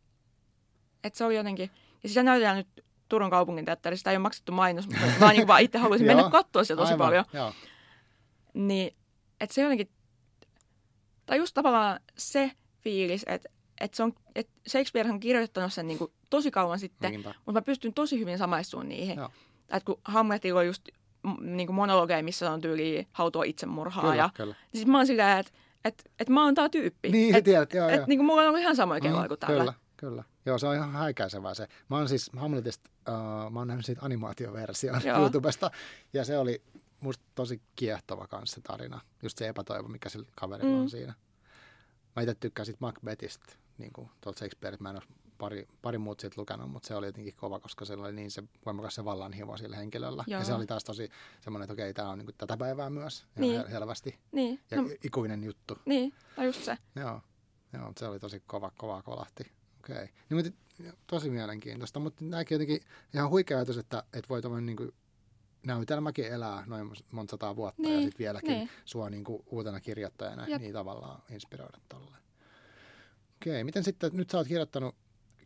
että 1.04 1.18
se 1.18 1.24
oli 1.24 1.36
jotenkin, 1.36 1.70
ja 2.02 2.08
sitä 2.08 2.22
näytetään 2.22 2.56
nyt 2.56 2.84
Turun 3.08 3.30
kaupungin 3.30 3.64
teatterissa, 3.64 4.00
sitä 4.00 4.10
ei 4.10 4.16
ole 4.16 4.22
maksettu 4.22 4.52
mainos, 4.52 4.86
mutta 4.86 5.02
mä 5.20 5.32
niin 5.32 5.46
vaan 5.46 5.62
itse 5.62 5.78
haluaisin 5.78 6.06
mennä 6.16 6.30
katsoa 6.30 6.64
sitä 6.64 6.76
tosi 6.76 6.92
Aivan, 6.92 7.06
paljon. 7.06 7.24
Joo. 7.32 7.52
Niin, 8.54 8.96
että 9.40 9.54
se 9.54 9.62
jotenkin, 9.62 9.88
tai 11.26 11.38
just 11.38 11.54
tavallaan 11.54 12.00
se 12.18 12.50
fiilis, 12.80 13.22
että 13.26 13.48
että 13.80 13.96
se 13.96 14.02
on, 14.02 14.12
että 14.34 14.52
Shakespeare 14.68 15.10
on 15.10 15.20
kirjoittanut 15.20 15.72
sen 15.72 15.86
niin 15.86 15.98
kuin 15.98 16.12
tosi 16.30 16.50
kauan 16.50 16.78
sitten, 16.78 17.10
Niinpä. 17.10 17.34
mutta 17.46 17.52
mä 17.60 17.62
pystyn 17.62 17.94
tosi 17.94 18.18
hyvin 18.20 18.38
samaistumaan 18.38 18.88
niihin. 18.88 19.16
Joo. 19.16 19.30
Että 19.68 19.86
kun 19.86 20.00
Hamletilla 20.04 20.60
on 20.60 20.66
just 20.66 20.88
niin 21.40 21.74
monologeja, 21.74 22.22
missä 22.22 22.50
on 22.50 22.60
tyyli 22.60 23.08
hautua 23.12 23.44
itsemurhaa. 23.44 24.02
Kyllä, 24.02 24.16
ja, 24.16 24.30
kyllä. 24.34 24.54
niin 24.72 24.78
sit 24.80 24.88
mä 24.88 24.96
oon 24.98 25.06
silleen, 25.06 25.38
että 25.38 25.52
et, 25.84 26.10
et 26.18 26.28
mä 26.28 26.44
oon 26.44 26.54
tää 26.54 26.68
tyyppi. 26.68 27.10
Niin, 27.10 27.34
et, 27.34 27.44
tiedät, 27.44 27.74
joo, 27.74 27.88
et, 27.88 27.96
joo. 27.96 28.04
niin 28.06 28.18
kuin 28.18 28.26
mulla 28.26 28.42
on 28.42 28.48
ollut 28.48 28.60
ihan 28.60 28.76
samoja 28.76 29.00
kelloja 29.00 29.22
Mm, 29.22 29.28
kuin 29.28 29.40
tällä. 29.40 29.58
Kyllä, 29.58 29.74
kyllä. 29.96 30.24
Joo, 30.46 30.58
se 30.58 30.66
on 30.66 30.74
ihan 30.74 30.92
häikäisevää 30.92 31.54
se. 31.54 31.68
Mä 31.90 31.96
oon 31.96 32.08
siis 32.08 32.30
Hamletista, 32.36 32.90
uh, 33.08 33.50
mä 33.52 33.58
oon 33.60 33.68
nähnyt 33.68 33.86
siitä 33.86 34.00
animaatioversion 34.04 35.00
Joo. 35.04 35.18
YouTubesta, 35.20 35.70
ja 36.12 36.24
se 36.24 36.38
oli 36.38 36.62
musta 37.00 37.24
tosi 37.34 37.62
kiehtova 37.76 38.26
kanssa 38.26 38.54
se 38.54 38.60
tarina. 38.60 39.00
Just 39.22 39.38
se 39.38 39.48
epätoivo, 39.48 39.88
mikä 39.88 40.08
sillä 40.08 40.28
kaverilla 40.36 40.74
Mm. 40.74 40.80
on 40.80 40.90
siinä. 40.90 41.14
Mä 42.16 42.22
itse 42.22 42.34
tykkään 42.34 42.66
siitä 42.66 42.78
Macbethistä, 42.80 43.52
niin 43.78 43.92
kuin 43.92 44.10
tuolta 44.20 44.38
Shakespeareista. 44.38 44.82
Mä 44.82 44.90
en 44.90 44.96
ole 44.96 45.04
pari, 45.38 45.68
pari 45.82 45.98
muuta 45.98 46.20
siitä 46.20 46.40
lukenut, 46.40 46.70
mutta 46.70 46.86
se 46.88 46.94
oli 46.94 47.06
jotenkin 47.06 47.34
kova, 47.36 47.60
koska 47.60 47.84
sillä 47.84 48.04
oli 48.04 48.12
niin 48.12 48.30
se 48.30 48.42
voimakas 48.66 48.94
se 48.94 49.04
vallanhimo 49.04 49.56
sillä 49.56 49.76
henkilöllä. 49.76 50.24
Joo. 50.26 50.40
Ja 50.40 50.44
se 50.46 50.54
oli 50.54 50.66
taas 50.66 50.84
tosi 50.84 51.10
semmoinen, 51.40 51.64
että 51.64 51.72
okei, 51.72 51.94
tämä 51.94 52.08
on 52.08 52.18
niin 52.18 52.28
tätä 52.38 52.56
päivää 52.56 52.90
myös, 52.90 53.26
Niin. 53.38 53.64
selvästi. 53.70 54.18
Niin, 54.32 54.60
Ja 54.70 54.82
no, 54.82 54.88
ikuinen 55.04 55.44
juttu. 55.44 55.78
niin, 55.84 56.12
tai 56.36 56.46
just 56.46 56.64
se. 56.64 56.78
Joo, 56.96 57.20
joo 57.72 57.92
se 57.96 58.06
oli 58.08 58.18
tosi 58.20 58.42
kova, 58.46 58.70
kova 58.78 59.02
kolahti. 59.02 59.52
Okei. 59.78 60.08
Niin, 60.30 60.44
mutta, 60.46 60.60
tosi 61.06 61.30
mielenkiintoista, 61.30 62.00
mutta 62.00 62.24
nämäkin 62.24 62.54
jotenkin 62.54 62.80
ihan 63.14 63.30
huikea 63.30 63.56
ajatus, 63.58 63.78
että, 63.78 64.02
että 64.12 64.28
voi 64.28 64.42
tämmöinen 64.42 64.66
niin 64.76 64.92
näytelmäkin 65.66 66.24
elää 66.26 66.64
noin 66.66 66.90
monta 67.12 67.30
sataa 67.30 67.56
vuotta 67.56 67.82
ja 67.82 67.88
Niin, 67.88 68.02
sitten 68.02 68.18
vieläkin 68.18 68.50
niin. 68.50 68.70
sua 68.84 69.10
niin 69.10 69.24
kuin, 69.24 69.42
uutena 69.46 69.80
kirjoittajana 69.80 70.48
Jep. 70.48 70.60
niin 70.60 70.72
tavallaan 70.72 71.22
inspiroida 71.30 71.78
tolleen. 71.88 72.22
Okei, 73.36 73.64
miten 73.64 73.84
sitten, 73.84 74.10
nyt 74.14 74.30
sä 74.30 74.38
oot 74.38 74.46
kirjoittanut 74.48 74.94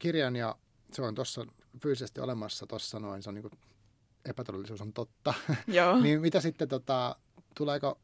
kirjan 0.02 0.36
ja 0.36 0.56
se 0.92 1.02
on 1.02 1.14
tuossa 1.14 1.46
fyysisesti 1.82 2.20
olemassa 2.20 2.66
tuossa 2.66 2.98
noin, 2.98 3.22
se 3.22 3.30
on 3.30 3.34
niin 3.34 3.42
kuin, 3.42 3.60
epätodellisuus 4.24 4.80
on 4.80 4.92
totta. 4.92 5.34
Joo. 5.66 6.00
niin 6.00 6.20
mitä 6.20 6.40
sitten, 6.40 6.68
tota, 6.68 7.16
tuleeko, 7.56 7.98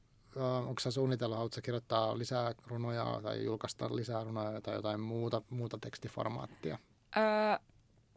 onko 0.67 0.81
sä 0.81 0.91
suunnitellut, 0.91 1.37
haluatko 1.37 1.61
kirjoittaa 1.63 2.19
lisää 2.19 2.55
runoja 2.67 3.21
tai 3.23 3.45
julkaista 3.45 3.97
lisää 3.97 4.25
runoja 4.25 4.61
tai 4.61 4.75
jotain 4.75 5.01
muuta, 5.01 5.43
muuta 5.51 5.79
tekstiformaattia? 5.81 6.79
Öö, 7.17 7.23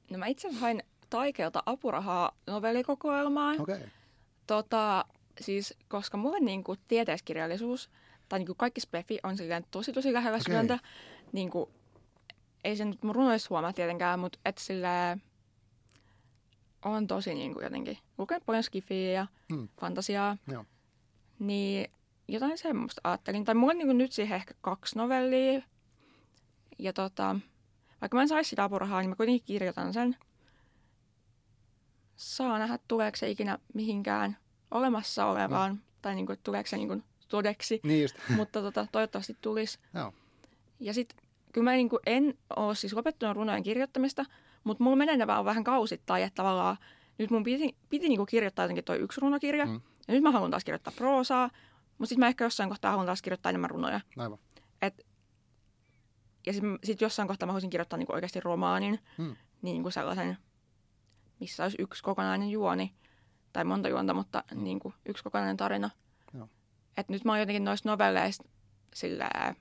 no 0.10 0.18
mä 0.18 0.28
itse 0.28 0.52
hain 0.52 0.84
Taikeelta 1.10 1.64
apurahaa 1.66 2.32
novellikokoelmaan. 2.48 3.62
Okei, 3.62 3.76
okay. 3.76 3.88
Tota, 4.48 5.06
siis, 5.42 5.74
koska 5.88 6.18
mulle 6.18 6.40
niin 6.40 6.64
kuin, 6.64 6.80
tieteiskirjallisuus 6.88 7.90
tai 8.30 8.40
niin 8.40 8.48
kuin 8.48 8.58
kaikki 8.58 8.82
spefi 8.82 9.20
on 9.24 9.38
silleen 9.38 9.66
tosi 9.72 9.94
tosi 9.94 10.14
lähellä 10.14 10.36
Okei. 10.36 10.44
sydäntä. 10.46 10.80
Niin 11.32 11.50
kuin, 11.50 11.70
ei 12.64 12.76
se 12.76 12.86
nyt 12.86 13.04
mun 13.04 13.16
runoissa 13.16 13.48
huomaa 13.50 13.74
tietenkään, 13.74 14.20
mutta 14.20 14.40
et 14.46 14.58
silleen, 14.58 15.22
on 16.86 17.08
tosi 17.08 17.34
niin 17.34 17.54
kuin, 17.54 17.64
jotenkin 17.64 17.98
lukenut 18.18 18.46
paljon 18.46 18.64
skifiä 18.64 19.12
ja 19.12 19.28
Hmm. 19.54 19.68
fantasiaa. 19.80 20.38
Joo. 20.48 20.66
Niin 21.40 21.92
jotain 22.28 22.58
semmoista 22.58 23.02
ajattelin. 23.04 23.46
Tai 23.46 23.56
mulla 23.56 23.72
on 23.72 23.78
niin 23.78 23.88
kuin, 23.88 23.98
nyt 23.98 24.12
siihen 24.12 24.36
ehkä 24.36 24.54
kaksi 24.62 24.98
novellia. 24.98 25.62
Ja 26.80 26.94
tota, 26.94 27.36
vaikka 28.02 28.18
mä 28.18 28.22
en 28.22 28.28
saisi 28.28 28.50
sitä 28.50 28.64
apurahaa, 28.64 29.02
niin 29.02 29.10
mä 29.10 29.16
kuitenkin 29.16 29.46
kirjoitan 29.46 29.94
sen. 29.94 30.18
Saa 32.16 32.60
nähdä, 32.60 32.80
tuleeko 32.88 33.18
se 33.18 33.30
ikinä 33.30 33.60
mihinkään 33.74 34.38
olemassa 34.72 35.26
olevaan. 35.26 35.82
Tai 36.02 36.16
niin 36.16 36.26
kuin, 36.26 36.40
tuleeko 36.44 36.68
se 36.70 36.78
niin 36.78 36.88
kuin, 36.88 37.04
todeksi. 37.28 37.80
Niin 37.84 38.02
just. 38.02 38.16
Mutta 38.36 38.62
tota, 38.62 38.88
toivottavasti 38.92 39.38
tulisi. 39.42 39.80
Joo. 39.94 40.14
Ja 40.80 40.94
sitten 40.94 41.18
kyllä 41.54 41.66
mä 41.66 41.72
niin 41.72 41.90
kuin, 41.90 42.00
en 42.06 42.34
ole 42.56 42.76
siis 42.76 42.94
lopettanut 42.94 43.36
runojen 43.36 43.64
kirjoittamista, 43.64 44.26
mutta 44.64 44.84
mulla 44.84 44.96
menee 44.96 45.18
ne 45.18 45.28
vaan 45.28 45.46
vähän 45.46 45.64
kausittain, 45.64 46.24
että 46.24 46.36
tavallaan 46.36 46.78
nyt 47.18 47.32
mun 47.32 47.44
piti, 47.44 47.76
piti 47.90 48.08
niin 48.10 48.18
kuin, 48.18 48.28
kirjoittaa 48.28 48.64
jotenkin 48.66 48.84
toi 48.84 48.98
yksi 48.98 49.22
runokirja. 49.22 49.66
Mm. 49.66 49.82
Ja 50.08 50.14
nyt 50.14 50.24
mä 50.24 50.32
haluan 50.32 50.52
taas 50.52 50.64
kirjoittaa 50.64 50.94
proosaa, 50.98 51.50
mutta 51.98 52.06
sitten 52.10 52.20
mä 52.20 52.28
ehkä 52.28 52.44
jossain 52.44 52.70
kohtaa 52.70 52.92
haluan 52.92 53.06
taas 53.06 53.22
kirjoittaa 53.22 53.50
enemmän 53.50 53.70
runoja. 53.70 54.02
Aivan. 54.18 54.40
Ja 56.46 56.54
sitten 56.54 56.80
sit 56.84 57.02
jossain 57.02 57.28
kohtaa 57.28 57.48
mä 57.48 57.52
haluaisin 57.52 57.70
kirjoittaa 57.70 57.98
niin 57.98 58.08
kuin 58.08 58.14
oikeasti 58.16 58.40
romaanin, 58.40 59.00
Mm. 59.18 59.36
niin 59.62 59.82
kuin 59.82 59.92
sellaisen, 59.92 60.38
missä 61.40 61.64
olisi 61.64 61.78
yksi 61.80 62.04
kokonainen 62.04 62.50
juoni, 62.50 62.94
tai 63.54 63.64
monta 63.66 63.90
juonta, 63.90 64.14
mutta 64.14 64.44
Mm. 64.56 64.64
niin 64.64 64.80
kuin 64.80 64.94
yksi 65.06 65.24
kokonainen 65.24 65.58
tarina. 65.58 65.90
Joo. 66.34 66.50
Et 66.98 67.10
nyt 67.10 67.26
mä 67.26 67.32
oon 67.32 67.40
jotenkin 67.40 67.64
noista 67.64 67.90
novelleista 67.90 68.44
silleen, 68.96 69.56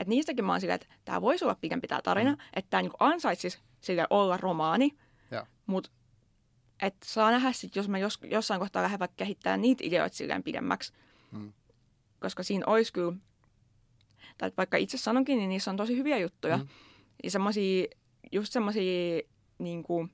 että 0.00 0.08
niistäkin 0.08 0.44
mä 0.44 0.52
oon 0.52 0.60
silleen, 0.60 0.80
että 0.82 0.94
tämä 1.04 1.20
voisi 1.20 1.44
olla 1.44 1.54
pidempi 1.60 1.88
tämä 1.88 2.00
tarina, 2.02 2.30
Mm. 2.30 2.38
että 2.54 2.70
tämä 2.70 2.82
niin 2.82 2.92
ansaitsisi 3.00 3.58
sille 3.80 4.06
olla 4.10 4.36
romaani, 4.36 4.96
mutta 5.66 5.90
että 6.82 7.06
saa 7.08 7.30
nähdä 7.30 7.52
sitten, 7.52 7.80
jos 7.80 7.88
mä 7.88 7.98
jos, 7.98 8.18
jossain 8.30 8.60
kohtaa 8.60 8.82
lähden 8.82 8.98
vaikka 8.98 9.14
kehittämään 9.16 9.60
niitä 9.62 9.84
ideoita 9.86 10.16
silleen 10.16 10.42
pidemmäksi, 10.42 10.92
Mm. 11.32 11.52
koska 12.20 12.42
siinä 12.42 12.64
olisi 12.66 12.92
kyllä, 12.92 13.12
tai 14.38 14.52
vaikka 14.56 14.76
itse 14.76 14.98
sanonkin, 14.98 15.38
niin 15.38 15.48
niissä 15.48 15.70
on 15.70 15.76
tosi 15.76 15.96
hyviä 15.96 16.18
juttuja. 16.18 16.56
Mm. 16.56 16.62
Mm. 16.62 16.68
Ja 17.24 17.30
semmosia, 17.30 17.86
just 18.32 18.52
semmosia, 18.52 19.20
niin 19.58 19.82
kuin, 19.82 20.10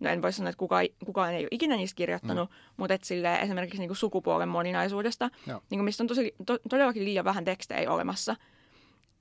no 0.00 0.10
en 0.10 0.22
voi 0.22 0.32
sanoa, 0.32 0.50
että 0.50 0.58
kukaan, 0.58 0.86
kukaan 1.04 1.34
ei 1.34 1.40
ole 1.42 1.48
ikinä 1.50 1.76
niistä 1.76 1.96
kirjoittanut, 1.96 2.50
mm. 2.50 2.56
mutta 2.76 2.94
et 2.94 3.04
silleen, 3.04 3.40
esimerkiksi 3.40 3.78
niin 3.78 3.88
kuin 3.88 3.96
sukupuolen 3.96 4.48
moninaisuudesta, 4.48 5.30
Joo. 5.46 5.62
niin 5.70 5.78
kuin 5.78 5.84
mistä 5.84 6.02
on 6.02 6.06
tosi, 6.08 6.34
to, 6.46 6.58
todellakin 6.68 7.04
liian 7.04 7.24
vähän 7.24 7.44
tekstejä 7.44 7.92
olemassa. 7.92 8.36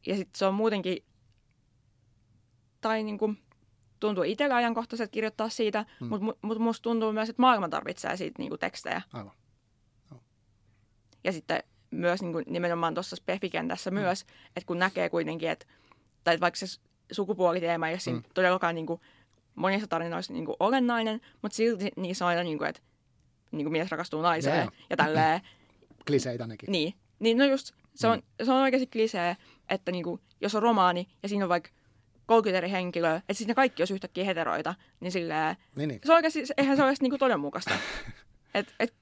Ja 0.08 0.16
sitten 0.16 0.38
se 0.40 0.46
on 0.46 0.54
muutenkin, 0.54 0.98
tai 2.82 3.04
niin 3.04 3.18
kuin, 3.18 3.38
tuntuu 4.00 4.24
itsellä 4.24 4.56
ajankohtaiselta 4.56 5.12
kirjoittaa 5.12 5.50
siitä, 5.50 5.86
Mm. 6.00 6.06
mm. 6.06 6.10
mutta 6.10 6.38
mut 6.42 6.60
musta 6.60 6.84
tuntuu 6.84 7.12
myös, 7.14 7.30
että 7.30 7.42
maailma 7.42 7.70
tarvitsee 7.70 8.18
siitä 8.18 8.36
niin 8.42 8.50
kuin 8.50 8.60
tekstejä. 8.60 9.02
Aivan. 9.14 9.32
Ja 11.24 11.32
sitten 11.32 11.64
myös 11.92 12.22
niin 12.22 12.34
kuin 12.34 12.46
nimenomaan 12.48 12.94
tuossa 12.94 13.16
spefikentässä 13.16 13.92
Mm. 13.92 13.98
mm. 13.98 14.02
myös, 14.02 14.22
että 14.48 14.68
kun 14.68 14.80
näkee 14.80 15.10
kuitenkin, 15.10 15.50
että 15.50 15.66
tai 16.24 16.40
vaikka 16.40 16.58
se 16.58 16.66
sukupuoliteema 17.12 17.88
ei 17.88 17.94
ole 17.94 18.00
siinä 18.00 18.20
Mm. 18.20 18.24
mm. 18.26 18.32
todellakaan 18.34 18.76
niin 18.76 18.86
kuin 18.86 19.02
monissa 19.56 19.88
tarinoissa 19.88 20.34
niin 20.34 20.46
kuin 20.46 20.56
olennainen, 20.60 21.22
mutta 21.42 21.56
silti 21.56 21.92
niissä 21.96 22.26
on 22.26 22.30
aina, 22.30 22.44
niin 22.44 22.58
kuin, 22.58 22.70
että 22.70 22.82
niin 23.52 23.66
kuin 23.66 23.72
mies 23.72 23.92
rakastuu 23.92 24.22
naiseen 24.22 24.62
joo. 24.62 24.72
ja 24.90 24.98
tälleen. 24.98 25.42
Kliseitä 26.08 26.48
nekin. 26.48 26.72
niin. 26.72 26.94
niin, 27.20 27.38
no 27.38 27.46
just, 27.46 27.72
se 27.96 28.08
on, 28.08 28.18
Mm. 28.40 28.46
se 28.46 28.52
on 28.52 28.62
oikeasti 28.62 28.88
klisee, 28.88 29.38
että 29.70 29.92
niin 29.92 30.04
kuin, 30.04 30.22
jos 30.42 30.56
on 30.56 30.62
romaani 30.64 31.08
ja 31.24 31.30
siinä 31.30 31.46
on 31.46 31.50
vaikka 31.50 31.70
30 32.26 32.58
eri 32.58 32.72
henkilöä, 32.72 33.16
että 33.16 33.34
sitten 33.34 33.48
ne 33.48 33.56
kaikki 33.56 33.82
olisi 33.82 33.94
yhtäkkiä 33.94 34.26
heteroita, 34.26 34.76
niin 35.00 35.12
silleen, 35.12 35.56
Niin, 35.76 35.88
niin. 35.88 36.00
se 36.06 36.12
on 36.12 36.16
oikeasti, 36.16 36.44
eihän 36.58 36.78
se 36.78 36.84
ole 36.84 36.94
niinku 37.02 37.18
todenmukaista. 37.18 37.74
Et, 38.54 38.76
et 38.80 38.94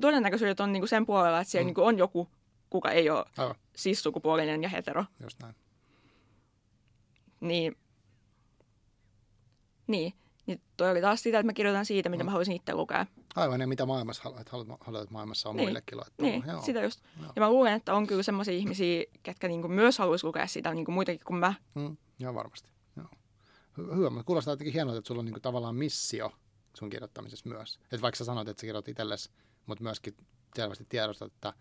todennäköisyydet 0.00 0.60
on 0.60 0.72
niinku 0.72 0.86
sen 0.86 1.06
puolella, 1.06 1.40
että 1.40 1.50
siellä 1.50 1.64
Mm. 1.64 1.66
niinku 1.66 1.82
on 1.84 1.98
joku, 1.98 2.28
kuka 2.70 2.90
ei 2.90 3.10
ole 3.10 3.24
Aivan, 3.38 3.54
cis-sukupuolinen 3.78 4.62
ja 4.62 4.68
hetero. 4.68 5.04
just 5.22 5.42
näin. 5.42 5.54
Niin, 7.40 7.76
niin, 9.86 10.12
niin 10.46 10.60
toi 10.76 10.90
oli 10.90 11.00
taas 11.00 11.22
sitä, 11.22 11.38
että 11.38 11.46
mä 11.46 11.52
kirjoitan 11.52 11.86
siitä, 11.86 12.08
mitä 12.08 12.22
Mm. 12.22 12.26
mä 12.26 12.30
haluaisin 12.30 12.56
itse 12.56 12.74
lukea. 12.74 13.06
Aivan, 13.36 13.60
ja 13.60 13.66
mitä 13.66 13.86
maailmassa 13.86 14.22
haluat, 14.24 14.48
haluat, 14.48 14.68
haluat 14.80 15.02
että 15.02 15.12
maailmassa 15.12 15.48
on 15.48 15.56
Niin. 15.56 15.64
muillekin 15.68 15.98
luettavaa. 15.98 16.30
Niin, 16.30 16.44
Joo. 16.46 16.62
sitä 16.62 16.82
just. 16.82 17.00
Joo. 17.22 17.32
Ja 17.36 17.42
mä 17.42 17.50
luulen, 17.50 17.72
että 17.72 17.94
on 17.94 18.06
kyllä 18.06 18.22
semmoisia 18.22 18.54
ihmisiä, 18.54 19.04
ketkä 19.22 19.48
niinku 19.48 19.68
myös 19.68 19.98
haluaisi 19.98 20.26
lukea 20.26 20.46
sitä 20.46 20.74
niinku 20.74 20.92
muitakin 20.92 21.20
kuin 21.24 21.36
mä. 21.40 21.54
Mm, 21.74 21.96
joo, 22.18 22.34
varmasti. 22.34 22.68
Joo. 22.96 23.06
Hy- 23.80 23.96
hyvä, 23.96 24.10
mutta 24.10 24.24
kuulostaa 24.24 24.52
jotenkin 24.52 24.72
hienolta, 24.74 24.98
että 24.98 25.08
sulla 25.08 25.18
on 25.18 25.24
niinku 25.24 25.40
tavallaan 25.40 25.76
missio 25.76 26.32
sun 26.76 26.90
kirjoittamisessa 26.90 27.48
myös. 27.48 27.78
Et 27.92 28.02
vaikka 28.02 28.16
sä 28.16 28.24
sanoit, 28.24 28.48
että 28.48 28.60
sä 28.60 28.66
kirjoitat 28.66 28.88
itsellesi, 28.88 29.30
mutta 29.66 29.84
myöskin 29.84 30.16
selvästi 30.56 30.84
tiedostat, 30.88 31.32
että, 31.32 31.52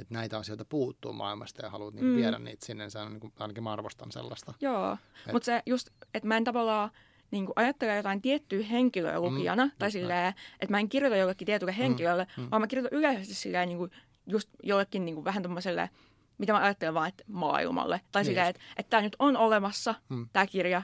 että 0.00 0.14
näitä 0.14 0.38
asioita 0.38 0.64
puuttuu 0.64 1.12
maailmasta 1.12 1.62
ja 1.64 1.70
haluat 1.70 1.94
niinku 1.94 2.10
Mm. 2.10 2.16
viedä 2.16 2.38
niitä 2.38 2.66
sinne. 2.66 2.90
Se 2.90 2.98
on 2.98 3.10
niinku, 3.12 3.32
ainakin 3.38 3.62
mä 3.62 3.72
arvostan 3.72 4.12
sellaista. 4.12 4.54
Joo, 4.60 4.96
mutta 5.32 5.46
se 5.46 5.62
just, 5.66 5.88
että 6.14 6.26
mä 6.28 6.36
en 6.36 6.44
tavallaan 6.44 6.90
niin 7.34 7.46
ajattele 7.56 7.96
jotain 7.96 8.22
tiettyä 8.22 8.62
henkilöä 8.64 9.20
lukijana, 9.20 9.64
Mm, 9.64 9.70
tai 9.78 9.90
silleen, 9.90 10.34
että 10.60 10.70
mä 10.70 10.78
en 10.78 10.88
kirjoita 10.88 11.16
jollekin 11.16 11.46
tietylle 11.46 11.78
henkilölle, 11.78 12.26
mm. 12.36 12.42
mm. 12.42 12.50
vaan 12.50 12.62
mä 12.62 12.66
kirjoitan 12.66 12.98
yleisesti 12.98 13.34
silleen 13.34 13.68
niin 13.68 13.78
kuin, 13.78 13.90
just 14.26 14.48
jollekin 14.62 15.04
niin 15.04 15.14
kuin, 15.14 15.24
vähän 15.24 15.42
tommoselle, 15.42 15.90
mitä 16.38 16.52
mä 16.52 16.58
ajattelen 16.58 16.94
vaan, 16.94 17.08
että 17.08 17.24
maailmalle. 17.28 18.00
Tai 18.12 18.22
Niin 18.22 18.26
silleen, 18.30 18.46
että, 18.48 18.62
että 18.76 18.90
tämä 18.90 19.02
nyt 19.02 19.16
on 19.18 19.36
olemassa, 19.36 19.94
Mm. 20.08 20.28
tämä 20.32 20.46
kirja, 20.46 20.82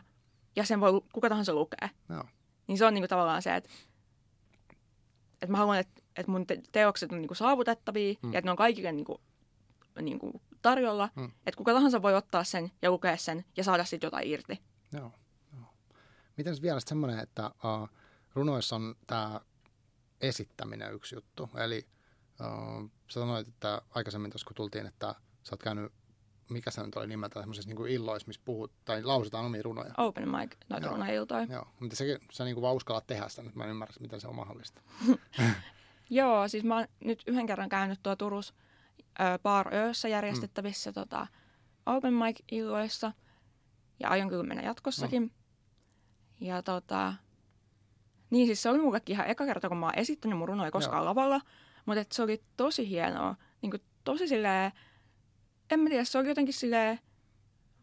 ja 0.57 0.65
sen 0.65 0.81
voi 0.81 1.01
kuka 1.13 1.29
tahansa 1.29 1.55
lukea. 1.55 1.89
Joo. 2.09 2.25
Niin 2.67 2.79
se 2.79 2.87
on 2.87 2.95
niin 2.95 3.03
kuin, 3.03 3.09
tavallaan 3.09 3.43
se, 3.43 3.57
että, 3.57 3.71
että 5.33 5.47
mä 5.53 5.57
haluan, 5.59 5.79
että, 5.79 6.03
että 6.17 6.33
mun 6.33 6.47
te- 6.47 6.63
teokset 6.73 7.13
on 7.13 7.19
niin 7.21 7.29
kuin, 7.29 7.37
saavutettavia, 7.37 8.15
Mm. 8.23 8.33
ja 8.33 8.39
että 8.39 8.47
ne 8.47 8.51
on 8.51 8.57
kaikille 8.57 8.93
niin 8.93 9.05
kuin, 9.05 9.19
niin 10.03 10.19
kuin, 10.19 10.33
tarjolla, 10.63 11.09
Mm. 11.17 11.25
että 11.47 11.57
kuka 11.59 11.73
tahansa 11.73 12.03
voi 12.03 12.15
ottaa 12.15 12.45
sen 12.45 12.71
ja 12.83 12.91
lukea 12.91 13.17
sen 13.17 13.45
ja 13.57 13.65
saada 13.65 13.85
sitten 13.85 14.07
jotain 14.07 14.29
irti. 14.29 14.59
Joo, 14.93 15.03
joo. 15.03 15.13
Miten 16.41 16.57
vielä 16.63 16.81
semmoinen, 16.81 17.19
että 17.19 17.51
uh, 17.65 17.89
runoissa 18.35 18.77
on 18.77 18.95
tämä 19.07 19.41
esittäminen 20.21 20.95
yksi 20.95 21.15
juttu. 21.15 21.51
Eli 21.65 21.87
uh, 22.41 22.91
sä 23.11 23.21
sanoit, 23.21 23.49
että 23.49 23.83
aikaisemmin 23.91 24.31
tuossa 24.31 24.47
kun 24.47 24.57
tultiin, 24.57 24.87
että 24.87 25.15
sä 25.43 25.53
oot 25.53 25.63
käynyt 25.63 25.93
mikä 26.51 26.71
se 26.71 26.83
nyt 26.83 26.97
oli 26.97 27.07
nimeltä, 27.07 27.41
semmoisessa 27.41 27.71
niin 27.71 27.89
illoissa, 27.89 28.27
missä 28.27 28.43
puhut, 28.45 28.73
tai 28.85 29.03
lausutaan 29.03 29.45
omia 29.45 29.63
runoja. 29.63 29.95
Open 29.97 30.29
mic, 30.29 30.57
noita 30.69 30.87
Joo. 30.87 30.95
runoiltoja. 30.95 31.47
Joo, 31.51 31.67
mutta 31.81 31.97
sä, 31.97 32.05
sä 32.33 32.45
niin 32.45 32.63
vaan 32.63 32.75
uskallat 32.75 33.07
tehdä 33.07 33.29
sitä, 33.29 33.43
nyt 33.43 33.55
mä 33.55 33.65
en 33.65 33.71
ymmärrä, 33.71 33.95
miten 34.01 34.21
se 34.21 34.29
on 34.29 34.35
mahdollista. 34.35 34.81
Joo, 36.11 36.49
siis 36.49 36.65
mä 36.65 36.77
oon 36.77 36.87
nyt 37.05 37.23
yhden 37.27 37.47
kerran 37.47 37.69
käynyt 37.69 38.01
tuo 38.03 38.17
Turus 38.17 38.55
ö, 39.21 39.39
Bar 39.43 39.75
Öössä 39.75 40.09
järjestettävissä 40.09 40.91
mm. 40.91 40.95
tota, 40.95 41.27
open 41.87 42.15
mic-illoissa. 42.15 43.13
Ja 44.01 44.09
aion 44.09 44.29
kyllä 44.29 44.43
mennä 44.43 44.63
jatkossakin. 44.63 45.23
Mm. 45.23 45.31
Ja 46.41 46.63
tota, 46.63 47.15
niin 48.31 48.47
siis 48.47 48.63
se 48.63 48.69
oli 48.69 48.79
mullekin 48.79 49.15
ihan 49.15 49.27
eka 49.27 49.47
kerta, 49.47 49.69
kun 49.69 49.79
mä 49.79 49.87
oon 49.87 49.99
esittänyt 49.99 50.39
mun 50.39 50.49
runoja 50.49 50.71
koskaan 50.71 50.99
Joo. 50.99 51.05
lavalla. 51.05 51.41
Mutta 51.87 52.05
se 52.13 52.23
oli 52.23 52.43
tosi 52.57 52.89
hienoa. 52.89 53.37
Niin 53.63 53.71
kuin 53.71 53.83
tosi 54.05 54.29
silleen, 54.29 54.73
en 55.71 55.81
mä 55.81 55.89
tiedä, 55.89 56.05
se 56.05 56.19
oli 56.19 56.29
jotenkin 56.29 56.55
silleen 56.55 56.99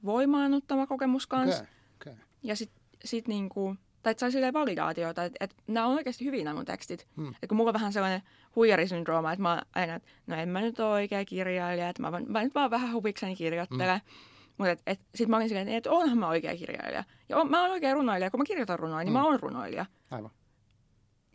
voimaannuttava 0.06 0.88
kokemus 0.88 1.28
kanssa. 1.28 1.64
Okay, 1.64 2.14
okay. 2.14 2.26
Ja 2.44 2.56
sitten 2.56 2.82
sit 3.06 3.28
niinku, 3.28 3.76
tai 4.04 4.12
että 4.12 4.20
sai 4.20 4.32
silleen 4.32 4.54
validaatiota, 4.54 5.24
että 5.24 5.38
et, 5.40 5.56
nämä 5.68 5.86
on 5.86 5.96
oikeasti 5.96 6.26
hyviä 6.26 6.44
nämä 6.44 6.56
mun 6.56 6.66
tekstit. 6.66 7.08
Hmm. 7.16 7.34
Et 7.44 7.50
kun 7.50 7.58
mulla 7.58 7.70
on 7.70 7.74
vähän 7.74 7.94
sellainen 7.94 8.22
huijarisyndrooma, 8.56 9.32
että 9.32 9.42
mä 9.42 9.62
aina, 9.76 9.96
että 9.96 10.10
no 10.28 10.36
en 10.36 10.50
mä 10.50 10.62
nyt 10.62 10.80
ole 10.80 10.90
oikea 10.90 11.26
kirjailija, 11.26 11.90
että 11.90 12.02
mä, 12.02 12.12
mä 12.28 12.44
nyt 12.44 12.56
vaan 12.56 12.72
vähän 12.72 12.94
huvikseni 12.94 13.36
kirjoittelen. 13.36 14.02
Mm. 14.06 14.37
Mutta 14.58 14.72
et, 14.72 14.82
et, 14.86 15.00
sitten 15.16 15.30
mä 15.30 15.36
olin 15.38 15.48
silleen, 15.50 15.68
että 15.70 15.92
onhan 15.92 16.18
mä 16.18 16.28
oikea 16.28 16.58
kirjailija. 16.58 17.04
Ja 17.30 17.38
on, 17.38 17.50
mä 17.52 17.62
oon 17.62 17.72
oikea 17.72 17.94
runoilija, 17.94 18.32
kun 18.32 18.40
mä 18.40 18.44
kirjoitan 18.44 18.80
runoja, 18.80 19.04
niin 19.04 19.14
Mm. 19.14 19.18
mä 19.20 19.26
oon 19.26 19.40
runoilija. 19.40 19.86
Aivan. 20.12 20.32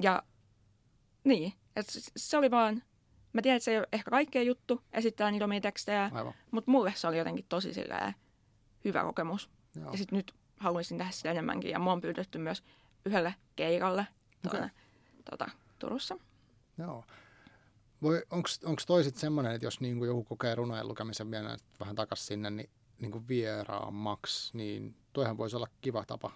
Ja 0.02 0.22
niin, 1.24 1.52
että 1.76 1.92
se, 2.16 2.36
oli 2.36 2.50
vaan, 2.50 2.82
mä 3.32 3.42
tiedän, 3.42 3.56
että 3.56 3.64
se 3.64 3.70
ei 3.70 3.78
ole 3.78 3.88
ehkä 3.92 4.10
kaikkea 4.10 4.42
juttu 4.42 4.82
esittää 4.92 5.30
niitä 5.30 5.44
omia 5.44 5.60
tekstejä, 5.60 6.10
Aivan. 6.14 6.34
mutta 6.50 6.70
mulle 6.70 6.92
se 6.96 7.06
oli 7.06 7.18
jotenkin 7.18 7.44
tosi 7.48 7.74
silleen 7.74 8.14
hyvä 8.84 9.02
kokemus. 9.02 9.50
Joo. 9.76 9.90
Ja 9.92 9.98
sitten 9.98 10.16
nyt 10.16 10.34
haluaisin 10.56 10.98
tehdä 10.98 11.10
sitä 11.10 11.30
enemmänkin. 11.30 11.70
Ja 11.70 11.78
mua 11.78 11.92
on 11.92 12.00
pyydetty 12.00 12.38
myös 12.38 12.62
yhdelle 13.06 13.34
keikalle 13.56 14.06
tuonne, 14.50 14.70
tota, 15.30 15.50
Turussa. 15.78 16.16
Joo. 16.78 17.04
Voi, 18.02 18.22
onko 18.30 18.80
toisit 18.86 19.16
semmoinen, 19.16 19.52
että 19.52 19.66
jos 19.66 19.80
niinku 19.80 20.04
joku 20.04 20.24
kokee 20.24 20.54
runojen 20.54 20.88
lukemisen 20.88 21.30
vielä 21.30 21.56
vähän 21.80 21.96
takaisin 21.96 22.26
sinne, 22.26 22.50
niin 22.50 22.70
niinku 23.02 23.22
vieraammaksi, 23.28 24.56
niin 24.56 24.94
toihan 25.12 25.36
voisi 25.38 25.56
olla 25.56 25.68
kiva 25.80 26.04
tapa 26.04 26.32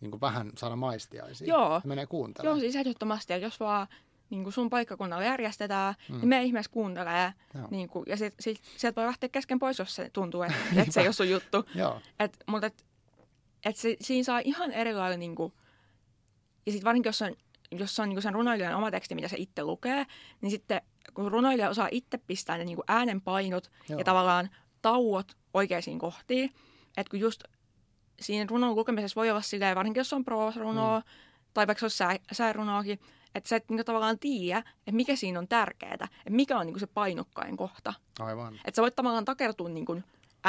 niinku 0.00 0.20
vähän 0.20 0.50
saada 0.58 0.76
maistiaisia. 0.76 1.48
Joo. 1.48 1.74
Ja 1.74 1.80
menee 1.84 2.06
kuuntelemaan. 2.06 2.56
Joo, 2.56 2.60
siis 2.60 2.76
ehdottomasti. 2.76 3.32
Ja 3.32 3.36
jos 3.36 3.60
vaan 3.60 3.86
niin 4.30 4.42
kuin 4.42 4.52
sun 4.52 4.70
paikkakunnalla 4.70 5.24
järjestetään, 5.24 5.94
Mm. 6.08 6.14
mm. 6.14 6.20
niin 6.20 6.28
me 6.28 6.42
ihmeessä 6.42 6.72
kuuntelee. 6.72 7.32
Joo. 7.54 7.68
Niin 7.70 7.88
kuin, 7.88 8.04
ja 8.08 8.16
sit, 8.16 8.34
sit, 8.40 8.60
sieltä 8.76 9.00
voi 9.00 9.06
lähteä 9.06 9.28
kesken 9.28 9.58
pois, 9.58 9.78
jos 9.78 9.94
se 9.94 10.10
tuntuu, 10.12 10.42
että, 10.42 10.58
että 10.76 10.92
se 10.92 11.00
ei 11.00 11.06
ole 11.06 11.12
sun 11.12 11.30
juttu. 11.30 11.64
Joo. 11.74 12.00
Et, 12.18 12.36
mutta 12.46 12.66
et, 12.66 12.84
et 13.64 13.76
se, 13.76 13.96
siinä 14.00 14.24
saa 14.24 14.38
ihan 14.38 14.72
erilainen, 14.72 15.20
niin 15.20 15.34
kuin, 15.34 15.52
ja 16.66 16.72
sitten 16.72 16.84
varsinkin 16.84 17.08
jos 17.08 17.22
on, 17.22 17.34
jos 17.72 18.00
on 18.00 18.08
niin 18.08 18.16
kuin 18.16 18.22
sen 18.22 18.34
runoilijan 18.34 18.74
oma 18.74 18.90
teksti, 18.90 19.14
mitä 19.14 19.28
se 19.28 19.36
itse 19.38 19.64
lukee, 19.64 20.06
niin 20.40 20.50
sitten 20.50 20.80
kun 21.14 21.32
runoilija 21.32 21.70
osaa 21.70 21.88
itse 21.90 22.18
pistää 22.18 22.58
ne 22.58 22.64
niin 22.64 22.76
kuin 22.76 22.84
äänenpainot 22.88 23.70
Joo. 23.88 23.98
ja 23.98 24.04
tavallaan 24.04 24.50
tauot 24.84 25.36
oikeisiin 25.54 25.98
kohtiin, 25.98 26.50
että 26.96 27.10
kun 27.10 27.20
just 27.20 27.44
siinä 28.20 28.46
runon 28.50 28.74
lukemisessa 28.74 29.20
voi 29.20 29.30
olla 29.30 29.42
silleen, 29.42 29.76
varsinkin 29.76 30.00
jos 30.00 30.12
on 30.12 30.24
proosrunoa, 30.24 30.98
mm. 30.98 31.04
tai 31.54 31.66
vaikka 31.66 31.80
se 31.80 31.84
olisi 31.84 31.96
sää, 31.96 32.16
säärunoakin, 32.32 33.00
että 33.34 33.48
sä 33.48 33.56
et 33.56 33.70
niin 33.70 33.84
tavallaan 33.84 34.18
tiedä, 34.18 34.58
että 34.58 34.92
mikä 34.92 35.16
siinä 35.16 35.38
on 35.38 35.48
tärkeää, 35.48 35.94
että 35.94 36.08
mikä 36.30 36.58
on 36.58 36.66
niin 36.66 36.74
kuin 36.74 36.80
se 36.80 36.86
painokkain 36.86 37.56
kohta. 37.56 37.94
Aivan. 38.20 38.54
Että 38.54 38.76
sä 38.76 38.82
voit 38.82 38.96
tavallaan 38.96 39.24
takertua 39.24 39.68
niin 39.68 39.86
kuin 39.86 40.04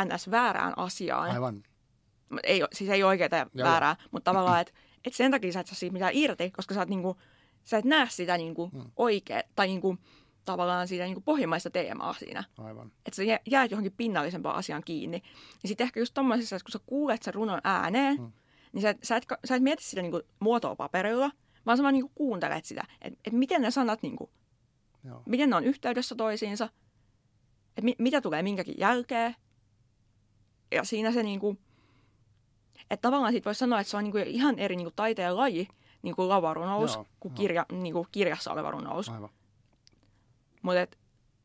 ns. 0.05 0.31
väärään 0.31 0.73
asiaan. 0.77 1.31
Aivan. 1.31 1.63
Ei, 2.43 2.61
siis 2.73 2.89
ei 2.89 3.03
ole 3.03 3.09
oikeaa 3.09 3.29
ja 3.53 3.63
väärää, 3.63 3.95
mutta 4.11 4.31
tavallaan, 4.31 4.61
että 4.61 4.73
et 5.05 5.13
sen 5.13 5.31
takia 5.31 5.51
sä 5.51 5.59
et 5.59 5.67
saa 5.67 5.75
siitä 5.75 5.93
mitään 5.93 6.13
irti, 6.15 6.51
koska 6.51 6.73
sä, 6.73 6.79
oot 6.81 6.89
niinku, 6.89 7.17
sä 7.63 7.77
et 7.77 7.85
näe 7.85 8.07
sitä 8.09 8.37
niinku 8.37 8.69
Mm. 8.73 8.91
oikea, 8.95 9.41
tai 9.55 9.67
niinku, 9.67 9.97
tavallaan 10.45 10.87
sitä 10.87 11.03
niinku 11.03 11.21
pohjimmaista 11.21 11.69
teemaa 11.69 12.13
siinä. 12.13 12.43
Aivan. 12.57 12.87
Että 13.05 13.15
sä 13.15 13.23
jä- 13.23 13.39
jäät 13.51 13.71
johonkin 13.71 13.93
pinnallisempaan 13.97 14.55
asiaan 14.55 14.83
kiinni. 14.85 15.21
Ja 15.63 15.67
sitten 15.67 15.85
ehkä 15.85 15.99
just 15.99 16.13
tommosessa, 16.13 16.55
että 16.55 16.63
kun 16.65 16.71
sä 16.71 16.79
kuulet 16.85 17.23
sen 17.23 17.33
runon 17.33 17.61
ääneen, 17.63 18.17
Mm. 18.17 18.31
niin 18.73 18.81
sä 18.81 18.95
sä, 19.03 19.15
et, 19.15 19.25
sä 19.45 19.55
et 19.55 19.63
mieti 19.63 19.83
sitä 19.83 20.01
niinku 20.01 20.21
muotoa 20.39 20.75
paperilla, 20.75 21.31
vaan 21.65 21.77
sä 21.77 21.83
vaan 21.83 21.93
niinku 21.93 22.11
kuuntelet 22.15 22.65
sitä, 22.65 22.83
että 23.01 23.19
et 23.25 23.33
miten 23.33 23.61
ne 23.61 23.71
sanat, 23.71 24.01
niinku, 24.01 24.29
Joo. 25.03 25.23
miten 25.25 25.49
ne 25.49 25.55
on 25.55 25.63
yhteydessä 25.63 26.15
toisiinsa, 26.15 26.69
että 27.69 27.81
mi, 27.81 27.95
mitä 27.99 28.21
tulee 28.21 28.43
minkäkin 28.43 28.75
jälkeen. 28.77 29.35
Ja 30.71 30.83
siinä 30.83 31.11
se 31.11 31.23
niinku, 31.23 31.57
että 32.89 33.01
tavallaan 33.01 33.33
siitä 33.33 33.45
voisi 33.45 33.59
sanoa, 33.59 33.79
että 33.79 33.91
se 33.91 33.97
on 33.97 34.03
niinku 34.03 34.17
ihan 34.17 34.59
eri 34.59 34.75
niinku 34.75 34.93
taiteen 34.95 35.37
laji, 35.37 35.67
niinku 36.01 36.29
lavarunous, 36.29 36.93
Joo, 36.93 37.05
kuin 37.19 37.33
kirja, 37.33 37.65
niinku 37.71 38.07
kirjassa 38.11 38.51
oleva 38.53 38.71
runous. 38.71 39.09
Aivan. 39.09 39.29
Mutta 40.65 40.81
et, 40.81 40.97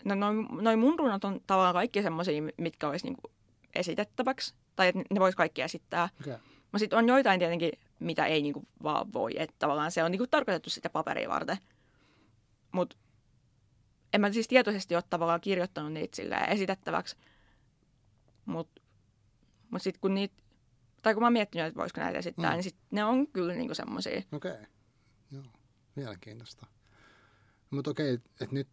no, 0.04 0.14
noin 0.14 0.46
noi 0.50 0.76
mun 0.76 0.98
runot 0.98 1.24
on 1.24 1.40
tavallaan 1.46 1.74
kaikki 1.74 2.02
semmoisia, 2.02 2.42
mitkä 2.58 2.88
olisi 2.88 3.06
niinku 3.06 3.32
esitettäväksi. 3.74 4.54
Tai 4.76 4.88
että 4.88 5.02
ne 5.10 5.20
vois 5.20 5.34
kaikki 5.34 5.62
esittää. 5.62 6.08
Okei. 6.20 6.34
Mutta 6.62 6.78
sitten 6.78 6.98
on 6.98 7.08
joitain 7.08 7.38
tietenkin, 7.40 7.72
mitä 7.98 8.26
ei 8.26 8.42
niinku 8.42 8.62
vaan 8.82 9.12
voi. 9.12 9.32
Että 9.36 9.56
tavallaan 9.58 9.92
se 9.92 10.04
on 10.04 10.10
niinku 10.10 10.26
tarkoitettu 10.26 10.70
sitä 10.70 10.90
paperia 10.90 11.28
varten. 11.28 11.58
Mutta 12.72 12.96
en 14.12 14.20
mä 14.20 14.32
siis 14.32 14.48
tietoisesti 14.48 14.94
ole 14.94 15.04
tavallaan 15.10 15.40
kirjoittanut 15.40 15.92
niitä 15.92 16.16
silleen 16.16 16.48
esitettäväksi. 16.48 17.16
Mutta 18.44 18.80
mut 19.70 19.82
sitten 19.82 20.00
kun 20.00 20.14
niitä, 20.14 20.34
tai 21.02 21.14
kun 21.14 21.22
mä 21.22 21.26
oon 21.26 21.32
miettinyt, 21.32 21.66
että 21.66 21.80
voisiko 21.80 22.00
näitä 22.00 22.18
esittää, 22.18 22.50
Mm. 22.50 22.54
niin 22.54 22.62
sit 22.62 22.76
ne 22.90 23.04
on 23.04 23.26
kyllä 23.26 23.54
niinku 23.54 23.74
semmoisia. 23.74 24.22
Okei. 24.32 24.56
Joo. 25.30 25.44
Mielenkiintoista. 25.94 26.66
Mutta 27.70 27.90
okei, 27.90 28.14
että 28.14 28.46
nyt 28.50 28.68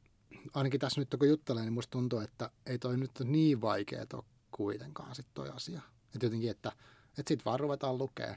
ainakin 0.53 0.79
tässä 0.79 1.01
nyt 1.01 1.15
kun 1.19 1.27
juttelee, 1.29 1.63
niin 1.63 1.73
musta 1.73 1.91
tuntuu, 1.91 2.19
että 2.19 2.49
ei 2.65 2.79
toi 2.79 2.97
nyt 2.97 3.11
niin 3.23 3.61
vaikea 3.61 4.05
ole 4.13 4.23
kuitenkaan 4.51 5.15
sit 5.15 5.27
toi 5.33 5.49
asia. 5.49 5.81
Että 6.15 6.25
jotenkin, 6.25 6.51
että, 6.51 6.71
että 7.17 7.27
sit 7.29 7.45
vaan 7.45 7.59
ruvetaan 7.59 7.97
lukea. 7.97 8.35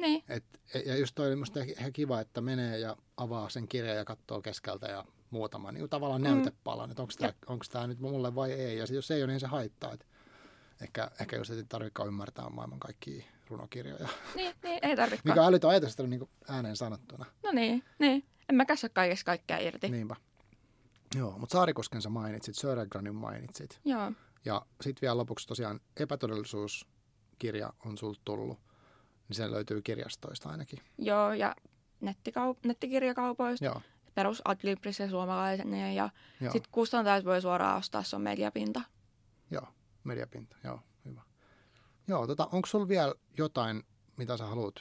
Niin, 0.00 0.24
Et, 0.28 0.44
ja 0.86 0.96
just 0.96 1.14
toi 1.14 1.26
oli 1.26 1.36
musta 1.36 1.60
ihan 1.60 1.92
kiva, 1.92 2.20
että 2.20 2.40
menee 2.40 2.78
ja 2.78 2.96
avaa 3.16 3.48
sen 3.48 3.68
kirjan 3.68 3.96
ja 3.96 4.04
katsoo 4.04 4.42
keskeltä 4.42 4.86
ja 4.86 5.04
muutama 5.30 5.72
niin 5.72 5.88
tavallaan 5.88 6.22
Mm. 6.22 6.28
näytepalan, 6.28 6.90
että 6.90 7.02
onko 7.46 7.64
tämä, 7.70 7.86
nyt 7.86 8.00
mulle 8.00 8.34
vai 8.34 8.52
ei. 8.52 8.78
Ja 8.78 8.86
sit 8.86 8.96
jos 8.96 9.10
ei 9.10 9.22
ole, 9.22 9.32
niin 9.32 9.40
se 9.40 9.46
haittaa. 9.46 9.92
Et 9.92 10.06
ehkä, 10.82 11.10
ehkä 11.20 11.36
just 11.36 11.50
ei 11.50 11.64
tarvitsekaan 11.68 12.08
ymmärtää 12.08 12.48
maailman 12.50 12.80
kaikkia 12.80 13.24
runokirjoja. 13.48 14.08
niin, 14.34 14.54
niin 14.62 14.78
ei 14.82 14.96
tarvitse. 14.96 15.28
Mikä 15.28 15.44
älytön 15.46 15.70
ajatus, 15.70 15.90
että 15.90 16.02
on 16.02 16.10
niin 16.10 16.28
ääneen 16.48 16.76
sanottuna. 16.76 17.24
No 17.42 17.52
niin, 17.52 17.84
niin. 17.98 18.24
En 18.48 18.54
mä 18.56 18.64
kässä 18.64 18.88
kaikesta 18.88 19.24
kaikkea 19.24 19.58
irti. 19.58 19.88
Niinpä. 19.88 20.16
Joo, 21.16 21.38
mutta 21.38 21.52
Saarikosken 21.52 22.02
sä 22.02 22.08
mainitsit, 22.08 22.54
Södergranin 22.54 23.14
mainitsit. 23.14 23.80
Joo. 23.84 24.12
Ja 24.44 24.66
sitten 24.80 25.00
vielä 25.02 25.16
lopuksi 25.16 25.46
tosiaan 25.48 25.80
epätodellisuuskirja 26.00 27.72
on 27.84 27.98
sulta 27.98 28.20
tullut. 28.24 28.58
Niin 29.28 29.36
se 29.36 29.50
löytyy 29.50 29.82
kirjastoista 29.82 30.48
ainakin. 30.48 30.78
Joo, 30.98 31.32
ja 31.32 31.54
nettikau- 32.04 32.58
nettikirjakaupoista, 32.64 33.64
Joo, 33.64 33.80
perus 34.14 34.42
Adlibris 34.44 34.98
ja 35.00 35.10
suomalaisen, 35.10 35.94
ja 35.94 36.10
sitten 36.40 36.72
kustantajat 36.72 37.24
voi 37.24 37.40
suoraan 37.42 37.78
ostaa, 37.78 38.02
se 38.02 38.16
on 38.16 38.22
mediapinta. 38.22 38.80
joo. 39.50 39.66
Mediapinta, 40.04 40.56
joo, 40.64 40.80
hyvä. 41.04 41.22
Joo, 42.08 42.26
tota, 42.26 42.48
onko 42.52 42.66
sulla 42.66 42.88
vielä 42.88 43.14
jotain, 43.38 43.82
mitä 44.16 44.36
sä 44.36 44.46
haluat 44.46 44.74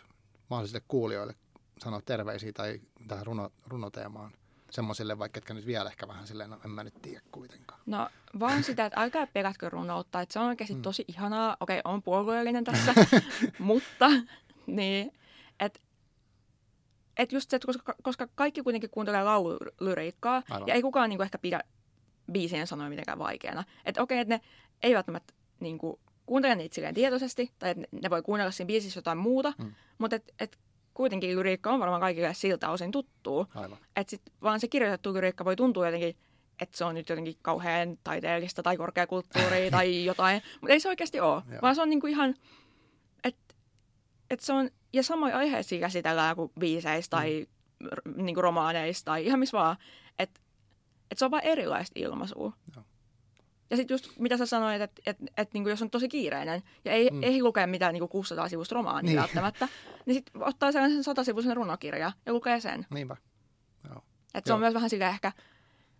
mahdollisille 0.50 0.82
kuulijoille 0.88 1.36
sanoa 1.84 2.02
terveisiä 2.06 2.52
tai 2.54 2.82
tähän 3.08 3.26
runo, 3.26 3.50
runoteemaan? 3.68 4.32
Semmoisille 4.76 5.20
vaikka, 5.20 5.40
ketkä 5.40 5.54
nyt 5.54 5.66
vielä 5.66 5.90
ehkä 5.90 6.08
vähän 6.08 6.28
silleen, 6.28 6.50
no 6.50 6.60
en 6.66 6.72
mä 6.72 6.84
nyt 6.84 7.02
tiedä 7.02 7.22
kuitenkaan. 7.32 7.80
No 7.86 8.10
vaan 8.40 8.64
sitä, 8.64 8.86
että 8.86 9.02
älkää 9.02 9.28
pelätkö 9.28 9.70
runoutta, 9.70 10.22
että 10.22 10.34
se 10.34 10.40
on 10.40 10.46
oikeasti 10.48 10.76
Mm. 10.76 10.82
tosi 10.82 11.06
ihanaa. 11.08 11.58
Okei, 11.60 11.82
on 11.84 12.04
puolueellinen 12.04 12.64
tässä, 12.64 12.94
mutta 13.60 14.10
niin, 14.68 15.12
että 15.60 15.80
et 17.18 17.32
just 17.32 17.50
se, 17.50 17.56
että 17.56 17.66
koska, 17.66 17.96
koska 18.04 18.28
kaikki 18.36 18.62
kuitenkin 18.62 18.90
kuuntelee 18.90 19.24
laululyriikkaa 19.24 20.44
Aivan. 20.50 20.68
ja 20.68 20.74
ei 20.74 20.82
kukaan 20.82 21.10
niinku 21.10 21.24
ehkä 21.24 21.38
pidä 21.38 21.62
biisien 22.32 22.68
sanoja 22.68 22.90
mitenkään 22.90 23.20
vaikeana. 23.20 23.64
Että 23.86 24.02
okei, 24.02 24.20
että 24.20 24.34
ne 24.36 24.42
ei 24.84 24.94
välttämättä 24.96 25.34
niinku, 25.60 26.00
kuuntele 26.26 26.56
niitä 26.56 26.76
silleen 26.76 26.96
tietoisesti 26.96 27.52
tai 27.60 27.70
että 27.70 27.84
ne, 27.92 28.10
voi 28.10 28.22
kuunnella 28.22 28.52
siinä 28.52 28.68
biisissä 28.68 28.98
jotain 28.98 29.18
muuta, 29.18 29.54
Mm. 29.58 29.74
mutta 29.98 30.16
et, 30.16 30.34
et 30.40 30.58
kuitenkin 30.96 31.36
lyriikka 31.36 31.72
on 31.72 31.80
varmaan 31.80 32.02
kaikille 32.02 32.34
siltä 32.34 32.70
osin 32.70 32.92
tuttuu. 32.92 33.48
Aivan. 33.56 33.78
Että 33.96 34.12
sit 34.12 34.22
vaan 34.42 34.60
se 34.60 34.68
kirjoitettu 34.68 35.14
lyriikka 35.14 35.46
voi 35.46 35.56
tuntua 35.56 35.86
jotenkin, 35.86 36.16
että 36.62 36.78
se 36.78 36.86
on 36.86 36.96
nyt 36.96 37.10
jotenkin 37.10 37.36
kauhean 37.42 37.98
taiteellista 38.04 38.64
tai 38.64 38.78
korkeakulttuuria 38.78 39.72
tai 39.72 40.06
jotain, 40.06 40.42
mutta 40.62 40.74
ei 40.74 40.80
se 40.80 40.90
oikeasti 40.90 41.20
ole. 41.20 41.44
Joo. 41.50 41.60
Vaan 41.62 41.76
se 41.76 41.82
on 41.82 41.90
niinku 41.90 42.08
ihan, 42.08 42.36
että 43.24 43.56
et 44.30 44.40
se 44.40 44.54
on, 44.54 44.70
ja 44.94 45.04
samoin 45.04 45.36
aiheisia 45.36 45.80
käsitellään 45.80 46.36
kuin 46.36 46.52
biiseistä 46.60 47.18
tai 47.18 47.48
mm. 47.80 48.26
niin 48.26 48.36
kuin 48.36 48.44
romaaneista 48.44 49.06
tai 49.06 49.26
ihan 49.26 49.40
missä 49.40 49.58
vaan. 49.58 49.78
Että 50.20 50.42
et 51.12 51.18
se 51.18 51.26
on 51.26 51.32
vain 51.32 51.46
erilaista 51.46 52.00
ilmaisua. 52.00 52.54
Joo. 52.76 52.86
Ja 53.70 53.78
sitten 53.78 53.94
just 53.94 54.10
mitä 54.20 54.38
sä 54.38 54.46
sanoit, 54.46 54.82
että 54.82 55.02
et, 55.06 55.18
et, 55.38 55.54
niin 55.54 55.68
jos 55.68 55.82
on 55.82 55.90
tosi 55.90 56.08
kiireinen 56.08 56.64
ja 56.86 56.92
ei, 56.92 57.10
mm. 57.10 57.24
ei 57.24 57.44
lukea 57.44 57.68
mitään 57.68 57.94
niin 57.94 58.10
600 58.10 58.50
sivusta 58.50 58.76
romaania 58.76 59.10
niin. 59.10 59.20
välttämättä, 59.20 59.68
niin 60.06 60.14
sitten 60.16 60.44
ottaa 60.44 60.72
sellaisen 60.72 61.04
100 61.04 61.24
sivuisen 61.24 61.56
runokirja 61.56 62.12
ja 62.26 62.34
lukee 62.34 62.60
sen. 62.60 62.86
Niinpä. 62.90 63.18
Joo. 63.90 64.04
Et 64.34 64.46
se 64.46 64.52
Joo. 64.52 64.56
on 64.56 64.60
myös 64.60 64.74
vähän 64.74 64.90
sillä 64.90 65.10
ehkä, 65.10 65.32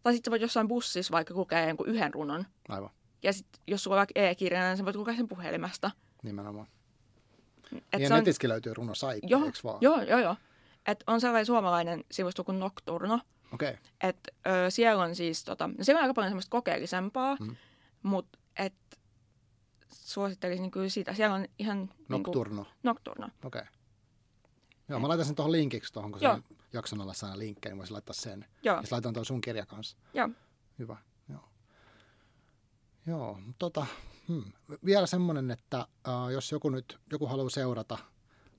tai 0.04 0.14
sitten 0.14 0.32
voit 0.32 0.42
jossain 0.42 0.68
bussissa 0.68 1.12
vaikka 1.12 1.34
lukea 1.34 1.68
jonkun 1.68 1.88
yhden 1.88 2.14
runon. 2.14 2.46
Aivan. 2.70 2.90
Ja 3.24 3.34
sitten 3.34 3.62
jos 3.68 3.84
sulla 3.84 3.96
on 3.96 3.98
vaikka 3.98 4.20
e-kirjana, 4.20 4.68
niin 4.68 4.78
sä 4.78 4.86
voit 4.86 4.96
lukea 4.96 5.16
sen 5.16 5.28
puhelimesta. 5.28 5.92
Nimenomaan. 6.24 6.68
Et 7.94 8.02
ja 8.02 8.10
netissäkin 8.10 8.48
on... 8.48 8.52
löytyy 8.52 8.74
runosaitti, 8.74 9.28
joo, 9.30 9.46
eikö 9.46 9.60
vaan? 9.64 9.78
Joo, 9.82 10.02
joo, 10.02 10.20
joo. 10.20 10.36
Et 10.88 11.04
on 11.08 11.22
sellainen 11.22 11.46
suomalainen 11.46 12.04
sivusto 12.12 12.44
kuin 12.44 12.60
Nocturno. 12.60 13.20
Okay. 13.54 13.76
Et 14.02 14.28
ö, 14.48 14.70
siellä 14.70 15.04
on 15.04 15.16
siis, 15.16 15.44
tota, 15.44 15.68
no 15.68 15.84
siellä 15.84 16.00
on 16.00 16.04
aika 16.04 16.14
paljon 16.14 16.30
semmoista 16.30 16.50
kokeellisempaa, 16.50 17.38
mm. 17.40 17.56
mutta 18.04 18.40
et 18.60 18.74
suosittelisin 19.92 20.62
niin 20.62 20.72
kyllä 20.72 20.90
sitä. 20.90 21.14
Siellä 21.14 21.36
on 21.36 21.46
ihan... 21.60 21.90
Nocturno. 22.10 22.56
Niin 22.56 22.66
kuin, 22.66 22.78
Nocturno. 22.84 23.28
Okei. 23.44 23.62
Okay. 23.62 23.74
Joo, 24.90 25.00
mä 25.00 25.08
laitan 25.08 25.26
sen 25.26 25.36
tuohon 25.36 25.52
linkiksi 25.52 25.94
tuohon, 25.94 26.12
kun 26.12 26.22
sen 26.22 26.44
jakson 26.74 27.02
alla 27.02 27.14
saa 27.14 27.40
linkkejä, 27.40 27.72
niin 27.72 27.78
voisin 27.78 27.94
laittaa 27.94 28.14
sen. 28.14 28.46
Joo. 28.64 28.76
Ja 28.76 28.84
laitan 28.92 29.14
tuon 29.14 29.26
sun 29.26 29.42
kirja 29.42 29.66
kanssa. 29.66 29.98
Joo. 30.14 30.30
Hyvä, 30.80 30.98
joo. 31.30 31.50
Joo, 33.06 33.40
tota, 33.60 33.86
hmm. 34.28 34.52
vielä 34.86 35.08
semmoinen, 35.08 35.52
että 35.52 35.88
uh, 36.08 36.30
jos 36.32 36.52
joku 36.52 36.70
nyt, 36.70 37.00
joku 37.12 37.28
haluaa 37.28 37.50
seurata 37.50 37.98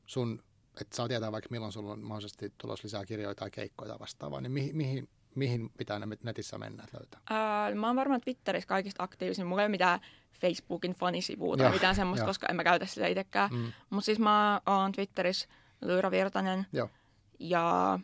sun, 0.06 0.42
että 0.80 0.96
saa 0.96 1.08
tietää 1.08 1.32
vaikka 1.32 1.48
milloin 1.50 1.72
sulla 1.72 1.92
on 1.92 2.00
mahdollisesti 2.00 2.52
tulos 2.58 2.84
lisää 2.84 3.04
kirjoja 3.04 3.34
tai 3.34 3.50
keikkoja 3.50 3.88
tai 3.88 3.98
vastaavaa, 3.98 4.40
niin 4.40 4.52
mihin, 4.52 4.76
mihin, 4.76 5.08
mihin 5.34 5.70
pitää 5.78 5.98
ne 5.98 6.06
netissä 6.22 6.58
mennä 6.58 6.84
että 6.84 6.98
löytää? 6.98 7.20
Uh, 7.30 7.78
mä 7.78 7.86
oon 7.86 7.96
varmaan 7.96 8.20
Twitterissä 8.20 8.68
kaikista 8.68 9.02
aktiivisin. 9.02 9.46
Mulla 9.46 9.62
ei 9.62 9.66
ole 9.66 9.70
mitään 9.70 10.00
Facebookin 10.40 10.92
fanisivua 10.92 11.56
tai 11.56 11.72
mitään 11.72 11.94
semmoista, 11.94 12.24
jo. 12.24 12.26
koska 12.26 12.46
en 12.46 12.56
mä 12.56 12.64
käytä 12.64 12.86
sitä 12.86 13.06
itsekään. 13.06 13.50
Mm. 13.52 13.72
Mutta 13.90 14.04
siis 14.04 14.18
mä 14.18 14.60
oon 14.66 14.92
Twitterissä 14.92 15.48
Lyra 15.80 16.10
Virtanen. 16.10 16.66
Joo. 16.72 16.90
Ja 17.38 17.98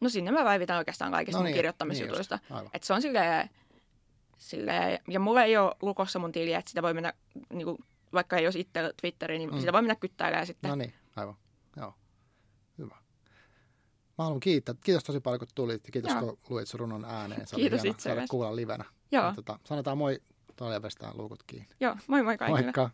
no 0.00 0.08
sinne 0.08 0.30
mä 0.30 0.44
päivitän 0.44 0.78
oikeastaan 0.78 1.12
kaikista 1.12 1.38
no 1.38 1.44
niin, 1.44 1.54
kirjoittamisjutuista. 1.54 2.38
Niin 2.50 2.70
että 2.72 2.86
se 2.86 2.92
on 2.92 3.02
silleen, 3.02 3.50
silleen, 4.38 5.00
ja 5.08 5.20
mulla 5.20 5.42
ei 5.42 5.56
ole 5.56 5.74
lukossa 5.82 6.18
mun 6.18 6.32
tiliä, 6.32 6.58
että 6.58 6.70
sitä 6.70 6.82
voi 6.82 6.94
mennä, 6.94 7.12
niin 7.52 7.64
kuin, 7.64 7.78
vaikka 8.12 8.36
ei 8.36 8.46
olisi 8.46 8.60
itse 8.60 8.92
Twitteri, 9.00 9.38
niin 9.38 9.50
mm. 9.50 9.58
sitä 9.60 9.72
voi 9.72 9.82
mennä 9.82 9.94
kyttäilemään 9.94 10.46
sitten. 10.46 10.68
No 10.68 10.74
niin, 10.74 10.94
aivan. 11.16 11.36
Mä 14.18 14.24
haluan 14.24 14.40
kiittää. 14.40 14.74
Kiitos 14.84 15.04
tosi 15.04 15.20
paljon, 15.20 15.38
kun 15.38 15.48
tulit. 15.54 15.86
Ja 15.86 15.92
kiitos, 15.92 16.12
Joo. 16.12 16.20
kun 16.20 16.38
luit 16.48 16.68
sun 16.68 16.80
runon 16.80 17.04
ääneen. 17.04 17.46
Se 17.46 17.56
kiitos 17.56 17.84
itse 17.84 18.16
kuulla 18.30 18.56
livenä. 18.56 18.84
Joo. 19.12 19.24
Ja, 19.24 19.32
tota, 19.34 19.58
sanotaan 19.64 19.98
moi 19.98 20.20
tuolla 20.56 20.80
luukut 21.14 21.42
kiinni. 21.46 21.68
Joo, 21.80 21.96
moi 22.06 22.22
moi 22.22 22.38
kaikille. 22.38 22.62
Moikka. 22.62 22.90